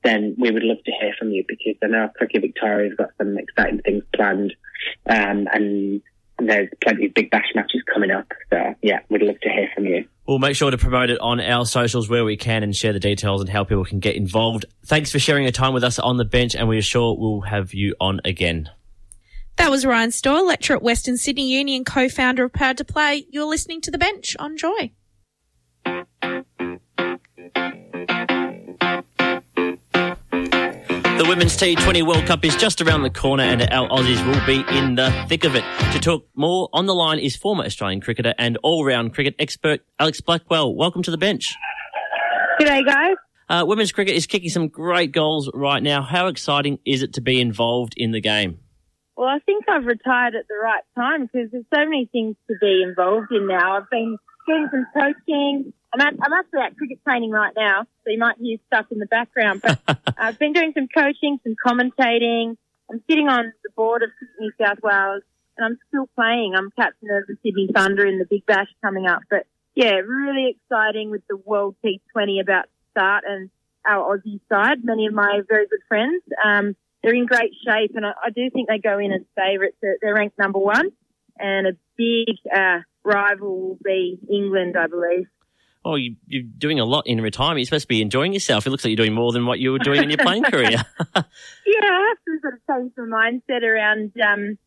then 0.03 0.35
we 0.37 0.51
would 0.51 0.63
love 0.63 0.83
to 0.85 0.91
hear 0.91 1.13
from 1.17 1.31
you 1.31 1.43
because 1.47 1.75
I 1.83 1.87
know 1.87 2.09
Cricket 2.15 2.41
Victoria's 2.41 2.95
got 2.97 3.09
some 3.17 3.37
exciting 3.37 3.81
things 3.81 4.03
planned, 4.15 4.53
um, 5.07 5.47
and 5.51 6.01
there's 6.39 6.69
plenty 6.83 7.07
of 7.07 7.13
big 7.13 7.29
bash 7.29 7.47
matches 7.55 7.81
coming 7.93 8.11
up. 8.11 8.31
So 8.49 8.75
yeah, 8.81 8.99
we'd 9.09 9.21
love 9.21 9.39
to 9.41 9.49
hear 9.49 9.69
from 9.73 9.85
you. 9.85 10.05
We'll 10.27 10.39
make 10.39 10.55
sure 10.55 10.69
to 10.71 10.77
promote 10.77 11.09
it 11.09 11.19
on 11.19 11.39
our 11.39 11.65
socials 11.65 12.09
where 12.09 12.25
we 12.25 12.35
can 12.35 12.61
and 12.61 12.75
share 12.75 12.93
the 12.93 12.99
details 12.99 13.41
and 13.41 13.49
how 13.49 13.63
people 13.63 13.85
can 13.85 13.99
get 13.99 14.15
involved. 14.15 14.65
Thanks 14.85 15.11
for 15.11 15.19
sharing 15.19 15.43
your 15.43 15.53
time 15.53 15.73
with 15.73 15.83
us 15.83 15.99
on 15.99 16.17
the 16.17 16.25
bench, 16.25 16.53
and 16.53 16.67
we 16.67 16.77
are 16.77 16.81
sure 16.81 17.15
we'll 17.17 17.41
have 17.41 17.73
you 17.73 17.95
on 17.99 18.19
again. 18.25 18.69
That 19.55 19.71
was 19.71 19.85
Ryan 19.85 20.11
Storr, 20.11 20.43
lecturer 20.43 20.77
at 20.77 20.83
Western 20.83 21.17
Sydney 21.17 21.49
Uni 21.49 21.75
and 21.75 21.85
co-founder 21.85 22.43
of 22.43 22.53
Proud 22.53 22.77
to 22.77 22.85
Play. 22.85 23.25
You're 23.29 23.45
listening 23.45 23.81
to 23.81 23.91
The 23.91 23.97
Bench 23.97 24.35
on 24.37 24.57
Joy. 24.57 24.91
Women's 31.27 31.57
T20 31.57 32.07
World 32.07 32.25
Cup 32.25 32.45
is 32.45 32.55
just 32.55 32.81
around 32.81 33.01
the 33.01 33.09
corner 33.09 33.43
and 33.43 33.61
our 33.63 33.89
Aussies 33.89 34.25
will 34.25 34.45
be 34.45 34.63
in 34.77 34.95
the 34.95 35.11
thick 35.27 35.43
of 35.43 35.57
it. 35.57 35.63
To 35.91 35.99
talk 35.99 36.25
more 36.35 36.69
on 36.71 36.85
the 36.85 36.95
line 36.95 37.19
is 37.19 37.35
former 37.35 37.65
Australian 37.65 37.99
cricketer 37.99 38.33
and 38.37 38.57
all-round 38.63 39.13
cricket 39.13 39.35
expert 39.37 39.81
Alex 39.99 40.21
Blackwell. 40.21 40.73
Welcome 40.73 41.03
to 41.03 41.11
the 41.11 41.17
bench. 41.17 41.53
G'day, 42.61 42.85
guys. 42.85 43.17
Uh, 43.49 43.65
women's 43.67 43.91
cricket 43.91 44.15
is 44.15 44.25
kicking 44.25 44.49
some 44.49 44.69
great 44.69 45.11
goals 45.11 45.51
right 45.53 45.83
now. 45.83 46.01
How 46.01 46.27
exciting 46.27 46.79
is 46.85 47.03
it 47.03 47.15
to 47.15 47.21
be 47.21 47.41
involved 47.41 47.93
in 47.97 48.13
the 48.13 48.21
game? 48.21 48.59
Well, 49.17 49.27
I 49.27 49.39
think 49.39 49.65
I've 49.67 49.85
retired 49.85 50.33
at 50.33 50.47
the 50.47 50.55
right 50.63 50.83
time 50.95 51.23
because 51.23 51.51
there's 51.51 51.65
so 51.73 51.83
many 51.89 52.07
things 52.09 52.37
to 52.49 52.55
be 52.61 52.83
involved 52.87 53.31
in 53.31 53.47
now. 53.47 53.75
I've 53.75 53.89
been 53.89 54.17
doing 54.47 54.69
some 54.71 54.85
coaching. 54.93 55.73
I'm, 55.93 56.01
at, 56.01 56.13
I'm 56.21 56.33
actually 56.33 56.61
at 56.61 56.77
cricket 56.77 56.99
training 57.03 57.31
right 57.31 57.53
now, 57.55 57.83
so 58.03 58.11
you 58.11 58.19
might 58.19 58.37
hear 58.37 58.57
stuff 58.67 58.87
in 58.91 58.99
the 58.99 59.05
background. 59.05 59.61
But 59.61 59.79
I've 60.17 60.37
been 60.37 60.53
doing 60.53 60.73
some 60.73 60.87
coaching, 60.87 61.39
some 61.43 61.55
commentating. 61.65 62.57
I'm 62.89 63.01
sitting 63.09 63.27
on 63.27 63.53
the 63.63 63.69
board 63.75 64.03
of 64.03 64.09
New 64.39 64.51
South 64.59 64.79
Wales, 64.83 65.23
and 65.57 65.65
I'm 65.65 65.79
still 65.87 66.07
playing. 66.15 66.53
I'm 66.55 66.71
captain 66.71 67.09
of 67.11 67.27
the 67.27 67.35
Sydney 67.43 67.69
Thunder 67.73 68.05
in 68.05 68.19
the 68.19 68.25
Big 68.25 68.45
Bash 68.45 68.67
coming 68.81 69.07
up. 69.07 69.21
But 69.29 69.45
yeah, 69.75 69.95
really 69.95 70.57
exciting 70.57 71.11
with 71.11 71.21
the 71.29 71.37
World 71.37 71.75
T20 71.83 72.41
about 72.41 72.63
to 72.63 72.69
start 72.91 73.23
and 73.27 73.49
our 73.85 74.17
Aussie 74.17 74.39
side. 74.49 74.83
Many 74.83 75.07
of 75.07 75.13
my 75.13 75.41
very 75.47 75.67
good 75.67 75.81
friends. 75.87 76.23
Um, 76.43 76.75
they're 77.03 77.13
in 77.13 77.25
great 77.25 77.51
shape, 77.65 77.91
and 77.95 78.05
I, 78.05 78.11
I 78.25 78.29
do 78.31 78.49
think 78.49 78.67
they 78.67 78.79
go 78.79 78.97
in 78.97 79.11
as 79.13 79.21
favourites. 79.35 79.77
They're, 79.81 79.97
they're, 80.01 80.15
ranked 80.15 80.37
number 80.37 80.59
one, 80.59 80.89
and 81.39 81.67
a 81.67 81.71
big 81.95 82.35
uh, 82.53 82.79
rival 83.03 83.59
will 83.59 83.77
be 83.83 84.19
England, 84.29 84.75
I 84.77 84.87
believe. 84.87 85.27
Oh, 85.87 85.95
you, 85.95 86.17
are 86.33 86.41
doing 86.57 86.81
a 86.81 86.85
lot 86.85 87.07
in 87.07 87.21
retirement. 87.21 87.59
You're 87.59 87.67
supposed 87.67 87.85
to 87.85 87.87
be 87.87 88.01
enjoying 88.01 88.33
yourself. 88.33 88.67
It 88.67 88.71
looks 88.71 88.83
like 88.83 88.89
you're 88.89 89.05
doing 89.05 89.13
more 89.13 89.31
than 89.31 89.45
what 89.45 89.59
you 89.59 89.71
were 89.71 89.79
doing 89.79 90.03
in 90.03 90.09
your 90.09 90.17
playing 90.17 90.43
career. 90.51 90.69
yeah, 91.15 91.23
I 91.23 92.13
have 92.13 92.17
to 92.25 92.39
sort 92.41 92.53
of 92.55 92.59
change 92.69 92.91
my 92.97 93.31
mindset 93.31 93.63
around 93.63 94.11
um, 94.21 94.57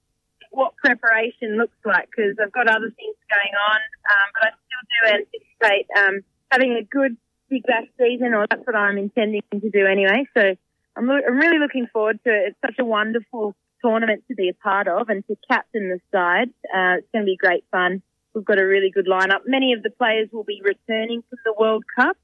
what 0.50 0.74
preparation 0.76 1.58
looks 1.58 1.76
like 1.84 2.08
because 2.10 2.36
I've 2.42 2.52
got 2.52 2.68
other 2.68 2.90
things 2.96 3.16
going 3.28 3.54
on, 3.68 3.80
um, 4.10 4.28
but 4.32 4.42
I 4.44 4.50
still 4.64 4.84
do 4.88 5.24
anticipate 5.60 5.86
um, 5.98 6.24
having 6.50 6.72
a 6.72 6.84
good 6.84 7.18
big 7.50 7.64
bash 7.64 7.88
season, 7.98 8.32
or 8.32 8.46
that's 8.48 8.66
what 8.66 8.76
I'm 8.76 8.96
intending 8.96 9.42
to 9.52 9.70
do 9.70 9.84
anyway. 9.86 10.26
So 10.34 10.56
I'm, 10.96 11.06
lo- 11.06 11.20
I'm 11.26 11.36
really 11.36 11.58
looking 11.58 11.86
forward 11.92 12.18
to 12.24 12.30
it. 12.30 12.48
It's 12.48 12.60
such 12.64 12.78
a 12.78 12.84
wonderful 12.84 13.54
tournament 13.84 14.24
to 14.28 14.34
be 14.34 14.48
a 14.48 14.54
part 14.54 14.88
of 14.88 15.10
and 15.10 15.26
to 15.26 15.36
captain 15.50 15.90
the 15.90 16.00
side. 16.16 16.48
Uh, 16.64 16.98
it's 16.98 17.08
going 17.12 17.24
to 17.24 17.26
be 17.26 17.36
great 17.36 17.64
fun. 17.70 18.02
We've 18.34 18.44
got 18.44 18.60
a 18.60 18.64
really 18.64 18.90
good 18.90 19.06
lineup. 19.06 19.40
Many 19.46 19.72
of 19.72 19.82
the 19.82 19.90
players 19.90 20.28
will 20.32 20.44
be 20.44 20.62
returning 20.64 21.22
from 21.28 21.38
the 21.44 21.54
World 21.58 21.84
Cup, 21.96 22.16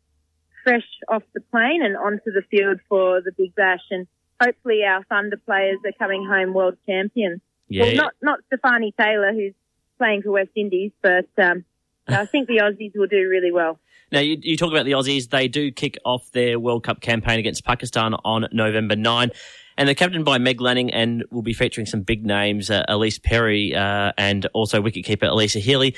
fresh 0.62 0.87
off 1.09 1.23
the 1.35 1.40
plane 1.40 1.83
and 1.83 1.97
onto 1.97 2.31
the 2.33 2.42
field 2.51 2.81
for 2.88 3.21
the 3.21 3.33
Big 3.37 3.55
Bash. 3.55 3.83
And 3.90 4.07
hopefully 4.40 4.83
our 4.87 5.03
Thunder 5.05 5.40
players 5.45 5.79
are 5.85 5.92
coming 5.99 6.25
home 6.25 6.55
world 6.55 6.77
champions. 6.87 7.40
Yeah. 7.69 7.85
Well, 7.85 7.95
not 7.95 8.12
not 8.23 8.38
Stafanie 8.53 8.95
Taylor, 8.97 9.33
who's 9.33 9.55
playing 9.99 10.23
for 10.23 10.31
West 10.31 10.51
Indies, 10.55 10.92
but 11.03 11.29
um, 11.38 11.64
I 12.09 12.27
think 12.27 12.49
the 12.49 12.59
Aussies 12.59 12.92
will 12.95 13.09
do 13.09 13.29
really 13.29 13.53
well. 13.53 13.79
Now, 14.12 14.21
you, 14.21 14.38
you 14.40 14.57
talk 14.57 14.71
about 14.71 14.85
the 14.85 14.92
Aussies. 14.92 15.31
They 15.31 15.49
do 15.49 15.73
kick 15.73 15.99
off 16.05 16.31
their 16.31 16.61
World 16.61 16.85
Cup 16.85 17.00
campaign 17.00 17.40
against 17.40 17.65
Pakistan 17.65 18.15
on 18.25 18.46
November 18.52 18.94
9. 18.94 19.31
And 19.79 19.87
they're 19.87 19.94
captained 19.94 20.24
by 20.24 20.38
Meg 20.38 20.60
Lanning 20.60 20.90
and 20.92 21.24
will 21.31 21.42
be 21.42 21.52
featuring 21.52 21.87
some 21.87 22.00
big 22.00 22.24
names, 22.24 22.70
uh, 22.70 22.85
Ellyse 22.88 23.22
Perry 23.22 23.74
uh, 23.74 24.12
and 24.16 24.46
also 24.54 24.81
wicketkeeper 24.81 25.24
Alyssa 25.24 25.60
Healy. 25.60 25.94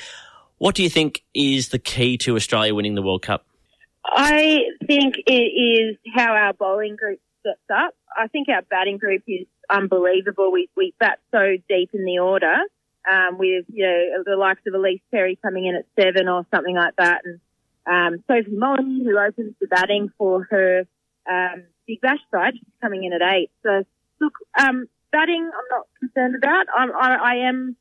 What 0.57 0.75
do 0.75 0.83
you 0.83 0.89
think 0.89 1.23
is 1.33 1.69
the 1.69 1.79
key 1.79 2.17
to 2.19 2.35
Australia 2.35 2.75
winning 2.75 2.95
the 2.95 3.01
World 3.01 3.21
Cup? 3.21 3.45
I 4.03 4.59
think 4.85 5.15
it 5.25 5.31
is 5.31 5.97
how 6.13 6.33
our 6.33 6.53
bowling 6.53 6.97
group 6.97 7.19
sets 7.43 7.59
up. 7.73 7.93
I 8.15 8.27
think 8.27 8.49
our 8.49 8.63
batting 8.63 8.97
group 8.97 9.23
is 9.27 9.47
unbelievable. 9.69 10.51
We, 10.51 10.69
we 10.75 10.93
bat 10.99 11.19
so 11.31 11.55
deep 11.69 11.91
in 11.93 12.03
the 12.03 12.19
order 12.19 12.55
um, 13.09 13.37
with, 13.37 13.65
you 13.69 13.85
know, 13.85 14.23
the 14.25 14.35
likes 14.35 14.61
of 14.67 14.73
Ellyse 14.73 15.01
Perry 15.11 15.39
coming 15.41 15.65
in 15.65 15.75
at 15.75 15.85
seven 15.97 16.27
or 16.27 16.45
something 16.53 16.75
like 16.75 16.95
that. 16.97 17.21
And 17.23 17.39
um, 17.85 18.23
Sophie 18.27 18.51
Molyneux, 18.51 19.03
who 19.03 19.17
opens 19.17 19.53
the 19.61 19.67
batting 19.67 20.11
for 20.17 20.45
her 20.49 20.85
um, 21.29 21.63
Big 21.89 22.01
Bash 22.01 22.19
side. 22.29 22.53
Coming 22.81 23.03
in 23.03 23.13
at 23.13 23.21
eight. 23.21 23.49
So, 23.63 23.83
look, 24.21 24.33
um, 24.57 24.85
batting 25.11 25.43
I'm 25.43 25.77
not 25.77 25.87
concerned 25.99 26.35
about. 26.35 26.67
I'm, 26.75 26.91
I, 26.95 27.15
I 27.15 27.35
am 27.49 27.75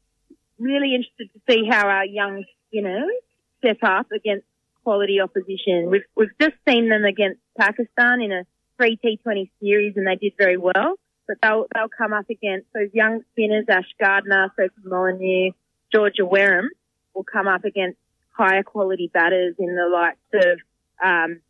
really 0.58 0.94
interested 0.94 1.28
to 1.34 1.40
see 1.48 1.68
how 1.68 1.86
our 1.86 2.06
young 2.06 2.44
spinners 2.66 3.12
step 3.58 3.78
up 3.82 4.10
against 4.10 4.46
quality 4.82 5.20
opposition. 5.20 5.90
We've, 5.90 6.08
we've 6.16 6.36
just 6.40 6.54
seen 6.66 6.88
them 6.88 7.04
against 7.04 7.40
Pakistan 7.58 8.22
in 8.22 8.32
a 8.32 8.46
three 8.78 8.98
T20 9.04 9.50
series 9.60 9.94
and 9.96 10.06
they 10.06 10.16
did 10.16 10.32
very 10.38 10.56
well. 10.56 10.94
But 11.26 11.36
they'll, 11.42 11.66
they'll 11.74 11.90
come 11.90 12.14
up 12.14 12.30
against 12.30 12.66
those 12.72 12.88
young 12.94 13.20
spinners, 13.32 13.66
Ash 13.68 13.84
Gardner, 14.00 14.50
Sophie 14.56 14.72
Molyneux, 14.82 15.52
Georgia 15.92 16.24
Wareham 16.24 16.70
will 17.14 17.24
come 17.24 17.46
up 17.46 17.64
against 17.64 17.98
higher 18.30 18.62
quality 18.62 19.10
batters 19.12 19.54
in 19.58 19.76
the 19.76 19.88
likes 19.92 20.46
of, 20.46 20.58
um, 21.04 21.40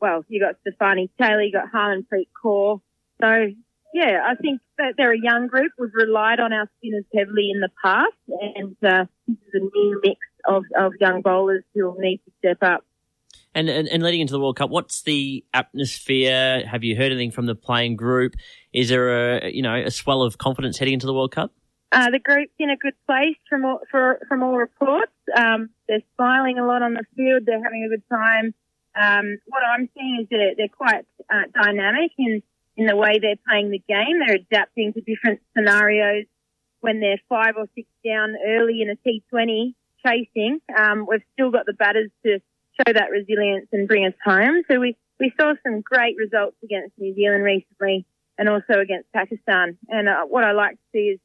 well, 0.00 0.24
you 0.28 0.40
got 0.40 0.56
Stafanie 0.64 1.10
Taylor, 1.20 1.42
you 1.42 1.52
got 1.52 1.72
Harmanpreet 1.72 2.28
Kaur. 2.42 2.80
So, 3.20 3.46
yeah, 3.94 4.20
I 4.24 4.34
think 4.34 4.60
that 4.78 4.94
they're 4.96 5.12
a 5.12 5.20
young 5.20 5.46
group. 5.46 5.72
We've 5.78 5.90
relied 5.94 6.40
on 6.40 6.52
our 6.52 6.68
spinners 6.78 7.04
heavily 7.14 7.50
in 7.52 7.60
the 7.60 7.70
past, 7.82 8.12
and 8.28 8.76
uh, 8.84 9.06
this 9.26 9.36
is 9.48 9.54
a 9.54 9.58
new 9.58 10.00
mix 10.02 10.20
of, 10.46 10.64
of 10.78 10.92
young 11.00 11.22
bowlers 11.22 11.64
who 11.74 11.86
will 11.86 11.98
need 11.98 12.18
to 12.18 12.32
step 12.38 12.58
up. 12.62 12.84
And, 13.54 13.70
and 13.70 13.88
and 13.88 14.02
leading 14.02 14.20
into 14.20 14.34
the 14.34 14.40
World 14.40 14.56
Cup, 14.56 14.68
what's 14.68 15.00
the 15.02 15.42
atmosphere? 15.54 16.66
Have 16.66 16.84
you 16.84 16.94
heard 16.94 17.10
anything 17.10 17.30
from 17.30 17.46
the 17.46 17.54
playing 17.54 17.96
group? 17.96 18.34
Is 18.74 18.90
there 18.90 19.38
a 19.38 19.50
you 19.50 19.62
know 19.62 19.74
a 19.74 19.90
swell 19.90 20.22
of 20.22 20.36
confidence 20.36 20.76
heading 20.76 20.92
into 20.92 21.06
the 21.06 21.14
World 21.14 21.32
Cup? 21.32 21.52
Uh, 21.92 22.10
the 22.10 22.18
group's 22.18 22.52
in 22.58 22.68
a 22.68 22.76
good 22.76 22.94
place 23.06 23.36
from 23.48 23.64
all, 23.64 23.80
for, 23.90 24.18
from 24.28 24.42
all 24.42 24.56
reports. 24.56 25.12
Um, 25.34 25.70
they're 25.88 26.02
smiling 26.16 26.58
a 26.58 26.66
lot 26.66 26.82
on 26.82 26.94
the 26.94 27.04
field. 27.16 27.44
They're 27.46 27.62
having 27.62 27.84
a 27.84 27.88
good 27.88 28.02
time. 28.10 28.54
Um, 28.96 29.38
what 29.46 29.62
I'm 29.62 29.88
seeing 29.94 30.20
is 30.22 30.28
that 30.30 30.54
they're 30.56 30.68
quite 30.68 31.04
uh, 31.30 31.44
dynamic 31.54 32.12
in 32.18 32.42
in 32.76 32.86
the 32.86 32.96
way 32.96 33.18
they're 33.20 33.40
playing 33.48 33.70
the 33.70 33.82
game. 33.88 34.20
They're 34.20 34.36
adapting 34.36 34.92
to 34.92 35.00
different 35.00 35.40
scenarios. 35.56 36.26
When 36.80 37.00
they're 37.00 37.20
five 37.28 37.54
or 37.56 37.66
six 37.74 37.88
down 38.04 38.34
early 38.46 38.82
in 38.82 38.90
a 38.90 38.96
T20 38.96 39.74
chasing, 40.06 40.60
um, 40.76 41.06
we've 41.08 41.24
still 41.32 41.50
got 41.50 41.66
the 41.66 41.72
batters 41.72 42.10
to 42.24 42.38
show 42.76 42.92
that 42.92 43.10
resilience 43.10 43.68
and 43.72 43.88
bring 43.88 44.04
us 44.04 44.12
home. 44.22 44.62
So 44.70 44.78
we, 44.78 44.96
we 45.18 45.32
saw 45.40 45.54
some 45.64 45.80
great 45.80 46.16
results 46.18 46.56
against 46.62 46.98
New 46.98 47.14
Zealand 47.14 47.44
recently 47.44 48.06
and 48.38 48.48
also 48.48 48.78
against 48.78 49.10
Pakistan. 49.12 49.78
And 49.88 50.08
uh, 50.08 50.24
what 50.26 50.44
I 50.44 50.52
like 50.52 50.74
to 50.74 50.82
see 50.92 50.98
is 51.14 51.20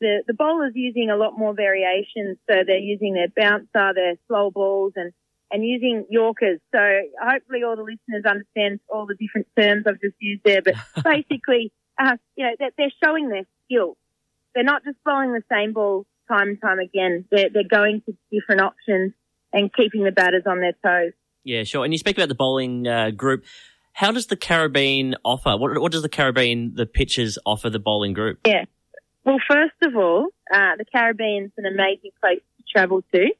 the, 0.00 0.22
the 0.26 0.34
bowlers 0.34 0.72
using 0.74 1.10
a 1.10 1.16
lot 1.16 1.36
more 1.36 1.54
variations. 1.54 2.38
So 2.48 2.62
they're 2.64 2.78
using 2.78 3.14
their 3.14 3.28
bouncer, 3.34 3.92
their 3.94 4.14
slow 4.28 4.50
balls 4.50 4.92
and, 4.96 5.12
and 5.50 5.64
using 5.64 6.06
Yorkers. 6.10 6.60
So 6.72 6.80
hopefully 7.22 7.62
all 7.64 7.76
the 7.76 7.82
listeners 7.82 8.24
understand 8.28 8.80
all 8.88 9.06
the 9.06 9.14
different 9.14 9.46
terms 9.58 9.84
I've 9.86 10.00
just 10.00 10.16
used 10.18 10.42
there. 10.44 10.62
But 10.62 10.74
basically, 11.04 11.72
uh, 11.98 12.16
you 12.36 12.44
know, 12.44 12.52
they're, 12.58 12.70
they're 12.76 12.92
showing 13.02 13.28
their 13.28 13.46
skill. 13.64 13.96
They're 14.54 14.64
not 14.64 14.84
just 14.84 14.96
bowling 15.04 15.32
the 15.32 15.42
same 15.50 15.72
ball 15.72 16.06
time 16.28 16.48
and 16.48 16.60
time 16.60 16.78
again. 16.78 17.24
They're, 17.30 17.50
they're 17.50 17.68
going 17.68 18.02
to 18.06 18.16
different 18.32 18.62
options 18.62 19.12
and 19.52 19.72
keeping 19.72 20.04
the 20.04 20.12
batters 20.12 20.44
on 20.46 20.60
their 20.60 20.74
toes. 20.84 21.12
Yeah, 21.44 21.64
sure. 21.64 21.84
And 21.84 21.92
you 21.92 21.98
speak 21.98 22.16
about 22.16 22.28
the 22.28 22.34
bowling 22.34 22.86
uh, 22.86 23.10
group. 23.10 23.44
How 23.92 24.10
does 24.10 24.26
the 24.26 24.36
Caribbean 24.36 25.14
offer? 25.24 25.56
What, 25.56 25.80
what 25.80 25.92
does 25.92 26.02
the 26.02 26.08
Caribbean, 26.08 26.74
the 26.74 26.86
pitchers 26.86 27.38
offer 27.46 27.70
the 27.70 27.78
bowling 27.78 28.12
group? 28.12 28.40
Yeah. 28.46 28.64
Well, 29.24 29.38
first 29.48 29.74
of 29.82 29.96
all, 29.96 30.28
uh, 30.52 30.76
the 30.76 30.84
Caribbean's 30.84 31.52
an 31.56 31.66
amazing 31.66 32.10
place 32.20 32.40
to 32.58 32.64
travel 32.72 33.02
to. 33.14 33.30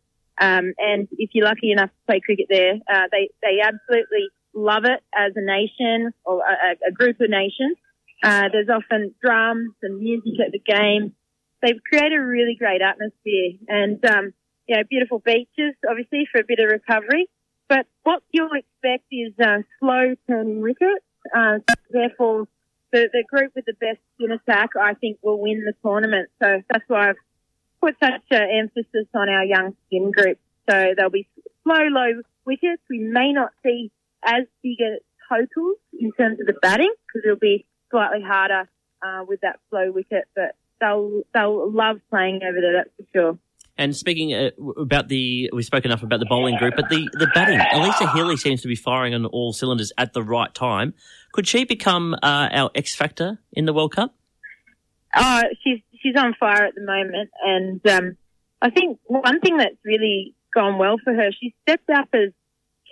Um, 0.40 0.74
and 0.78 1.08
if 1.12 1.30
you're 1.32 1.46
lucky 1.46 1.70
enough 1.70 1.90
to 1.90 2.06
play 2.06 2.20
cricket 2.20 2.46
there, 2.50 2.74
uh, 2.92 3.06
they, 3.12 3.30
they 3.42 3.60
absolutely 3.62 4.28
love 4.52 4.84
it 4.84 5.02
as 5.14 5.32
a 5.36 5.40
nation 5.40 6.12
or 6.24 6.40
a, 6.40 6.88
a 6.88 6.92
group 6.92 7.20
of 7.20 7.30
nations. 7.30 7.76
Uh, 8.22 8.48
there's 8.52 8.68
often 8.68 9.14
drums 9.20 9.74
and 9.82 10.00
music 10.00 10.34
at 10.44 10.52
the 10.52 10.58
game. 10.58 11.14
They've 11.62 11.80
created 11.88 12.18
a 12.18 12.24
really 12.24 12.56
great 12.58 12.80
atmosphere 12.82 13.52
and, 13.68 14.04
um, 14.06 14.32
you 14.66 14.76
know, 14.76 14.82
beautiful 14.88 15.18
beaches, 15.18 15.74
obviously, 15.88 16.26
for 16.30 16.40
a 16.40 16.44
bit 16.46 16.58
of 16.58 16.70
recovery. 16.70 17.28
But 17.68 17.86
what 18.02 18.22
you'll 18.30 18.50
expect 18.52 19.04
is 19.10 19.32
uh, 19.40 19.58
slow 19.80 20.14
turning 20.26 20.60
wickets. 20.60 21.04
Uh, 21.34 21.58
therefore, 21.90 22.46
the, 22.92 23.08
the 23.12 23.24
group 23.28 23.52
with 23.54 23.64
the 23.66 23.74
best 23.80 23.98
spin 24.14 24.30
attack, 24.30 24.70
I 24.80 24.94
think, 24.94 25.18
will 25.22 25.40
win 25.40 25.64
the 25.64 25.74
tournament. 25.82 26.28
So 26.42 26.62
that's 26.70 26.84
why 26.88 27.10
I've 27.10 27.16
put 27.84 27.96
such 28.00 28.22
an 28.30 28.48
emphasis 28.50 29.06
on 29.14 29.28
our 29.28 29.44
young 29.44 29.76
spin 29.86 30.10
group. 30.10 30.38
So 30.70 30.94
there'll 30.96 31.10
be 31.10 31.28
slow, 31.62 31.84
low 31.90 32.22
wickets. 32.46 32.82
We 32.88 32.98
may 32.98 33.32
not 33.32 33.50
see 33.62 33.90
as 34.24 34.44
big 34.62 34.78
a 34.80 34.98
totals 35.28 35.76
in 35.98 36.12
terms 36.12 36.40
of 36.40 36.46
the 36.46 36.54
batting 36.62 36.92
because 37.06 37.26
it'll 37.26 37.38
be 37.38 37.66
slightly 37.90 38.22
harder 38.22 38.68
uh, 39.02 39.24
with 39.26 39.40
that 39.42 39.60
slow 39.68 39.90
wicket, 39.92 40.24
but 40.34 40.56
they'll 40.80 41.22
they'll 41.34 41.70
love 41.70 42.00
playing 42.10 42.40
over 42.42 42.60
there. 42.60 42.72
That's 42.72 42.90
for 42.96 43.06
sure. 43.12 43.38
And 43.76 43.94
speaking 43.94 44.32
uh, 44.32 44.50
about 44.78 45.08
the, 45.08 45.50
we 45.52 45.64
spoke 45.64 45.84
enough 45.84 46.04
about 46.04 46.20
the 46.20 46.26
bowling 46.26 46.56
group, 46.56 46.74
but 46.76 46.88
the, 46.90 47.08
the 47.12 47.26
batting, 47.34 47.58
Alyssa 47.58 48.14
Healy 48.14 48.36
seems 48.36 48.62
to 48.62 48.68
be 48.68 48.76
firing 48.76 49.14
on 49.14 49.26
all 49.26 49.52
cylinders 49.52 49.92
at 49.98 50.12
the 50.12 50.22
right 50.22 50.54
time. 50.54 50.94
Could 51.32 51.48
she 51.48 51.64
become 51.64 52.14
uh, 52.22 52.48
our 52.52 52.70
X 52.76 52.94
factor 52.94 53.40
in 53.52 53.64
the 53.64 53.72
World 53.72 53.92
Cup? 53.96 54.14
Oh, 55.16 55.42
she's 55.64 55.80
she's 56.04 56.16
on 56.16 56.34
fire 56.38 56.66
at 56.66 56.74
the 56.74 56.82
moment, 56.82 57.30
and 57.42 57.86
um, 57.88 58.16
I 58.60 58.70
think 58.70 58.98
one 59.06 59.40
thing 59.40 59.56
that's 59.56 59.76
really 59.84 60.34
gone 60.54 60.78
well 60.78 60.96
for 61.02 61.12
her, 61.12 61.30
she 61.32 61.54
stepped 61.62 61.90
up 61.90 62.08
as 62.12 62.30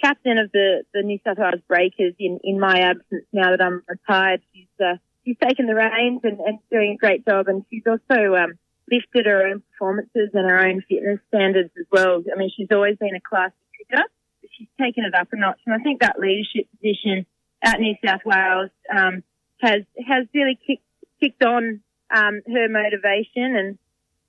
captain 0.02 0.38
of 0.38 0.50
the, 0.52 0.82
the 0.92 1.02
New 1.02 1.18
South 1.24 1.38
Wales 1.38 1.60
Breakers 1.68 2.14
in, 2.18 2.40
in 2.42 2.58
my 2.58 2.80
absence. 2.80 3.24
Now 3.32 3.50
that 3.50 3.62
I'm 3.62 3.82
retired, 3.88 4.40
she's 4.52 4.66
uh, 4.80 4.96
she's 5.24 5.36
taken 5.42 5.66
the 5.66 5.74
reins 5.74 6.20
and, 6.24 6.40
and 6.40 6.58
doing 6.70 6.92
a 6.92 6.96
great 6.96 7.24
job, 7.26 7.48
and 7.48 7.64
she's 7.70 7.84
also 7.86 8.34
um, 8.34 8.58
lifted 8.90 9.26
her 9.26 9.46
own 9.46 9.62
performances 9.70 10.30
and 10.34 10.50
her 10.50 10.58
own 10.58 10.82
fitness 10.88 11.20
standards 11.28 11.70
as 11.78 11.86
well. 11.92 12.22
I 12.32 12.38
mean, 12.38 12.50
she's 12.56 12.68
always 12.72 12.96
been 12.96 13.14
a 13.14 13.20
classy 13.20 13.54
cricketer, 13.76 14.08
but 14.40 14.50
she's 14.56 14.68
taken 14.80 15.04
it 15.04 15.14
up 15.14 15.28
a 15.32 15.36
notch, 15.36 15.60
and 15.66 15.74
I 15.74 15.82
think 15.82 16.00
that 16.00 16.18
leadership 16.18 16.66
position 16.72 17.26
at 17.62 17.78
New 17.78 17.94
South 18.04 18.22
Wales 18.24 18.70
um, 18.94 19.22
has 19.60 19.82
has 20.06 20.26
really 20.34 20.58
kicked 20.66 20.84
kicked 21.20 21.44
on 21.44 21.80
um, 22.14 22.40
her 22.46 22.68
motivation, 22.68 23.56
and 23.56 23.78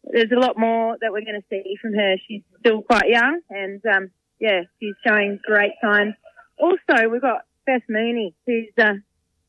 there's 0.04 0.32
a 0.32 0.40
lot 0.40 0.58
more 0.58 0.98
that 1.02 1.12
we're 1.12 1.26
going 1.26 1.42
to 1.42 1.48
see 1.50 1.76
from 1.82 1.94
her. 1.94 2.16
She's 2.28 2.42
still 2.60 2.82
quite 2.82 3.08
young, 3.08 3.42
and 3.50 3.82
um, 3.86 4.12
yeah, 4.40 4.62
she's 4.80 4.96
showing 5.06 5.40
great 5.46 5.74
signs. 5.82 6.14
Also, 6.60 7.10
we've 7.10 7.22
got 7.22 7.42
Beth 7.66 7.82
Mooney, 7.90 8.36
who's 8.46 8.70
uh, 8.78 8.94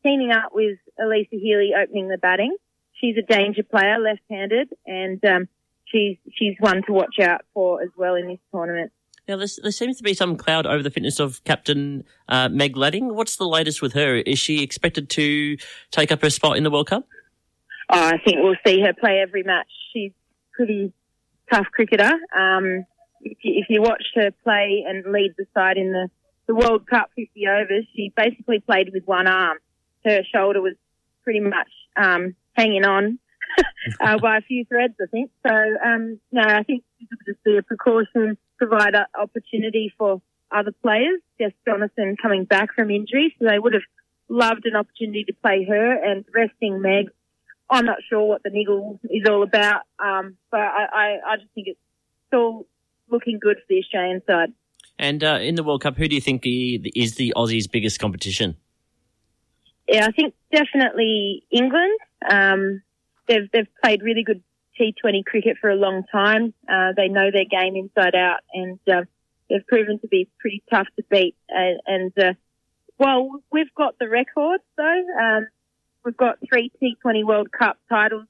teaming 0.03 0.30
up 0.32 0.51
with 0.53 0.78
Alyssa 1.01 1.28
Healy 1.30 1.72
opening 1.80 2.09
the 2.09 2.18
batting. 2.18 2.57
She's 3.01 3.16
a 3.16 3.22
danger 3.22 3.62
player, 3.62 3.99
left-handed, 3.99 4.68
and 4.87 5.24
um, 5.24 5.49
she's 5.87 6.16
she's 6.32 6.55
one 6.61 6.82
to 6.87 6.93
watch 6.93 7.16
out 7.20 7.43
for 7.53 7.82
as 7.82 7.91
well 7.97 8.14
in 8.14 8.28
this 8.28 8.39
tournament. 8.53 8.93
Now, 9.26 9.37
there 9.39 9.47
seems 9.47 9.97
to 9.97 10.03
be 10.03 10.12
some 10.12 10.37
cloud 10.37 10.66
over 10.66 10.82
the 10.82 10.91
fitness 10.91 11.18
of 11.18 11.43
Captain 11.45 12.05
uh, 12.28 12.51
Meg 12.51 12.76
Lanning. 12.76 13.14
What's 13.14 13.37
the 13.37 13.49
latest 13.49 13.80
with 13.80 13.95
her? 13.95 14.16
Is 14.16 14.39
she 14.39 14.62
expected 14.62 15.09
to 15.11 15.57
take 15.91 16.12
up 16.12 16.20
her 16.20 16.28
spot 16.28 16.59
in 16.59 16.62
the 16.62 16.70
World 16.70 16.89
Cup? 16.89 17.07
Oh, 17.91 18.09
I 18.09 18.18
think 18.24 18.39
we'll 18.41 18.57
see 18.66 18.80
her 18.80 18.95
play 18.95 19.20
every 19.20 19.43
match. 19.43 19.68
She's 19.93 20.12
pretty 20.53 20.93
tough 21.53 21.66
cricketer. 21.72 22.12
Um, 22.37 22.87
if, 23.20 23.39
you, 23.43 23.55
if 23.61 23.66
you 23.68 23.82
watched 23.82 24.12
her 24.14 24.30
play 24.43 24.85
and 24.87 25.05
lead 25.12 25.35
the 25.37 25.47
side 25.55 25.76
in 25.76 25.93
the, 25.93 26.09
the 26.47 26.55
World 26.55 26.87
Cup 26.87 27.11
50 27.16 27.47
overs, 27.47 27.87
she 27.95 28.12
basically 28.16 28.61
played 28.61 28.91
with 28.93 29.05
one 29.05 29.26
arm. 29.26 29.59
Her 30.05 30.22
shoulder 30.35 30.61
was 30.61 30.74
pretty 31.22 31.41
much 31.41 31.68
um, 31.97 32.35
hanging 32.55 32.85
on 32.85 33.18
uh, 34.01 34.18
by 34.18 34.39
a 34.39 34.43
few 34.43 34.64
threads, 34.64 34.95
I 35.01 35.07
think. 35.11 35.30
So, 35.47 35.53
um, 35.53 36.20
no, 36.32 36.43
I 36.43 36.62
think 36.62 36.85
this 37.01 37.09
will 37.11 37.35
just 37.35 37.45
be 37.45 37.57
a 37.57 37.62
precaution, 37.62 38.37
provide 38.59 38.95
an 38.95 39.07
opportunity 39.18 39.93
for 39.97 40.20
other 40.51 40.72
players. 40.82 41.20
Jess 41.41 41.53
Jonassen 41.66 42.16
coming 42.20 42.45
back 42.45 42.74
from 42.74 42.91
injury, 42.91 43.35
so 43.39 43.47
they 43.47 43.59
would 43.59 43.74
have 43.74 43.82
loved 44.28 44.66
an 44.66 44.76
opportunity 44.76 45.24
to 45.24 45.32
play 45.35 45.64
her 45.68 45.93
and 45.93 46.24
resting 46.35 46.80
Meg. 46.80 47.11
I'm 47.71 47.87
not 47.87 47.99
sure 48.09 48.23
what 48.23 48.43
the 48.43 48.51
niggle 48.51 49.01
is 49.05 49.27
all 49.29 49.43
about, 49.43 49.83
um, 49.99 50.37
but 50.51 50.61
I, 50.61 50.87
I, 50.93 51.33
I 51.33 51.37
just 51.37 51.49
think 51.55 51.69
it's 51.69 51.81
still 52.29 52.67
looking 53.11 53.39
good 53.39 53.57
for 53.57 53.65
the 53.69 53.79
Australian 53.79 54.23
side. 54.27 54.53
And 54.99 55.25
uh, 55.25 55.39
in 55.41 55.55
the 55.55 55.65
World 55.65 55.83
Cup, 55.83 55.97
who 55.97 56.07
do 56.07 56.15
you 56.15 56.21
think 56.21 56.43
is 56.45 57.17
the 57.17 57.33
Aussies' 57.37 57.71
biggest 57.71 57.99
competition? 57.99 58.57
Yeah, 59.89 60.07
I 60.07 60.12
think 60.12 60.35
definitely 60.53 61.45
England. 61.51 61.99
Um, 62.29 62.83
they've 63.27 63.51
they've 63.53 63.69
played 63.83 64.03
really 64.03 64.23
good 64.23 64.43
T20 64.81 65.25
cricket 65.25 65.57
for 65.61 65.71
a 65.71 65.75
long 65.75 66.05
time. 66.11 66.55
Uh, 66.69 66.93
they 66.97 67.09
know 67.09 67.31
their 67.31 67.45
game 67.45 67.77
inside 67.77 68.15
out, 68.15 68.41
and 68.53 68.79
uh, 68.91 69.03
they've 69.51 69.67
proven 69.67 69.99
to 70.01 70.09
be 70.09 70.29
pretty 70.39 70.62
tough 70.71 70.87
to 70.97 71.05
beat. 71.11 71.37
Uh, 71.51 71.77
and 71.87 72.12
uh, 72.19 72.33
well, 72.99 73.43
we've 73.53 73.75
got 73.75 73.99
the 73.99 74.09
record 74.09 74.61
though. 74.77 75.05
Um, 75.21 75.49
we've 76.05 76.16
got 76.16 76.38
three 76.48 76.70
T20 76.82 77.24
World 77.24 77.50
Cup 77.50 77.78
titles 77.88 78.26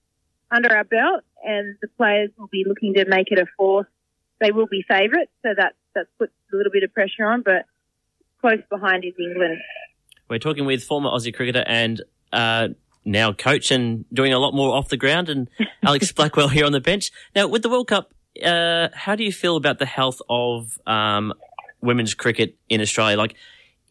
under 0.51 0.75
our 0.75 0.85
belt, 0.85 1.23
and 1.43 1.77
the 1.83 1.89
players 1.97 2.31
will 2.39 2.49
be 2.49 2.65
looking 2.67 2.95
to 2.95 3.05
make 3.07 3.31
it 3.31 3.39
a 3.39 3.47
fourth. 3.57 3.87
They 4.41 4.53
will 4.53 4.67
be 4.67 4.85
favourites, 4.89 5.31
so 5.43 5.51
that 5.57 5.75
that 5.95 6.07
puts 6.19 6.33
a 6.53 6.57
little 6.57 6.73
bit 6.73 6.83
of 6.83 6.93
pressure 6.93 7.25
on. 7.25 7.43
But 7.43 7.67
close 8.41 8.63
behind 8.71 9.05
is 9.05 9.15
England. 9.19 9.59
We're 10.29 10.39
talking 10.39 10.65
with 10.65 10.83
former 10.85 11.11
Aussie 11.11 11.35
cricketer 11.35 11.65
and 11.67 12.03
uh, 12.33 12.69
now 13.05 13.33
coach 13.33 13.71
and 13.71 14.05
doing 14.13 14.33
a 14.33 14.39
lot 14.39 14.55
more 14.55 14.75
off 14.75 14.89
the 14.89 14.97
ground, 14.97 15.29
and 15.29 15.49
Alex 15.83 16.13
Blackwell 16.13 16.49
here 16.49 16.67
on 16.67 16.73
the 16.73 16.81
bench. 16.81 17.11
Now, 17.35 17.49
with 17.49 17.63
the 17.63 17.69
World 17.69 17.89
Cup, 17.89 18.13
uh, 18.43 18.89
how 18.95 19.17
do 19.17 19.25
you 19.25 19.33
feel 19.33 19.57
about 19.57 19.79
the 19.79 19.87
health 19.87 20.21
of 20.29 20.79
um, 20.87 21.33
women's 21.81 22.15
cricket 22.15 22.57
in 22.69 22.81
Australia? 22.81 23.17
Like, 23.17 23.37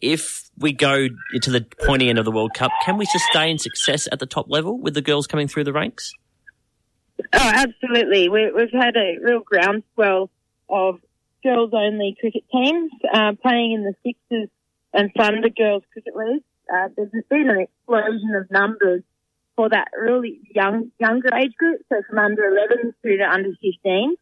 if 0.03 0.49
we 0.57 0.73
go 0.73 1.07
to 1.07 1.49
the 1.49 1.65
pointy 1.85 2.09
end 2.09 2.19
of 2.19 2.25
the 2.25 2.31
World 2.31 2.53
Cup, 2.53 2.71
can 2.83 2.97
we 2.97 3.05
sustain 3.05 3.57
success 3.57 4.07
at 4.11 4.19
the 4.19 4.25
top 4.25 4.47
level 4.49 4.77
with 4.77 4.93
the 4.93 5.01
girls 5.01 5.25
coming 5.25 5.47
through 5.47 5.63
the 5.63 5.71
ranks? 5.71 6.11
Oh, 7.31 7.51
absolutely. 7.53 8.27
We, 8.27 8.51
we've 8.51 8.73
had 8.73 8.97
a 8.97 9.17
real 9.23 9.39
groundswell 9.39 10.29
of 10.69 10.99
girls-only 11.41 12.17
cricket 12.19 12.43
teams 12.51 12.91
uh, 13.13 13.31
playing 13.41 13.71
in 13.71 13.83
the 13.83 13.93
Sixers 14.05 14.49
and 14.93 15.09
Thunder 15.17 15.49
Girls 15.49 15.83
Cricket 15.93 16.15
League. 16.15 16.43
Uh, 16.71 16.89
there's 16.97 17.11
been 17.29 17.49
an 17.49 17.61
explosion 17.61 18.35
of 18.35 18.51
numbers 18.51 19.03
for 19.55 19.69
that 19.69 19.87
really 19.97 20.41
young, 20.53 20.91
younger 20.99 21.29
age 21.33 21.53
group, 21.57 21.81
so 21.87 22.01
from 22.09 22.19
under 22.19 22.43
11 22.43 22.93
through 23.01 23.17
to 23.17 23.23
under 23.23 23.51
15. 23.61 24.15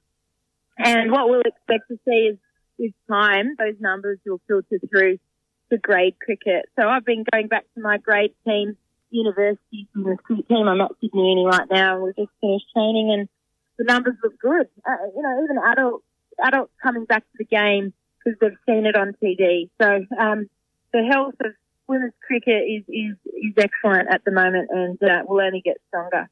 And 0.78 1.12
what 1.12 1.28
we'll 1.28 1.42
expect 1.42 1.88
to 1.90 1.98
see 2.06 2.30
is, 2.34 2.38
with 2.78 2.94
time, 3.08 3.56
those 3.58 3.76
numbers 3.80 4.20
will 4.26 4.42
filter 4.48 4.80
through 4.90 5.20
to 5.72 5.78
grade 5.78 6.16
cricket. 6.24 6.66
So 6.80 6.88
I've 6.88 7.06
been 7.06 7.24
going 7.32 7.48
back 7.48 7.66
to 7.76 7.82
my 7.82 7.98
grade 7.98 8.34
team, 8.46 8.78
university 9.10 9.88
cricket 9.94 10.48
team. 10.48 10.68
I'm 10.68 10.82
at 10.82 10.92
Sydney 11.02 11.30
Uni 11.30 11.46
right 11.46 11.68
now, 11.70 12.00
we've 12.00 12.16
just 12.16 12.32
finished 12.40 12.66
training, 12.74 13.12
and 13.18 13.30
the 13.78 13.86
numbers 13.86 14.16
look 14.24 14.40
good. 14.40 14.68
Uh, 14.88 15.06
you 15.16 15.22
know, 15.22 15.44
even 15.44 15.58
adults, 15.58 16.06
adults 16.44 16.72
coming 16.82 17.06
back 17.06 17.24
to 17.24 17.38
the 17.38 17.46
game 17.46 17.94
because 18.24 18.38
they've 18.40 18.58
seen 18.68 18.86
it 18.86 18.96
on 18.96 19.16
TV. 19.22 19.70
So 19.82 20.06
um, 20.20 20.50
the 20.94 21.04
health 21.12 21.36
of 21.44 21.54
women's 21.88 22.14
cricket 22.26 22.64
is, 22.68 22.84
is, 22.88 23.16
is 23.26 23.54
excellent 23.58 24.10
at 24.10 24.24
the 24.24 24.32
moment 24.32 24.70
and 24.72 25.02
uh, 25.04 25.24
will 25.28 25.42
only 25.42 25.62
get 25.62 25.78
stronger. 25.88 26.30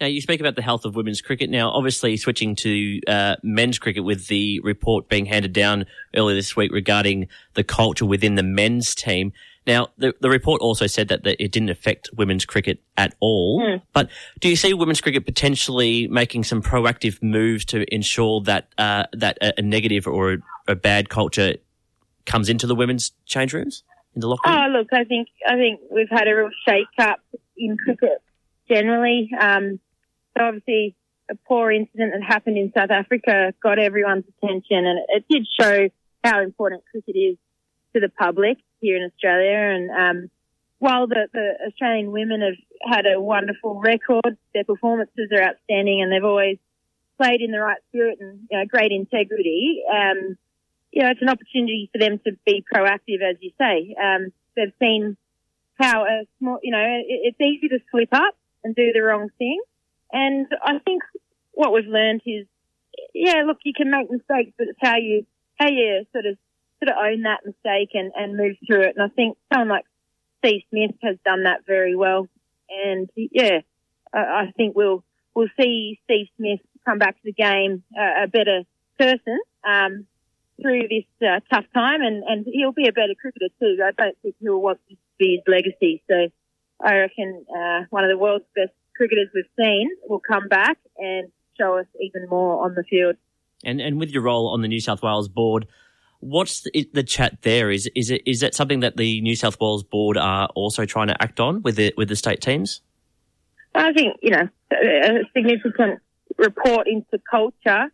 Now, 0.00 0.06
you 0.06 0.22
speak 0.22 0.40
about 0.40 0.56
the 0.56 0.62
health 0.62 0.86
of 0.86 0.96
women's 0.96 1.20
cricket. 1.20 1.50
Now, 1.50 1.70
obviously, 1.70 2.16
switching 2.16 2.56
to 2.56 3.00
uh, 3.06 3.36
men's 3.42 3.78
cricket 3.78 4.02
with 4.02 4.28
the 4.28 4.60
report 4.60 5.10
being 5.10 5.26
handed 5.26 5.52
down 5.52 5.84
earlier 6.16 6.34
this 6.34 6.56
week 6.56 6.72
regarding 6.72 7.28
the 7.52 7.64
culture 7.64 8.06
within 8.06 8.34
the 8.34 8.42
men's 8.42 8.94
team. 8.94 9.32
Now, 9.66 9.88
the, 9.98 10.14
the 10.20 10.30
report 10.30 10.62
also 10.62 10.86
said 10.86 11.08
that, 11.08 11.24
that 11.24 11.42
it 11.42 11.52
didn't 11.52 11.68
affect 11.68 12.08
women's 12.16 12.46
cricket 12.46 12.80
at 12.96 13.14
all. 13.20 13.60
Mm. 13.60 13.82
But 13.92 14.08
do 14.40 14.48
you 14.48 14.56
see 14.56 14.72
women's 14.72 15.02
cricket 15.02 15.26
potentially 15.26 16.08
making 16.08 16.44
some 16.44 16.62
proactive 16.62 17.22
moves 17.22 17.66
to 17.66 17.84
ensure 17.94 18.40
that 18.42 18.68
uh, 18.78 19.04
that 19.12 19.36
a, 19.42 19.58
a 19.58 19.62
negative 19.62 20.06
or 20.06 20.32
a, 20.32 20.38
a 20.68 20.74
bad 20.74 21.10
culture 21.10 21.56
comes 22.24 22.48
into 22.48 22.66
the 22.66 22.74
women's 22.74 23.12
change 23.26 23.52
rooms, 23.52 23.82
in 24.14 24.22
the 24.22 24.28
locker 24.28 24.48
room? 24.48 24.58
Oh, 24.58 24.78
look, 24.78 24.88
I 24.94 25.04
think 25.04 25.28
I 25.46 25.56
think 25.56 25.80
we've 25.90 26.10
had 26.10 26.26
a 26.26 26.34
real 26.34 26.50
shake 26.66 26.86
up 26.98 27.20
in 27.58 27.76
cricket 27.76 28.22
generally. 28.66 29.30
Um, 29.38 29.78
so 30.36 30.44
obviously, 30.44 30.94
a 31.30 31.34
poor 31.46 31.70
incident 31.70 32.12
that 32.12 32.22
happened 32.22 32.58
in 32.58 32.72
South 32.76 32.90
Africa 32.90 33.52
got 33.62 33.78
everyone's 33.78 34.24
attention, 34.36 34.86
and 34.86 34.98
it, 35.08 35.24
did 35.28 35.46
show 35.58 35.88
how 36.24 36.42
important 36.42 36.82
cricket 36.90 37.16
is 37.16 37.36
to 37.94 38.00
the 38.00 38.08
public 38.08 38.58
here 38.80 38.96
in 38.96 39.04
Australia. 39.04 39.56
And 39.56 39.90
um, 39.90 40.30
while 40.78 41.06
the, 41.06 41.28
the 41.32 41.68
Australian 41.68 42.10
women 42.10 42.40
have 42.40 42.92
had 42.92 43.06
a 43.06 43.20
wonderful 43.20 43.80
record, 43.80 44.36
their 44.54 44.64
performances 44.64 45.30
are 45.32 45.42
outstanding, 45.42 46.02
and 46.02 46.12
they've 46.12 46.24
always 46.24 46.58
played 47.20 47.40
in 47.40 47.50
the 47.50 47.60
right 47.60 47.78
spirit 47.88 48.18
and 48.20 48.40
you 48.50 48.58
know, 48.58 48.64
great 48.66 48.92
integrity. 48.92 49.82
Um, 49.92 50.36
you 50.90 51.02
know, 51.02 51.10
it's 51.10 51.22
an 51.22 51.28
opportunity 51.28 51.90
for 51.92 51.98
them 51.98 52.18
to 52.24 52.32
be 52.44 52.64
proactive, 52.72 53.22
as 53.22 53.36
you 53.40 53.52
say. 53.58 53.94
Um, 54.02 54.32
they've 54.56 54.72
seen 54.80 55.16
how 55.78 56.04
a 56.04 56.24
small, 56.38 56.58
you 56.62 56.72
know, 56.72 56.82
it, 56.82 57.34
it's 57.34 57.40
easy 57.40 57.68
to 57.68 57.78
slip 57.90 58.08
up 58.12 58.34
and 58.64 58.74
do 58.74 58.92
the 58.92 59.02
wrong 59.02 59.28
thing. 59.38 59.60
And 60.12 60.46
I 60.62 60.78
think 60.78 61.02
what 61.52 61.72
we've 61.72 61.86
learned 61.86 62.22
is, 62.26 62.46
yeah, 63.14 63.42
look, 63.46 63.58
you 63.64 63.72
can 63.76 63.90
make 63.90 64.10
mistakes, 64.10 64.52
but 64.58 64.68
it's 64.68 64.78
how 64.80 64.96
you, 64.96 65.26
how 65.58 65.68
you 65.68 66.04
sort 66.12 66.26
of, 66.26 66.36
sort 66.82 66.96
of 66.96 67.04
own 67.04 67.22
that 67.22 67.44
mistake 67.44 67.90
and, 67.94 68.12
and 68.14 68.36
move 68.36 68.56
through 68.66 68.82
it. 68.82 68.94
And 68.96 69.04
I 69.04 69.14
think 69.14 69.36
someone 69.52 69.68
like 69.68 69.84
Steve 70.38 70.62
Smith 70.70 70.92
has 71.02 71.16
done 71.24 71.44
that 71.44 71.66
very 71.66 71.94
well. 71.94 72.28
And 72.68 73.08
yeah, 73.16 73.60
I, 74.12 74.52
think 74.56 74.76
we'll, 74.76 75.04
we'll 75.34 75.48
see 75.60 76.00
Steve 76.04 76.26
Smith 76.36 76.60
come 76.84 76.98
back 76.98 77.16
to 77.16 77.22
the 77.24 77.32
game 77.32 77.82
uh, 77.98 78.24
a 78.24 78.28
better 78.28 78.62
person, 78.98 79.38
um, 79.64 80.06
through 80.60 80.88
this 80.88 81.04
uh, 81.22 81.40
tough 81.52 81.64
time, 81.74 82.02
and, 82.02 82.22
and 82.24 82.46
he'll 82.50 82.72
be 82.72 82.86
a 82.86 82.92
better 82.92 83.14
cricketer 83.20 83.48
too. 83.58 83.78
I 83.82 83.92
don't 83.92 84.16
think 84.22 84.34
he'll 84.40 84.60
want 84.60 84.78
this 84.88 84.96
to 84.96 85.14
be 85.18 85.36
his 85.36 85.44
legacy. 85.46 86.02
So 86.08 86.28
I 86.82 86.96
reckon 86.96 87.44
uh, 87.48 87.84
one 87.90 88.04
of 88.04 88.10
the 88.10 88.18
world's 88.18 88.44
best 88.54 88.72
cricketers 89.00 89.28
we've 89.34 89.44
seen 89.58 89.88
will 90.06 90.20
come 90.20 90.46
back 90.48 90.76
and 90.98 91.32
show 91.58 91.78
us 91.78 91.86
even 91.98 92.28
more 92.28 92.62
on 92.62 92.74
the 92.74 92.84
field. 92.84 93.16
And 93.64 93.80
and 93.80 93.98
with 93.98 94.10
your 94.10 94.22
role 94.22 94.48
on 94.48 94.60
the 94.60 94.68
New 94.68 94.80
South 94.80 95.02
Wales 95.02 95.28
board, 95.28 95.66
what's 96.18 96.60
the, 96.60 96.86
the 96.92 97.02
chat 97.02 97.40
there? 97.40 97.70
Is 97.70 97.90
is 97.94 98.10
it 98.10 98.22
is 98.26 98.40
that 98.40 98.54
something 98.54 98.80
that 98.80 98.98
the 98.98 99.22
New 99.22 99.34
South 99.34 99.58
Wales 99.58 99.82
board 99.82 100.18
are 100.18 100.48
also 100.54 100.84
trying 100.84 101.08
to 101.08 101.22
act 101.22 101.40
on 101.40 101.62
with 101.62 101.76
the 101.76 101.94
with 101.96 102.08
the 102.08 102.16
state 102.16 102.42
teams? 102.42 102.82
I 103.74 103.92
think 103.94 104.16
you 104.20 104.30
know 104.30 104.48
a 104.70 105.24
significant 105.34 106.00
report 106.36 106.86
into 106.86 107.18
culture 107.30 107.90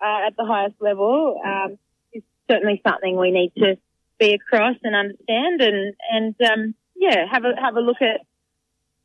uh, 0.00 0.26
at 0.26 0.36
the 0.36 0.44
highest 0.44 0.76
level 0.80 1.40
um, 1.44 1.78
is 2.12 2.22
certainly 2.50 2.80
something 2.84 3.16
we 3.16 3.30
need 3.30 3.52
to 3.58 3.76
be 4.18 4.34
across 4.34 4.76
and 4.82 4.96
understand, 4.96 5.60
and 5.60 5.94
and 6.10 6.34
um, 6.50 6.74
yeah, 6.96 7.26
have 7.30 7.44
a 7.44 7.52
have 7.60 7.76
a 7.76 7.80
look 7.80 8.02
at 8.02 8.20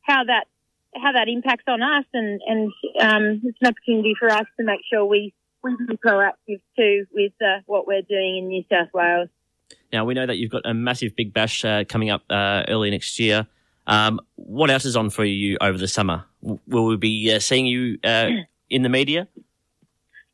how 0.02 0.24
that 0.24 0.46
how 0.94 1.12
that 1.12 1.28
impacts 1.28 1.64
on 1.68 1.82
us, 1.82 2.04
and 2.12 2.40
and 2.46 2.72
um, 3.00 3.40
it's 3.44 3.58
an 3.60 3.68
opportunity 3.68 4.14
for 4.18 4.30
us 4.30 4.46
to 4.58 4.64
make 4.64 4.80
sure 4.90 5.04
we 5.04 5.34
we 5.62 5.76
be 5.86 5.96
proactive 5.96 6.60
too 6.76 7.06
with 7.12 7.32
uh, 7.40 7.60
what 7.66 7.86
we're 7.86 8.02
doing 8.02 8.38
in 8.38 8.48
New 8.48 8.64
South 8.70 8.88
Wales. 8.92 9.28
Now 9.92 10.04
we 10.04 10.14
know 10.14 10.26
that 10.26 10.36
you've 10.36 10.50
got 10.50 10.62
a 10.66 10.74
massive 10.74 11.16
big 11.16 11.32
bash 11.32 11.64
uh, 11.64 11.84
coming 11.88 12.10
up 12.10 12.22
uh, 12.30 12.64
early 12.68 12.90
next 12.90 13.18
year. 13.18 13.46
Um, 13.86 14.20
what 14.36 14.70
else 14.70 14.84
is 14.84 14.96
on 14.96 15.10
for 15.10 15.24
you 15.24 15.58
over 15.60 15.76
the 15.76 15.88
summer? 15.88 16.24
Will 16.42 16.86
we 16.86 16.96
be 16.96 17.32
uh, 17.32 17.38
seeing 17.38 17.66
you 17.66 17.98
uh, 18.04 18.30
in 18.70 18.82
the 18.82 18.88
media? 18.88 19.28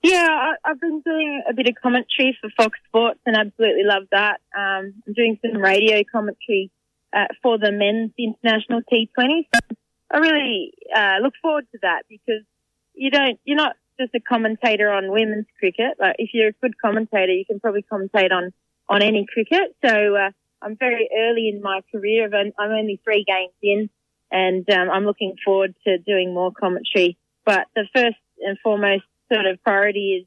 Yeah, 0.02 0.26
I, 0.30 0.70
I've 0.70 0.80
been 0.80 1.02
doing 1.04 1.42
a 1.48 1.52
bit 1.52 1.68
of 1.68 1.74
commentary 1.82 2.36
for 2.40 2.48
Fox 2.56 2.78
Sports 2.88 3.20
and 3.26 3.36
absolutely 3.36 3.84
love 3.84 4.04
that. 4.12 4.40
Um, 4.56 4.94
I'm 5.06 5.12
doing 5.14 5.38
some 5.44 5.60
radio 5.60 6.02
commentary 6.10 6.70
uh, 7.12 7.26
for 7.42 7.58
the 7.58 7.70
men's 7.70 8.12
international 8.18 8.80
T20. 8.90 9.46
So 9.54 9.76
I 10.12 10.18
really 10.18 10.72
uh, 10.94 11.16
look 11.22 11.34
forward 11.40 11.66
to 11.72 11.78
that 11.82 12.02
because 12.08 12.42
you 12.94 13.10
don't, 13.10 13.38
you're 13.44 13.56
not 13.56 13.76
just 14.00 14.14
a 14.14 14.20
commentator 14.20 14.90
on 14.90 15.10
women's 15.10 15.46
cricket. 15.58 15.98
Like 15.98 16.16
if 16.18 16.30
you're 16.32 16.48
a 16.48 16.52
good 16.52 16.74
commentator, 16.80 17.32
you 17.32 17.44
can 17.44 17.60
probably 17.60 17.84
commentate 17.90 18.32
on 18.32 18.52
on 18.88 19.02
any 19.02 19.24
cricket. 19.32 19.76
So 19.86 20.16
uh, 20.16 20.30
I'm 20.60 20.76
very 20.76 21.08
early 21.16 21.48
in 21.48 21.62
my 21.62 21.80
career. 21.92 22.28
I'm 22.34 22.52
only 22.58 23.00
three 23.04 23.24
games 23.26 23.52
in, 23.62 23.88
and 24.30 24.68
um, 24.70 24.90
I'm 24.90 25.04
looking 25.04 25.36
forward 25.44 25.74
to 25.86 25.98
doing 25.98 26.34
more 26.34 26.50
commentary. 26.52 27.16
But 27.46 27.66
the 27.74 27.86
first 27.94 28.18
and 28.40 28.58
foremost 28.62 29.04
sort 29.32 29.46
of 29.46 29.62
priority 29.62 30.20
is 30.20 30.26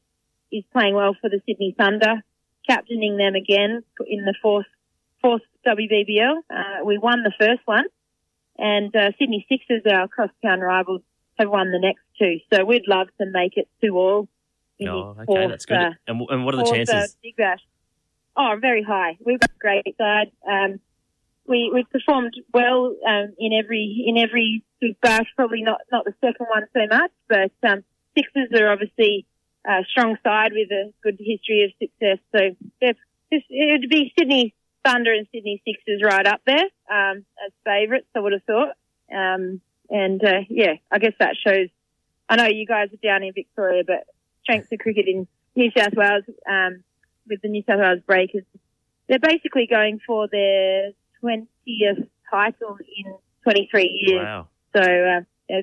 is 0.52 0.64
playing 0.72 0.94
well 0.94 1.16
for 1.20 1.30
the 1.30 1.42
Sydney 1.48 1.76
Thunder, 1.78 2.24
captaining 2.68 3.18
them 3.18 3.36
again 3.36 3.84
in 4.08 4.24
the 4.24 4.36
fourth 4.42 4.68
fourth 5.22 5.42
WBBL. 5.68 6.38
Uh, 6.50 6.86
we 6.86 6.98
won 6.98 7.24
the 7.24 7.34
first 7.38 7.62
one, 7.66 7.86
and 8.58 8.96
uh, 8.96 9.12
Sydney 9.20 9.46
Sixers, 9.50 9.82
our 9.92 10.08
cross-town 10.08 10.62
rivals, 10.62 11.02
have 11.40 11.50
won 11.50 11.72
the 11.72 11.80
next 11.80 12.02
two. 12.20 12.38
So 12.54 12.66
we'd 12.66 12.88
love 12.88 13.08
to 13.20 13.26
make 13.32 13.58
it 13.58 13.68
two 13.82 13.98
all. 13.98 14.28
Oh, 14.88 15.16
okay, 15.20 15.26
fourth, 15.26 15.50
that's 15.50 15.66
good. 15.66 15.78
uh, 15.78 15.92
and, 16.08 16.22
and 16.30 16.46
what 16.46 16.54
are 16.56 16.58
the 16.58 16.66
fourth, 16.66 16.74
uh, 16.74 16.86
chances? 16.86 17.18
Bash. 17.38 17.60
Oh, 18.36 18.56
very 18.60 18.84
high. 18.84 19.18
We've 19.24 19.40
got 19.40 19.52
a 19.52 19.60
great 19.60 19.96
side. 19.98 20.32
Um, 20.48 20.80
we 21.48 21.72
we've 21.74 21.90
performed 21.90 22.34
well 22.54 22.96
um, 23.08 23.34
in 23.38 23.52
every 23.54 24.04
in 24.08 24.18
every 24.18 24.64
Big 24.82 25.00
Bash. 25.02 25.28
Probably 25.36 25.62
not 25.62 25.82
not 25.92 26.06
the 26.06 26.14
second 26.22 26.48
one 26.50 26.64
so 26.74 26.88
much, 26.90 27.12
but 27.28 27.70
um, 27.70 27.84
Sixers 28.16 28.50
are 28.60 28.72
obviously 28.72 29.26
a 29.66 29.84
strong 29.90 30.18
side 30.24 30.52
with 30.54 30.72
a 30.72 30.92
good 31.04 31.18
history 31.20 31.64
of 31.64 31.72
success. 31.80 32.20
So 32.32 32.56
it 32.82 33.82
would 33.82 33.90
be 33.90 34.14
Sydney 34.18 34.54
Thunder 34.86 35.14
and 35.14 35.28
Sydney 35.34 35.62
Sixers 35.66 36.02
right 36.04 36.26
up 36.26 36.42
there 36.46 36.66
um, 36.92 37.26
as 37.46 37.52
favourites. 37.66 38.08
I 38.16 38.20
would 38.20 38.34
have 38.34 38.44
thought. 38.44 38.76
Um, 39.14 39.62
and 39.90 40.24
uh, 40.24 40.42
yeah, 40.50 40.74
I 40.92 41.00
guess 41.00 41.14
that 41.20 41.36
shows. 41.46 41.70
I 42.30 42.36
know 42.36 42.46
you 42.46 42.66
guys 42.66 42.90
are 42.94 43.08
down 43.08 43.24
in 43.24 43.34
Victoria, 43.34 43.84
but 43.86 44.06
strength 44.44 44.72
of 44.72 44.80
cricket 44.80 45.08
in 45.08 45.28
New 45.56 45.72
South 45.78 45.94
Wales 45.96 46.24
um, 46.50 46.84
with 47.28 47.42
the 47.42 47.50
New 47.50 47.64
South 47.68 47.80
Wales 47.80 48.00
Breakers, 48.06 48.44
they're 49.08 49.20
basically 49.20 49.68
going 49.68 50.00
for 50.06 50.28
their 50.28 50.92
20th 51.24 52.08
title 52.30 52.78
in 52.98 53.14
23 53.44 54.02
years. 54.02 54.24
Wow. 54.24 54.48
So 54.76 54.82
uh, 54.82 55.62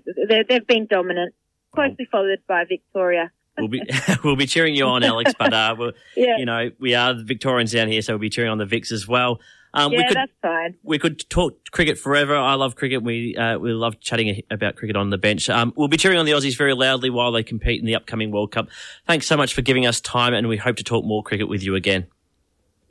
they've 0.48 0.66
been 0.66 0.86
dominant, 0.86 1.34
closely 1.74 2.06
followed 2.10 2.42
by 2.46 2.64
Victoria. 2.68 3.32
We'll 3.60 3.68
be 3.68 3.82
we'll 4.24 4.36
be 4.36 4.46
cheering 4.46 4.74
you 4.74 4.86
on, 4.86 5.02
Alex. 5.04 5.32
But 5.38 5.52
uh, 5.52 5.76
we'll, 5.78 5.92
Yeah. 6.16 6.36
you 6.38 6.46
know 6.46 6.70
we 6.80 6.94
are 6.94 7.14
the 7.14 7.22
Victorians 7.24 7.72
down 7.72 7.88
here, 7.88 8.02
so 8.02 8.14
we'll 8.14 8.18
be 8.20 8.30
cheering 8.30 8.50
on 8.50 8.58
the 8.58 8.66
Vics 8.66 8.90
as 8.92 9.06
well. 9.06 9.40
Um, 9.72 9.92
yeah, 9.92 9.98
we 9.98 10.08
could 10.08 10.16
that's 10.16 10.32
fine. 10.42 10.74
we 10.82 10.98
could 10.98 11.30
talk 11.30 11.56
cricket 11.70 11.96
forever. 11.96 12.36
I 12.36 12.54
love 12.54 12.74
cricket. 12.74 13.04
We 13.04 13.36
uh, 13.36 13.56
we 13.58 13.72
love 13.72 14.00
chatting 14.00 14.42
about 14.50 14.74
cricket 14.74 14.96
on 14.96 15.10
the 15.10 15.18
bench. 15.18 15.48
Um, 15.48 15.72
we'll 15.76 15.86
be 15.86 15.96
cheering 15.96 16.18
on 16.18 16.26
the 16.26 16.32
Aussies 16.32 16.56
very 16.58 16.74
loudly 16.74 17.08
while 17.08 17.30
they 17.30 17.44
compete 17.44 17.78
in 17.78 17.86
the 17.86 17.94
upcoming 17.94 18.32
World 18.32 18.50
Cup. 18.50 18.68
Thanks 19.06 19.28
so 19.28 19.36
much 19.36 19.54
for 19.54 19.62
giving 19.62 19.86
us 19.86 20.00
time, 20.00 20.34
and 20.34 20.48
we 20.48 20.56
hope 20.56 20.74
to 20.76 20.84
talk 20.84 21.04
more 21.04 21.22
cricket 21.22 21.48
with 21.48 21.62
you 21.62 21.76
again. 21.76 22.06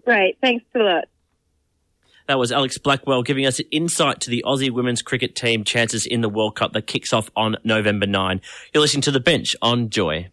Great. 0.06 0.38
Thanks 0.42 0.64
a 0.74 0.80
lot. 0.80 1.04
That 2.28 2.38
was 2.40 2.52
Alex 2.52 2.78
Blackwell 2.78 3.24
giving 3.24 3.46
us 3.48 3.60
an 3.60 3.66
insight 3.72 4.22
to 4.22 4.30
the 4.30 4.44
Aussie 4.46 4.70
women's 4.70 5.02
cricket 5.02 5.36
team 5.36 5.64
chances 5.64 6.06
in 6.06 6.22
the 6.22 6.30
World 6.30 6.56
Cup 6.56 6.74
that 6.74 6.86
kicks 6.86 7.12
off 7.12 7.30
on 7.36 7.58
November 7.64 8.06
9. 8.06 8.40
You're 8.74 8.82
listening 8.82 9.02
to 9.02 9.12
The 9.12 9.20
Bench 9.20 9.56
on 9.64 9.90
Joy. 9.90 10.30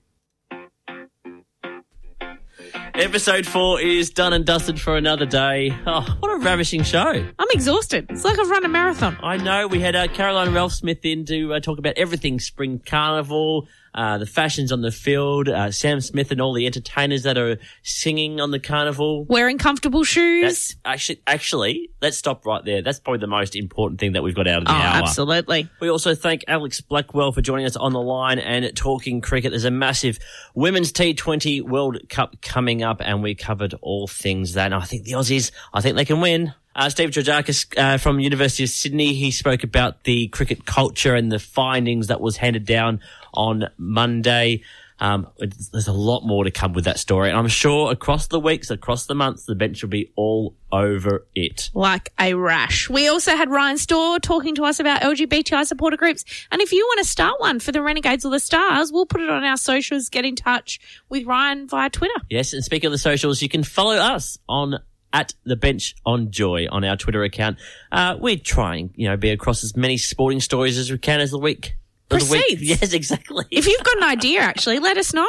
Episode 2.99 3.47
4 3.47 3.81
is 3.83 4.09
done 4.09 4.33
and 4.33 4.47
dusted 4.47 4.81
for 4.81 4.97
another 4.97 5.27
day. 5.27 5.71
Oh, 5.87 6.17
what 6.21 6.33
a 6.33 6.39
ravishing 6.39 6.83
show. 6.83 7.07
I'm 7.39 7.49
exhausted. 7.53 8.07
It's 8.09 8.25
like 8.25 8.39
I've 8.39 8.49
run 8.49 8.65
a 8.65 8.69
marathon. 8.69 9.19
I 9.23 9.37
know. 9.37 9.67
We 9.67 9.81
had 9.81 9.95
uh, 9.95 10.09
Caroline 10.09 10.55
Ralphsmith 10.55 11.05
in 11.05 11.27
to 11.27 11.55
uh, 11.55 11.61
talk 11.61 11.79
about 11.79 11.99
everything 11.99 12.41
spring 12.41 12.81
carnival, 12.85 13.69
uh, 13.97 14.19
the 14.19 14.27
fashions 14.27 14.73
on 14.73 14.83
the 14.83 14.91
field, 14.91 15.49
uh, 15.49 15.71
Sam 15.71 16.01
Smith 16.01 16.31
and 16.31 16.41
all 16.41 16.53
the 16.53 16.67
entertainers 16.67 17.23
that 17.23 17.39
are 17.39 17.59
singing 17.83 18.41
on 18.41 18.51
the 18.51 18.61
carnival. 18.61 19.25
Wearing 19.25 19.59
comfortable 19.59 20.05
shoes. 20.05 20.43
That's 20.43 20.77
actually, 20.85 21.23
actually, 21.27 21.91
let's 22.03 22.17
stop 22.17 22.45
right 22.45 22.65
there. 22.65 22.83
That's 22.83 23.01
probably 23.01 23.21
the 23.21 23.27
most 23.27 23.57
important 23.57 23.99
thing 24.01 24.13
that 24.13 24.23
we've 24.23 24.35
got 24.35 24.47
out 24.47 24.63
of 24.63 24.65
the 24.67 24.73
oh, 24.73 24.77
hour. 24.77 25.03
absolutely. 25.03 25.69
We 25.81 25.89
also 25.89 26.15
thank 26.15 26.45
Alex 26.47 26.81
Blackwell 26.81 27.33
for 27.33 27.41
joining 27.41 27.67
us 27.67 27.77
on 27.77 27.93
the 27.93 28.01
line 28.01 28.39
and 28.39 28.75
talking 28.77 29.21
cricket. 29.21 29.51
There's 29.53 29.65
a 29.65 29.71
massive 29.71 30.19
Women's 30.55 30.93
T20 30.93 31.63
World 31.63 31.99
Cup 32.09 32.41
coming 32.43 32.83
up, 32.83 33.01
and 33.01 33.23
we 33.23 33.35
covered 33.35 33.75
all 33.81 34.07
things 34.07 34.55
that. 34.55 34.67
And 34.67 34.75
I 34.75 34.85
think 34.85 35.05
the 35.05 35.13
Aussies, 35.13 35.51
I 35.73 35.81
think 35.81 35.97
they 35.97 36.05
can 36.05 36.21
win. 36.21 36.53
Uh, 36.77 36.91
Steve 36.91 37.09
Georgakis 37.09 37.66
uh, 37.79 37.97
from 37.97 38.20
University 38.20 38.62
of 38.64 38.68
Sydney, 38.68 39.14
he 39.14 39.31
spoke 39.31 39.64
about 39.64 40.05
the 40.05 40.29
cricket 40.29 40.66
culture 40.66 41.14
and 41.14 41.33
the 41.33 41.39
findings 41.39 42.09
that 42.09 42.20
was 42.20 42.37
handed 42.37 42.66
down 42.66 43.01
on 43.33 43.70
Monday. 43.79 44.62
Um, 44.99 45.27
there's 45.39 45.89
a 45.89 45.93
lot 45.93 46.27
more 46.27 46.45
to 46.45 46.51
come 46.51 46.74
with 46.74 46.85
that 46.85 46.99
story, 46.99 47.31
and 47.31 47.39
I'm 47.39 47.49
sure 47.49 47.91
across 47.91 48.27
the 48.27 48.39
weeks, 48.39 48.70
across 48.70 49.07
the 49.07 49.14
months, 49.14 49.45
the 49.45 49.55
bench 49.55 49.83
will 49.83 49.89
be 49.89 50.12
all 50.16 50.55
over 50.70 51.27
it. 51.35 51.70
like 51.72 52.12
a 52.20 52.35
rash. 52.35 52.91
We 52.91 53.09
also 53.09 53.35
had 53.35 53.51
Ryan 53.51 53.79
Storr 53.79 54.18
talking 54.18 54.55
to 54.57 54.64
us 54.64 54.79
about 54.79 55.01
LGBTI 55.01 55.64
supporter 55.64 55.97
groups. 55.97 56.27
And 56.51 56.61
if 56.61 56.72
you 56.72 56.85
want 56.85 56.99
to 56.99 57.09
start 57.09 57.41
one 57.41 57.59
for 57.59 57.72
the 57.72 57.81
Renegades 57.81 58.27
or 58.27 58.31
the 58.31 58.41
Stars, 58.41 58.93
we'll 58.93 59.07
put 59.07 59.22
it 59.22 59.31
on 59.31 59.45
our 59.45 59.57
socials. 59.57 60.11
Get 60.11 60.27
in 60.27 60.37
touch 60.37 60.79
with 61.09 61.24
Ryan 61.27 61.68
via 61.68 61.89
Twitter. 61.89 62.20
Yes, 62.29 62.53
and 62.53 62.62
speaking 62.62 62.89
of 62.89 62.93
the 62.93 62.99
socials, 62.99 63.41
you 63.41 63.49
can 63.49 63.64
follow 63.64 63.97
us 63.97 64.39
on 64.47 64.81
at 65.13 65.33
the 65.45 65.57
bench 65.57 65.95
on 66.05 66.31
Joy 66.31 66.67
on 66.71 66.85
our 66.85 66.97
Twitter 66.97 67.23
account. 67.23 67.59
Uh, 67.93 68.17
we're 68.19 68.37
trying, 68.39 68.91
you 68.97 69.09
know, 69.09 69.17
be 69.17 69.31
across 69.31 69.65
as 69.65 69.77
many 69.77 69.97
sporting 69.97 70.41
stories 70.41 70.77
as 70.79 70.91
we 70.91 70.99
can 70.99 71.21
as 71.21 71.31
the 71.31 71.39
week. 71.39 71.77
as 72.11 72.29
the 72.29 72.33
week- 72.37 72.59
Yes, 72.61 72.93
exactly. 72.93 73.45
If 73.51 73.67
you've 73.67 73.83
got 73.85 73.97
an 73.99 74.05
idea, 74.05 74.41
actually, 74.41 74.79
let 74.79 74.97
us 74.97 75.15
know. 75.15 75.27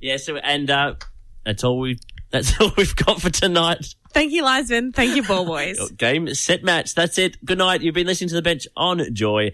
yes, 0.00 0.28
and 0.28 0.70
uh, 0.70 0.94
that's 1.44 1.64
all 1.64 1.78
we. 1.78 1.98
That's 2.30 2.52
all 2.60 2.72
we've 2.76 2.96
got 2.96 3.20
for 3.20 3.30
tonight. 3.30 3.94
Thank 4.10 4.32
you, 4.32 4.44
Lisbon. 4.44 4.92
Thank 4.92 5.14
you, 5.14 5.22
ball 5.22 5.44
boys. 5.46 5.78
Game, 5.92 6.32
set, 6.34 6.64
match. 6.64 6.94
That's 6.94 7.16
it. 7.18 7.36
Good 7.44 7.58
night. 7.58 7.80
You've 7.82 7.94
been 7.94 8.06
listening 8.08 8.28
to 8.30 8.34
the 8.34 8.42
bench 8.42 8.66
on 8.76 9.14
Joy. 9.14 9.52